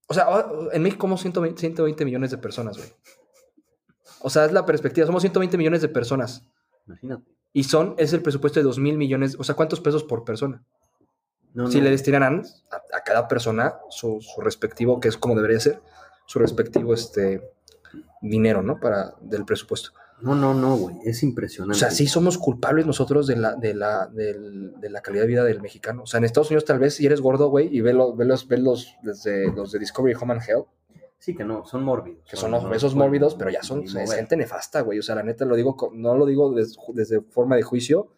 [0.08, 0.26] O sea,
[0.72, 2.90] en México somos 120, 120 millones de personas, güey.
[4.22, 6.44] O sea, es la perspectiva, somos 120 millones de personas.
[6.88, 7.24] Imagínate.
[7.54, 10.64] Y son, es el presupuesto de 2.000 millones, o sea, ¿cuántos pesos por persona?
[11.54, 11.86] No, Si no.
[11.86, 15.82] le destinarán a, a cada persona su, su respectivo, que es como debería ser,
[16.30, 17.42] su respectivo este,
[18.22, 18.80] dinero, ¿no?
[18.80, 19.90] Para, del presupuesto.
[20.22, 20.98] No, no, no, güey.
[21.06, 21.80] Es O impresionante.
[21.80, 25.62] sea, sí somos culpables nosotros de la, de la, de la calidad de vida del
[25.62, 26.04] mexicano.
[26.04, 28.26] O sea, en Estados Unidos tal vez si eres gordo, güey, y ve, los, ve,
[28.26, 30.68] los, ve los, desde, los de Discovery Home and Health,
[31.22, 32.24] Sí, que no, son mórbidos.
[32.30, 35.00] que son No, los no esos mórbidos, pero ya son es gente nefasta, güey.
[35.00, 38.14] O sea, la neta lo digo, no lo digo des- desde forma de juicio,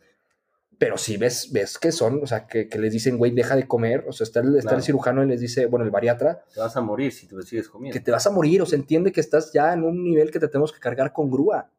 [0.82, 3.68] pero sí ves, ves que son, o sea, que, que les dicen, güey, deja de
[3.68, 4.03] comer.
[4.08, 4.78] O sea, está el, está Claro.
[4.78, 7.70] el cirujano y les dice, bueno, el bariatra, Te vas a morir si te sigues
[7.70, 7.94] comiendo.
[7.94, 8.64] que te vas a morir.
[8.64, 11.30] O sea, entiende que estás ya en un nivel que te tenemos que cargar con
[11.30, 11.70] grúa.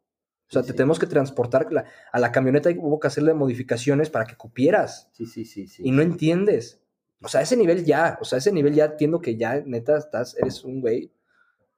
[0.49, 0.77] O sea, Sí, te sí.
[0.77, 5.09] tenemos que transportar la- a la camioneta y hubo que hacerle modificaciones para que cupieras.
[5.11, 5.83] Sí, sí, sí, sí.
[5.85, 6.81] Y no entiendes.
[7.23, 10.37] O sea, ese nivel ya, o sea, ese nivel ya entiendo que ya neta estás,
[10.39, 11.11] eres un güey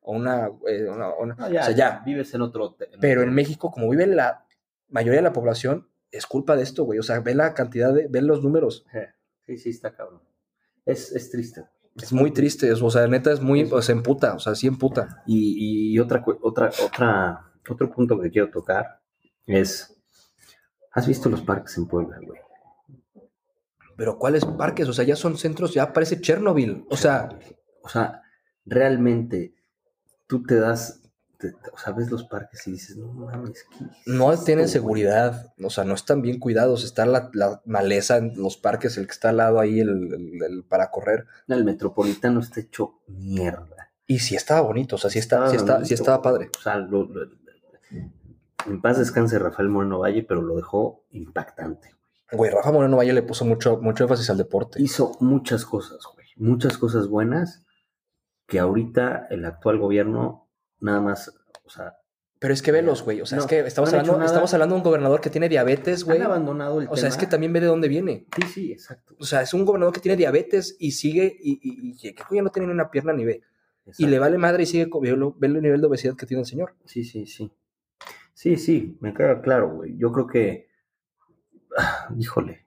[0.03, 2.03] o una, eh, una- una- No, ya, o sea, ya.
[2.05, 2.77] Vives en otro.
[2.81, 4.45] en Pero otro- en México, como vive la
[4.91, 6.99] mayoría de la población, es culpa de esto, güey.
[6.99, 8.85] O sea, ve la cantidad de, ve los números.
[9.47, 10.23] Sí, sí, está cabrón.
[10.87, 11.65] Es, es triste.
[11.97, 15.23] Es muy triste, es- o sea, neta es muy, sea, emputa, o sea, sí emputa.
[15.27, 19.01] Y, y otra, otra, otra, otro punto que quiero tocar
[19.47, 19.91] es.
[20.93, 22.41] ¿Has visto los parques en Puebla, güey?
[23.97, 24.89] Pero ¿cuáles parques?
[24.89, 26.85] O sea, ya son centros, ya parece Chernobyl.
[26.91, 27.29] O sea,
[27.83, 28.23] O sea,
[28.65, 29.55] realmente
[30.27, 31.03] tú te das.
[31.53, 34.65] Te- o sea, ves los parques y dices, no mames, ¿qué es no esto, tienen
[34.65, 36.85] güey?" seguridad, o sea, no están bien cuidados.
[36.85, 40.43] Está la, la maleza en los parques, el que está al lado ahí, el, el-
[40.43, 41.27] el para correr.
[41.49, 43.91] El metropolitano está hecho mierda.
[44.07, 46.51] Y sí estaba bonito, o sea, sí, está, sí, Estaba está, sí bonito, estaba padre.
[46.59, 47.29] O sea, lo- lo-
[48.67, 51.91] en paz descanse Rafael Moreno Valle, pero lo dejó impactante.
[52.33, 54.81] Güey, Rafa Moreno Valle le puso mucho, mucho énfasis al deporte.
[54.83, 56.27] Hizo muchas cosas, güey.
[56.37, 57.65] Muchas cosas buenas
[58.47, 60.44] que ahorita el actual gobierno
[60.81, 61.33] nada más,
[61.65, 61.97] o sea,
[62.39, 63.21] Pero es que velos, güey.
[63.21, 65.49] O sea, No, es que estamos, no hablando, estamos hablando de un gobernador que tiene
[65.49, 66.19] diabetes, güey.
[66.19, 68.27] han abandonado el O sea, es que también ve de dónde viene.
[68.37, 69.17] Sí, sí, exacto.
[69.19, 72.29] O sea, es un gobernador que tiene diabetes y sigue, y, y, y que creo
[72.29, 73.43] que ya no tiene ni una pierna ni ve.
[73.99, 76.75] Y le vale madre y sigue, ve, el nivel de obesidad que tiene el señor.
[76.85, 77.53] Sí, sí, sí.
[78.33, 79.97] Sí, sí, me queda claro, güey.
[79.97, 80.69] Yo creo que,
[81.77, 82.67] ah, híjole,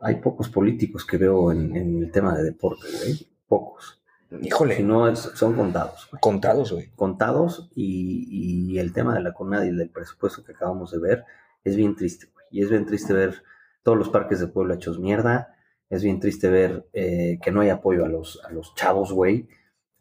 [0.00, 3.28] hay pocos políticos que veo en, en el tema de deporte, güey.
[3.46, 4.02] Pocos.
[4.42, 6.08] Híjole, Si no, es- son contados.
[6.10, 6.20] güey.
[6.20, 6.90] contados, güey.
[6.96, 11.24] Contados y, y el tema de la CONAD y del presupuesto que acabamos de ver
[11.64, 12.46] es bien triste, güey.
[12.50, 13.42] Y es bien triste ver
[13.82, 15.56] todos los parques de Puebla hechos mierda.
[15.90, 19.48] Es bien triste ver eh, que no hay apoyo a los, a los chavos, güey.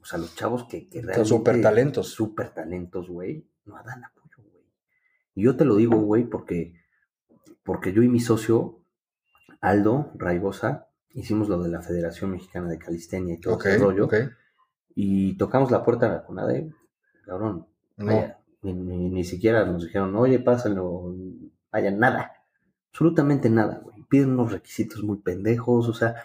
[0.02, 1.26] O sea, los chavos que, que realmente...
[1.30, 2.10] súper talentos.
[2.10, 3.48] Súper talentos, güey.
[3.66, 4.66] No dan apoyo, güey.
[5.36, 6.74] Y yo te lo digo, güey, porque,
[7.64, 8.84] porque yo y mi socio,
[9.62, 14.06] Aldo Raigosa, hicimos lo de la Federación Mexicana de Calistenia y todo Ok, ese rollo.
[14.06, 14.16] ok.
[14.96, 16.72] Y tocamos la puerta de la CONADE,
[17.26, 17.66] cabrón.
[17.98, 18.06] No.
[18.06, 21.14] Vaya, ni, ni- ni siquiera nos dijeron, oye, pásenlo.
[21.72, 22.32] Vaya, nada.
[22.92, 24.04] Absolutamente nada, güey.
[24.10, 25.90] Piden unos requisitos muy pendejos.
[25.90, 26.16] O sea,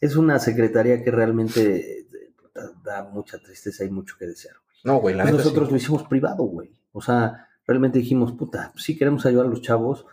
[0.00, 2.06] es una secretaría que realmente eh,
[2.54, 4.76] da, da mucha tristeza y mucho que desear, güey.
[4.84, 5.72] No, güey, la neta nosotros sí.
[5.72, 6.70] lo hicimos privado, güey.
[6.92, 10.04] O sea, realmente dijimos, puta, si queremos ayudar a los chavos,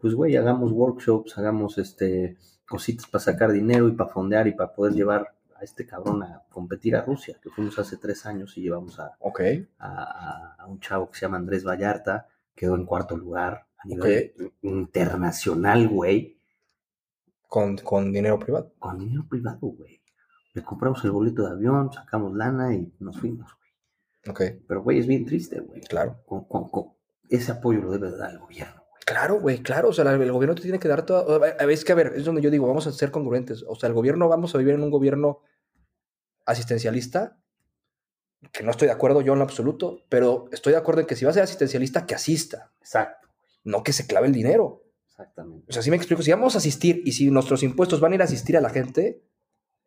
[0.00, 2.36] pues, güey, hagamos workshops, hagamos este
[2.68, 6.42] cositas para sacar dinero y para fondear y para poder llevar a este cabrón a
[6.50, 9.40] competir a Rusia, que fuimos hace tres años y llevamos a, Ok.
[9.78, 13.86] a- a- a un chavo que se llama Andrés Vallarta, quedó en cuarto lugar a
[13.88, 16.38] nivel internacional, güey,
[17.48, 18.72] Con, con dinero privado.
[18.78, 20.00] con dinero privado, güey.
[20.54, 23.50] Le compramos el boleto de avión, sacamos lana y nos fuimos,
[24.24, 24.60] güey.
[24.66, 25.80] Pero, güey, es bien triste, güey.
[25.82, 26.20] claro.
[26.26, 26.92] Con- con- con-
[27.30, 28.77] ese apoyo lo debe de dar el gobierno.
[29.08, 29.88] Claro, güey, claro.
[29.88, 31.36] O sea, el gobierno te tiene que dar todo.
[31.36, 33.64] A ver, es que, a ver, es donde yo digo, vamos a ser congruentes.
[33.66, 35.40] O sea, el gobierno, vamos a vivir en un gobierno
[36.44, 37.38] asistencialista,
[38.52, 41.16] que no estoy de acuerdo yo en lo absoluto, pero estoy de acuerdo en que
[41.16, 43.28] si va a ser asistencialista, que asista, Exacto,
[43.64, 44.84] no que se clave el dinero.
[45.06, 45.64] exactamente.
[45.68, 48.14] O sea, si me explico, si vamos a asistir y si nuestros impuestos van a
[48.16, 49.22] ir a asistir a la gente,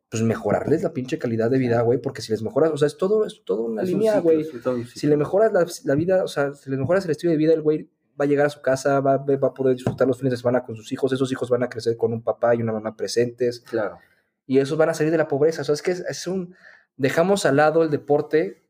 [0.09, 2.97] pues mejorarles la pinche calidad de vida, güey, porque si les mejoras, o sea, es
[2.97, 4.45] todo, es todo una Es línea, güey.
[4.65, 7.37] un Si le mejoras la, la vida, o sea, si les mejoras el estilo de
[7.37, 7.89] vida, el güey
[8.21, 10.63] va a llegar a su casa, va, va a poder disfrutar los fines de semana
[10.63, 13.61] con sus hijos, esos hijos van a crecer con un papá y una mamá presentes,
[13.61, 13.97] Claro.
[14.45, 15.61] y esos van a salir de la pobreza.
[15.63, 16.55] O sea, es que es, es un...
[16.97, 18.63] Dejamos al lado el deporte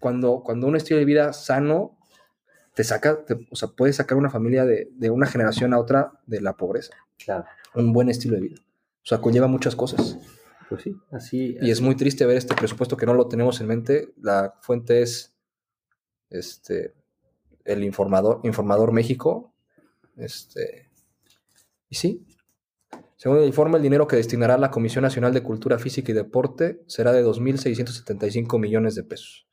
[0.00, 1.98] cuando, cuando un estilo de vida sano
[2.74, 6.12] te saca, te- o sea, puede sacar una familia de, de una generación a otra
[6.26, 6.94] de la pobreza.
[7.22, 7.44] Claro.
[7.74, 8.56] Un buen estilo de vida.
[8.60, 10.18] O sea, conlleva muchas cosas.
[10.68, 11.58] Pues sí, así.
[11.60, 14.14] Y es muy triste ver este presupuesto que no lo tenemos en mente.
[14.20, 15.36] La fuente es
[16.30, 16.94] este
[17.64, 19.54] el informador, informador México.
[20.16, 20.90] Este,
[21.88, 22.26] y sí.
[23.16, 26.82] Según el informe, el dinero que destinará la Comisión Nacional de Cultura Física y Deporte
[26.86, 29.48] será de 2.675 millones de pesos.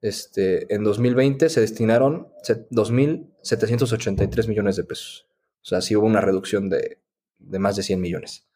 [0.00, 5.28] Este, en 2020 se destinaron se- 2.783 millones de pesos.
[5.62, 7.00] O sea, sí hubo una reducción de,
[7.38, 8.46] de más de 100 millones.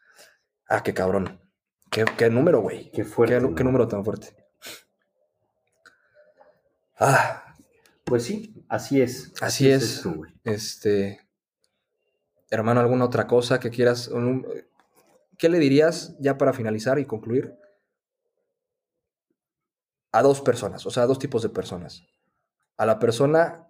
[0.69, 1.41] Ah, qué cabrón.
[1.91, 2.93] Qué, qué número, güey.
[2.93, 3.35] Qué fuerte.
[3.35, 3.55] Qué, ¿no?
[3.57, 4.37] qué número tan fuerte.
[6.99, 7.50] Ah,
[8.11, 9.33] Pues sí, así es.
[9.41, 10.03] Así es.
[10.43, 11.21] este.
[12.51, 14.09] Hermano, ¿alguna otra cosa que quieras?
[14.09, 14.45] Un-
[15.39, 17.55] ¿Qué le dirías ya para finalizar y concluir?
[20.11, 22.03] A dos personas, o sea, a dos tipos de personas.
[22.77, 23.69] A la persona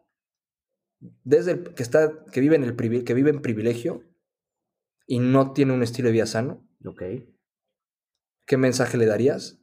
[1.22, 4.04] desde el, que está, que vive en el que vive en privilegio
[5.06, 6.66] y no tiene un estilo de vida sano.
[6.86, 7.02] Ok.
[8.46, 9.59] ¿qué mensaje le darías?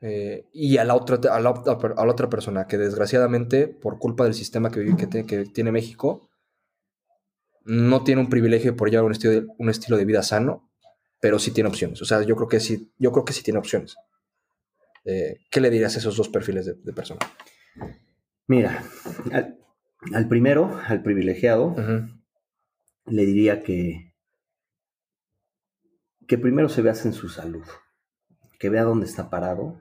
[0.00, 4.24] Eh, y a la, otra, a, la, a la otra persona que desgraciadamente, por culpa
[4.24, 6.28] del sistema que, vive- que, te- que tiene México,
[7.64, 10.70] no tiene un privilegio por llevar un estilo, de, un estilo de vida sano,
[11.20, 12.00] pero sí tiene opciones.
[12.00, 13.96] O sea, yo creo que sí, yo creo que sí tiene opciones.
[15.04, 17.20] Eh, ¿Qué le dirías a esos dos perfiles de, de persona?
[18.46, 18.82] Mira,
[19.32, 19.58] al,
[20.14, 21.74] al primero, al privilegiado,
[23.06, 24.12] le diría que
[26.26, 27.64] que primero se vea en su salud,
[28.58, 29.80] que vea dónde está parado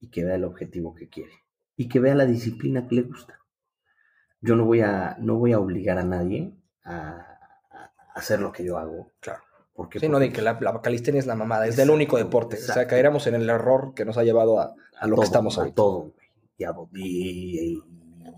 [0.00, 1.32] y que vea el objetivo que quiere
[1.76, 3.38] y que vea la disciplina que le gusta.
[4.40, 6.52] Yo no voy a no voy a obligar a nadie
[6.84, 7.16] a,
[7.70, 9.12] a hacer lo que yo hago.
[9.20, 9.42] Claro.
[9.74, 12.16] Porque, Sí, no de que la, la calistenia es la mamada, es el Exacto, único
[12.16, 12.56] deporte.
[12.56, 15.26] O sea, caeremos en el error que nos ha llevado a, a lo todo, que
[15.26, 15.74] estamos a ahorita.
[15.76, 16.14] todo.
[16.58, 16.64] Y,
[16.94, 17.82] y- y-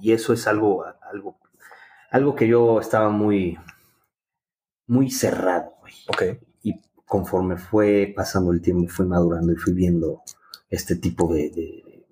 [0.01, 1.39] y eso es algo, algo,
[2.11, 3.57] algo que yo estaba muy,
[4.87, 5.95] muy cerrado, güey.
[6.09, 6.23] Ok.
[6.63, 10.23] Y conforme fue pasando el tiempo, fui madurando y fui viendo
[10.71, 12.07] este tipo de, de,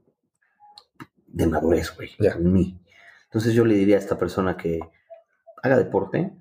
[1.26, 2.80] de madurez, güey, en mí.
[3.24, 4.80] Entonces yo le diría a esta persona que
[5.62, 6.32] haga deporte,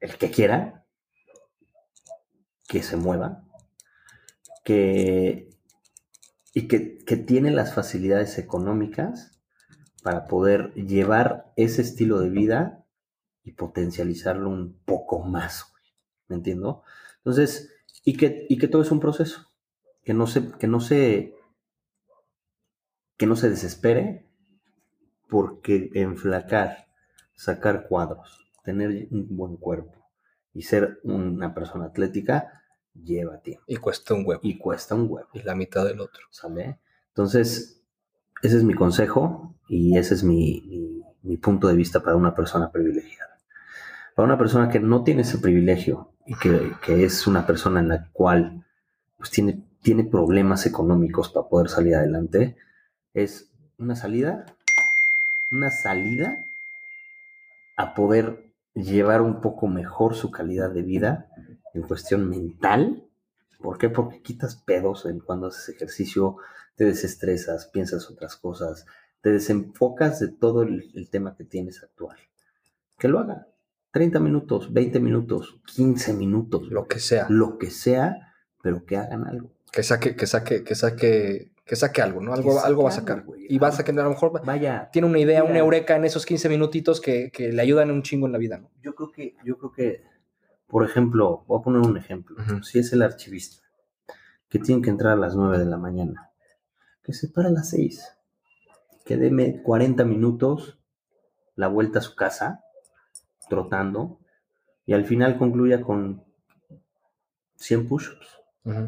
[0.00, 0.86] el que quiera,
[2.66, 3.44] que se mueva,
[4.64, 5.50] que
[6.52, 9.40] y que, que tiene las facilidades económicas
[10.02, 12.84] para poder llevar ese estilo de vida
[13.44, 15.84] y potencializarlo un poco más, güey.
[16.28, 16.82] ¿Me entiendo?
[17.18, 17.70] Entonces,
[18.04, 19.46] y que, y que todo es un proceso,
[20.04, 21.34] que no se, que no se,
[23.20, 24.24] que no se desespere,
[25.28, 26.86] porque enflacar,
[27.34, 29.92] sacar cuadros, tener un buen cuerpo
[30.54, 32.62] y ser una persona atlética
[32.94, 34.40] lleva tiempo Y cuesta un huevo.
[34.42, 35.28] y cuesta un huevo.
[35.34, 36.22] Y la mitad del otro.
[36.30, 36.80] ¿Sale?
[37.08, 37.82] Entonces,
[38.42, 42.34] ese es mi consejo y ese es mi, mi- mi punto de vista para una
[42.34, 43.38] persona privilegiada.
[44.16, 47.88] Para una persona que no tiene ese privilegio y que, que es una persona en
[47.88, 48.64] la cual
[49.18, 52.56] pues, tiene, tiene problemas económicos para poder salir adelante,
[53.14, 54.46] es una salida,
[55.50, 56.44] una salida
[57.76, 61.28] a poder llevar un poco mejor su calidad de vida
[61.74, 63.08] en cuestión mental.
[63.60, 63.88] ¿Por qué?
[63.88, 66.36] Porque quitas pedos en cuando haces ejercicio,
[66.76, 68.86] te desestresas, piensas otras cosas,
[69.22, 72.16] te desenfocas de todo el, el tema que tienes actual.
[72.98, 73.46] Que lo haga.
[73.92, 77.26] 30 minutos, 20 minutos, 15 minutos, Lo que sea.
[77.28, 79.50] lo que sea, pero que hagan algo.
[79.72, 82.34] Que saque, que saque, que saque, que saque algo, ¿no?
[82.34, 83.22] Algo, algo va a sacar.
[83.22, 83.46] güey.
[83.48, 85.64] Y va a sacar, a lo mejor Vaya, tiene una idea, una Mira.
[85.64, 88.72] eureka en esos 15 minutitos que, que le ayudan un chingo en la vida, ¿no?
[88.82, 90.02] yo creo que, yo creo que,
[90.66, 92.34] por ejemplo, voy a poner un ejemplo.
[92.64, 93.62] Si es el archivista
[94.48, 96.32] que tienen que entrar a las 9 de la mañana.
[97.04, 98.16] Que se para a las 6.
[99.04, 100.76] Que deme 40 minutos
[101.54, 102.64] la vuelta a su casa,
[103.48, 104.18] trotando,
[104.86, 106.24] y al final concluya con
[107.54, 108.40] 100 push-ups.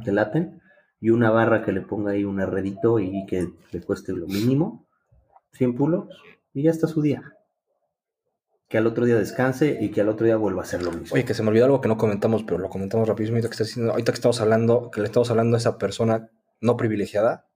[0.04, 0.61] ¿Te laten?
[1.02, 4.86] Y una barra que le ponga ahí un arredito y que le cueste lo mínimo,
[5.52, 6.16] 100 pull-ups,
[6.54, 7.22] y ya está su día.
[8.68, 11.12] Que al otro día descanse y que al otro día vuelva a hacer lo mismo.
[11.14, 13.52] Oye, que se me olvidó algo que no comentamos, pero lo comentamos rapidísimo ahorita que,
[13.54, 16.30] estás diciendo- ahorita que estamos hablando, que le estamos hablando a esa persona
[16.60, 17.48] no privilegiada.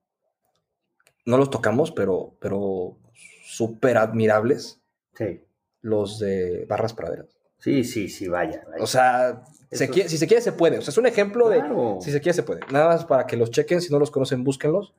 [1.25, 2.97] No los tocamos, pero, pero
[3.45, 4.81] súper admirables
[5.13, 5.41] Sí,
[5.81, 7.36] los de barras praderas.
[7.67, 8.63] Sí, sí, sí, vaya.
[8.69, 8.83] vaya.
[8.83, 10.77] O sea, se Eso- quiere- si se quiere se puede.
[10.77, 11.95] O sea, es un ejemplo Claro.
[11.99, 12.61] de si se quiere se puede.
[12.71, 14.93] Nada más para que los chequen, si no los conocen, búsquenlos.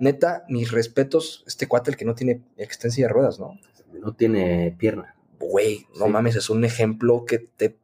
[0.00, 3.58] Neta, mis respetos, este cuate el que no tiene extensión de ruedas, ¿no?
[4.00, 5.14] no tiene pierna.
[5.38, 6.10] Güey, no Sí.
[6.10, 7.76] mames, es un ejemplo que te.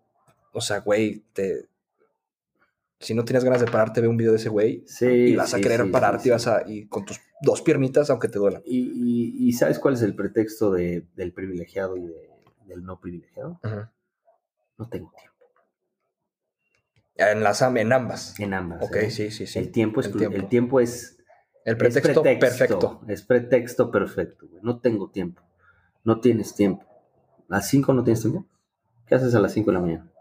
[0.53, 1.67] O sea, güey, te.
[3.01, 5.55] Si no tienes ganas de pararte, ve un video de ese güey Sí, y vas
[5.55, 6.65] a querer pararte y vas a.
[6.67, 8.63] Y con tus dos piernitas, aunque te duelan.
[8.65, 12.31] Y, y- y ¿sabes cuál es el pretexto de- del privilegiado y de-
[12.67, 13.61] del no privilegiado?
[14.79, 15.29] No tengo tiempo.
[17.17, 18.39] En las en ambas.
[18.39, 18.83] En ambas.
[18.83, 19.11] Ok, ¿eh?
[19.11, 19.59] sí, sí, sí.
[19.59, 20.81] El tiempo es, El el tiempo.
[20.81, 21.19] es,
[21.65, 23.01] El es pretexto, perfecto.
[23.09, 24.47] Es pretexto perfecto.
[24.49, 24.63] güey.
[24.63, 25.43] No tengo tiempo.
[26.05, 26.85] No tienes tiempo.
[27.51, 28.47] ¿A las 5 no tienes tiempo?
[29.07, 30.13] ¿Qué haces a las 5 de la mañana?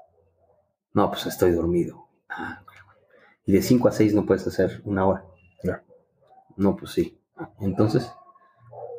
[0.93, 2.07] No, pues estoy dormido.
[2.29, 2.63] Ah,
[3.45, 5.25] y de 5 a 6 no puedes hacer una hora.
[5.63, 5.83] Ya.
[6.55, 7.21] No, pues sí.
[7.59, 8.11] Entonces,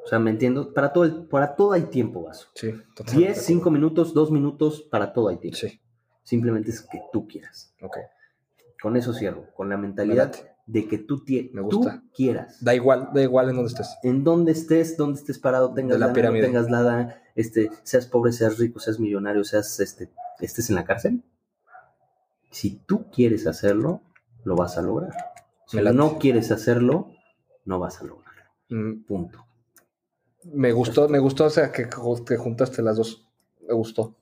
[0.09, 0.72] o sea, me entiendo.
[0.72, 2.48] Para todo, el- para todo hay tiempo, vaso.
[2.55, 3.26] Sí, totalmente.
[3.35, 5.59] 10, 5 minutos, 2 minutos, para todo hay tiempo.
[5.59, 5.78] Sí,
[6.22, 7.74] Simplemente es que tú quieras.
[7.82, 7.97] ok.
[8.80, 10.32] Con eso cierro, con la mentalidad
[10.66, 12.02] de que tú, tie- Me tú gusta.
[12.14, 12.62] quieras.
[12.64, 13.97] Da igual, da igual en donde estés.
[14.02, 16.47] En donde estés, donde estés parado, tengas De la lana, no pirámide.
[16.47, 20.10] tengas lana, este, seas pobre, seas rico, seas millonario, seas, este,
[20.40, 21.22] estés en la cárcel.
[22.51, 24.02] Si tú quieres hacerlo,
[24.44, 25.12] lo vas a lograr.
[25.66, 27.10] Si no quieres hacerlo,
[27.64, 28.43] no vas a lograrlo.
[28.70, 29.44] Mm, Punto.
[30.53, 33.27] Me gustó, me gustó, o sea, que, que juntaste las dos.
[33.66, 34.15] Me gustó.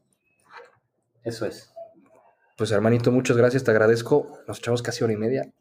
[1.23, 1.73] Eso es.
[2.57, 4.39] Pues hermanito, muchas gracias, te agradezco.
[4.47, 5.53] Nos echamos casi hora y media.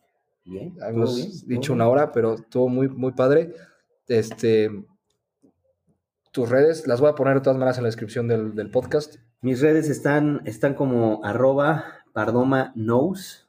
[0.45, 0.75] Bien.
[0.75, 1.15] ¿Todo
[1.45, 3.53] dicho una hora, pero estuvo muy, muy padre.
[4.07, 4.69] Este,
[6.31, 9.15] tus redes las voy a poner de todas maneras en la descripción del, del podcast.
[9.41, 13.45] Mis redes están, están como arroba pardoma knows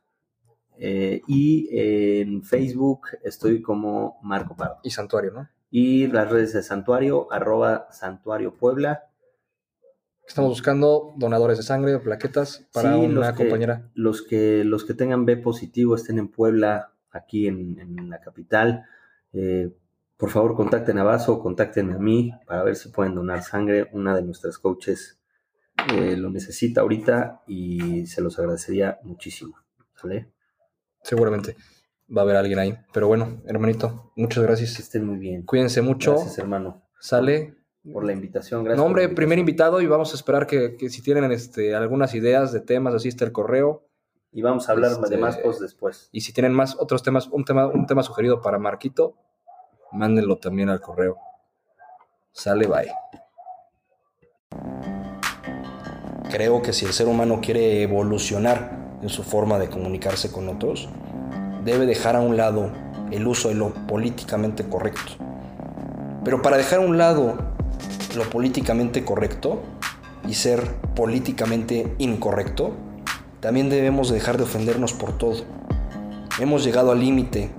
[0.78, 4.78] eh, y en Facebook estoy como Marco Pardo.
[4.82, 5.48] Y Santuario, ¿no?
[5.78, 9.10] Y las redes de Santuario, arroba Santuario Puebla.
[10.26, 13.90] Estamos buscando donadores de sangre, plaquetas para Sí, una los que- compañera.
[13.92, 18.86] Los que, los que tengan B positivo estén en Puebla, aquí en, en la capital.
[19.34, 19.70] eh,
[20.16, 23.90] por favor, contacten a Vaso, contáctenme a mí para ver si pueden donar sangre.
[23.92, 25.20] Una de nuestras coaches
[25.94, 29.58] eh, lo necesita ahorita y se los agradecería muchísimo.
[29.94, 30.32] ¿Sale?
[31.02, 31.54] Seguramente
[32.14, 32.76] va a haber alguien ahí.
[32.92, 34.78] Pero bueno, hermanito, muchas Que gracias.
[34.78, 35.42] estén muy bien.
[35.44, 36.12] Cuídense mucho.
[36.14, 37.54] Gracias, hermano, Sale.
[37.92, 38.64] por la invitación.
[38.64, 41.30] Gracias No, por hombre, la primer invitado y vamos a esperar que, que si tienen
[41.32, 43.82] este, algunas ideas de temas, así está el correo.
[44.32, 46.08] Y vamos a hablar Este- de más cosas después.
[46.12, 49.14] Y si tienen más otros temas, un tema, un tema sugerido para Marquito,
[49.92, 51.16] mándenlo también al correo.
[52.32, 52.90] Sale, bye.
[56.30, 60.88] Creo que si el ser humano quiere evolucionar en su forma de comunicarse con otros,
[61.66, 62.70] debe dejar a un lado
[63.10, 65.12] el uso de lo políticamente correcto.
[66.24, 67.36] Pero para dejar a un lado
[68.16, 69.62] lo políticamente correcto
[70.26, 70.64] y ser
[70.94, 72.72] políticamente incorrecto,
[73.40, 75.44] también debemos dejar de ofendernos por todo.
[76.38, 77.50] Hemos llegado al límite,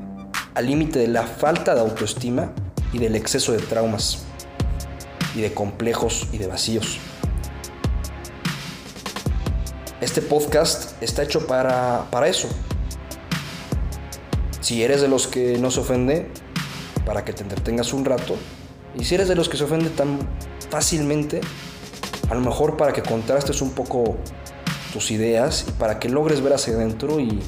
[0.55, 2.53] al límite de la falta de autoestima
[2.93, 4.25] y del exceso de traumas,
[5.35, 6.97] y de complejos y de vacíos.
[9.99, 12.47] Este podcast está hecho para, para eso.
[14.67, 16.27] Si eres de los que no se ofende,
[17.05, 18.35] para que te entretengas un rato.
[18.99, 20.19] Y si eres de los que se ofende tan
[20.69, 21.39] fácilmente,
[22.29, 24.17] a lo mejor para que contrastes un poco
[24.91, 27.39] tus ideas y para que logres ver hacia adentro y,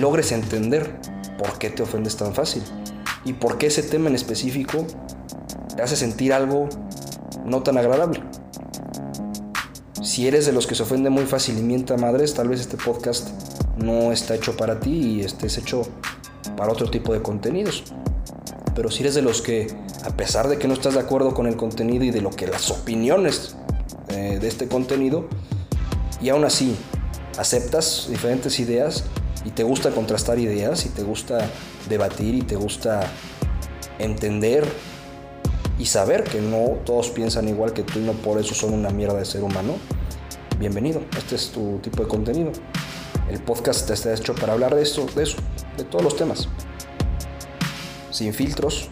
[0.00, 0.98] logres entender
[1.38, 2.64] por qué te ofendes tan fácil
[3.24, 4.84] y por qué ese tema en específico
[5.76, 6.68] te hace sentir algo
[7.44, 8.20] no tan agradable.
[10.02, 12.76] Si eres de los que se ofende muy fácil y mienta madres, tal vez este
[12.76, 13.28] podcast
[13.76, 15.86] no está hecho para ti y estés hecho
[16.58, 17.84] para otro tipo de contenidos.
[18.74, 19.68] Pero si eres de los que,
[20.04, 22.48] a pesar de que no estás de acuerdo con el contenido y de lo que
[22.48, 23.56] las opiniones
[24.08, 25.28] eh, de este contenido,
[26.20, 26.76] y aún así
[27.38, 29.04] aceptas diferentes ideas
[29.44, 31.48] y te gusta contrastar ideas y te gusta
[31.88, 33.08] debatir y te gusta
[34.00, 34.66] entender
[35.78, 38.90] y saber que no todos piensan igual que tú y no por eso son una
[38.90, 39.76] mierda de ser humano,
[40.58, 41.02] bienvenido.
[41.16, 42.50] Este es tu tipo de contenido.
[43.30, 45.36] El podcast está hecho para hablar de esto, de eso,
[45.76, 46.48] de todos los temas.
[48.10, 48.88] Sin filtros,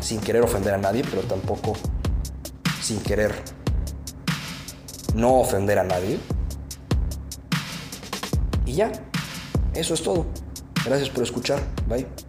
[0.00, 1.74] sin querer ofender a nadie, pero tampoco
[2.82, 3.34] sin querer
[5.14, 6.18] no ofender a nadie.
[8.64, 8.92] Y ya,
[9.74, 10.26] eso es todo.
[10.84, 11.60] Gracias por escuchar.
[11.88, 12.25] Bye.